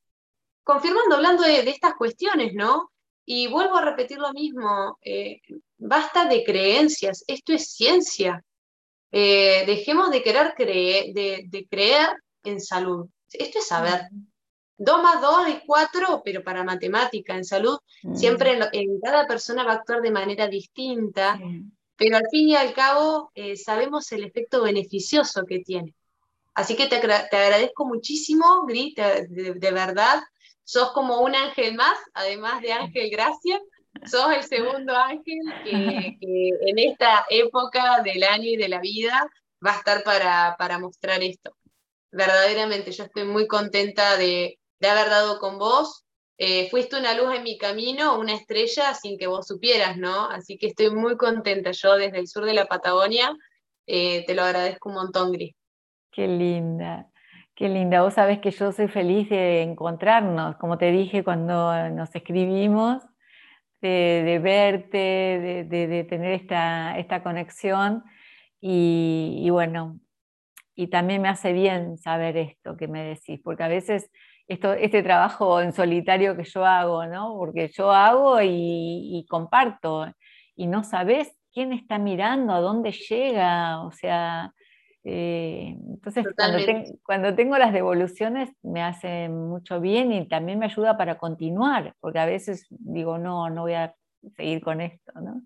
[0.65, 2.91] confirmando, hablando de, de estas cuestiones, ¿no?
[3.25, 5.39] Y vuelvo a repetir lo mismo, eh,
[5.79, 8.43] basta de creencias, esto es ciencia.
[9.11, 12.09] Eh, dejemos de querer creer, de, creer
[12.43, 13.07] en salud.
[13.31, 14.01] Esto es saber.
[14.77, 17.79] Dos más dos es cuatro, pero para matemática, en salud,
[18.13, 21.39] siempre en, cada persona va a actuar de manera distinta,
[21.97, 25.95] pero al fin y al cabo eh, sabemos el efecto beneficioso que tiene.
[26.53, 30.21] Así que te, agradezco muchísimo, Gris, de verdad,
[30.63, 33.59] sos como un ángel más, además de Ángel Gracia,
[34.05, 36.17] sos el segundo ángel que,
[36.61, 39.29] en esta época del año y de la vida
[39.65, 41.55] va a estar para, para mostrar esto.
[42.11, 46.05] Verdaderamente, yo estoy muy contenta de, haber dado con vos.
[46.37, 50.29] Eh, fuiste una luz en mi camino, una estrella sin que vos supieras, ¿no?
[50.29, 51.71] Así que estoy muy contenta.
[51.71, 53.35] Yo desde el sur de la Patagonia
[53.85, 55.53] eh, te lo agradezco un montón, Gris.
[56.11, 57.09] Qué linda.
[57.59, 62.15] Qué linda, vos sabés que yo soy feliz de encontrarnos, como te dije cuando nos
[62.15, 63.03] escribimos,
[63.81, 68.03] de, verte, de, tener esta, esta conexión
[68.61, 69.99] y, bueno,
[70.75, 74.09] y también me hace bien saber esto que me decís, porque a veces
[74.47, 77.35] esto, este trabajo en solitario que yo hago, ¿no?
[77.37, 78.47] Porque yo hago y,
[79.19, 80.07] y comparto
[80.55, 84.53] y no sabes quién está mirando, a dónde llega, o sea,
[85.03, 86.25] eh, entonces,
[87.03, 92.19] cuando, tengo las devoluciones me hace mucho bien y también me ayuda para continuar, porque
[92.19, 93.95] a veces digo, no, no voy a
[94.35, 95.13] seguir con esto.
[95.21, 95.41] ¿no?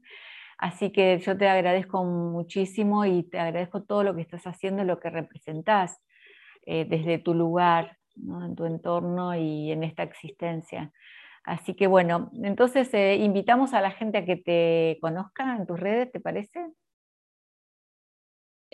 [0.57, 4.99] Así que yo te agradezco muchísimo y te agradezco todo lo que estás haciendo, lo
[4.99, 6.01] que representás
[6.65, 10.91] eh, desde tu lugar, en tu entorno y en esta existencia.
[11.43, 15.79] Así que bueno, entonces eh, invitamos a la gente a que te conozca en tus
[15.79, 16.59] redes, ¿te parece?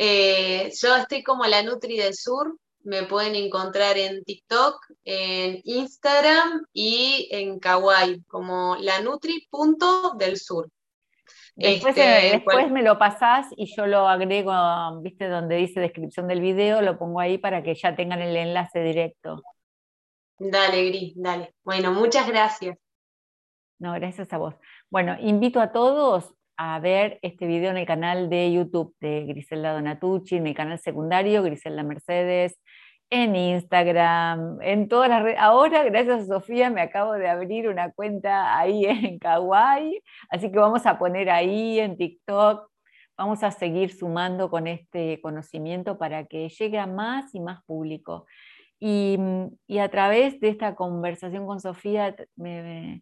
[0.02, 6.66] Eh, yo estoy como la Nutri del Sur, me pueden encontrar en TikTok, en Instagram
[6.72, 10.70] y en Kawaii, como la Nutri punto del Sur.
[11.54, 14.54] Después, este, después me lo pasás y yo lo agrego,
[15.02, 18.82] viste, donde dice descripción del video, lo pongo ahí para que ya tengan el enlace
[18.82, 19.44] directo.
[20.38, 21.54] Dale, Gris, dale.
[21.66, 22.78] Bueno, muchas gracias.
[23.80, 24.56] No, gracias a vos.
[24.90, 29.72] Bueno, invito a todos a ver este video en el canal de YouTube de Griselda
[29.72, 32.60] Donatucci, en el canal secundario Griselda Mercedes,
[33.10, 35.40] en Instagram, en todas las redes.
[35.40, 40.60] Ahora, gracias a Sofía, me acabo de abrir una cuenta ahí en Kawaii, así que
[40.60, 42.70] vamos a poner ahí en TikTok.
[43.18, 48.26] Vamos a seguir sumando con este conocimiento para que llegue a más y más público.
[48.82, 53.02] Mm, y, a través de esta conversación con Sofía me,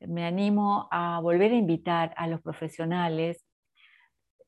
[0.00, 3.44] animo a volver a invitar a los profesionales,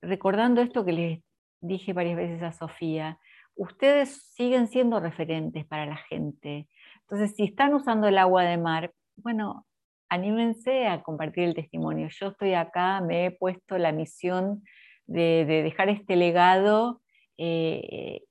[0.01, 1.21] recordando esto que les
[1.61, 3.19] dije varias veces a Sofía,
[3.55, 6.69] ustedes siguen siendo referentes para la gente.
[7.03, 9.67] Entonces, si están usando el agua de mar, bueno,
[10.09, 12.09] anímense a compartir el testimonio.
[12.11, 14.63] Yo estoy acá, me he puesto la misión
[15.07, 17.01] de, dejar este legado
[17.39, 18.23] eh,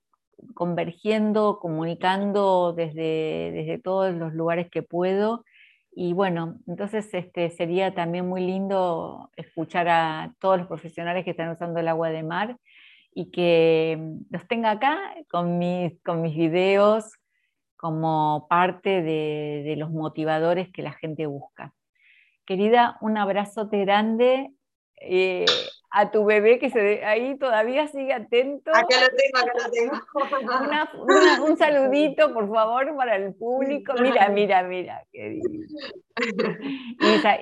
[0.53, 5.43] convergiendo, comunicando desde, desde todos los lugares que puedo.
[5.91, 11.49] Y bueno, entonces este, sería también muy lindo escuchar a todos los profesionales que están
[11.49, 12.57] usando el agua de mar
[13.13, 13.99] y que
[14.29, 14.97] los tenga acá
[15.29, 17.17] con mis, con mis videos
[17.75, 21.73] como parte de, de los motivadores que la gente busca.
[22.45, 24.51] Querida, un abrazote grande.
[25.01, 25.45] Eh,
[25.91, 28.71] a tu bebé que se ahí todavía sigue atento.
[28.73, 31.43] Acá lo tengo, acá lo tengo.
[31.45, 33.93] un saludito, por favor, para el público.
[33.99, 35.05] Mira, mira, mira.
[35.11, 35.39] Qué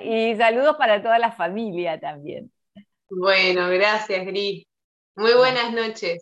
[0.04, 2.50] y, y saludos para toda la familia también.
[3.08, 4.66] Bueno, gracias, Gris.
[5.14, 6.20] Muy buenas noches.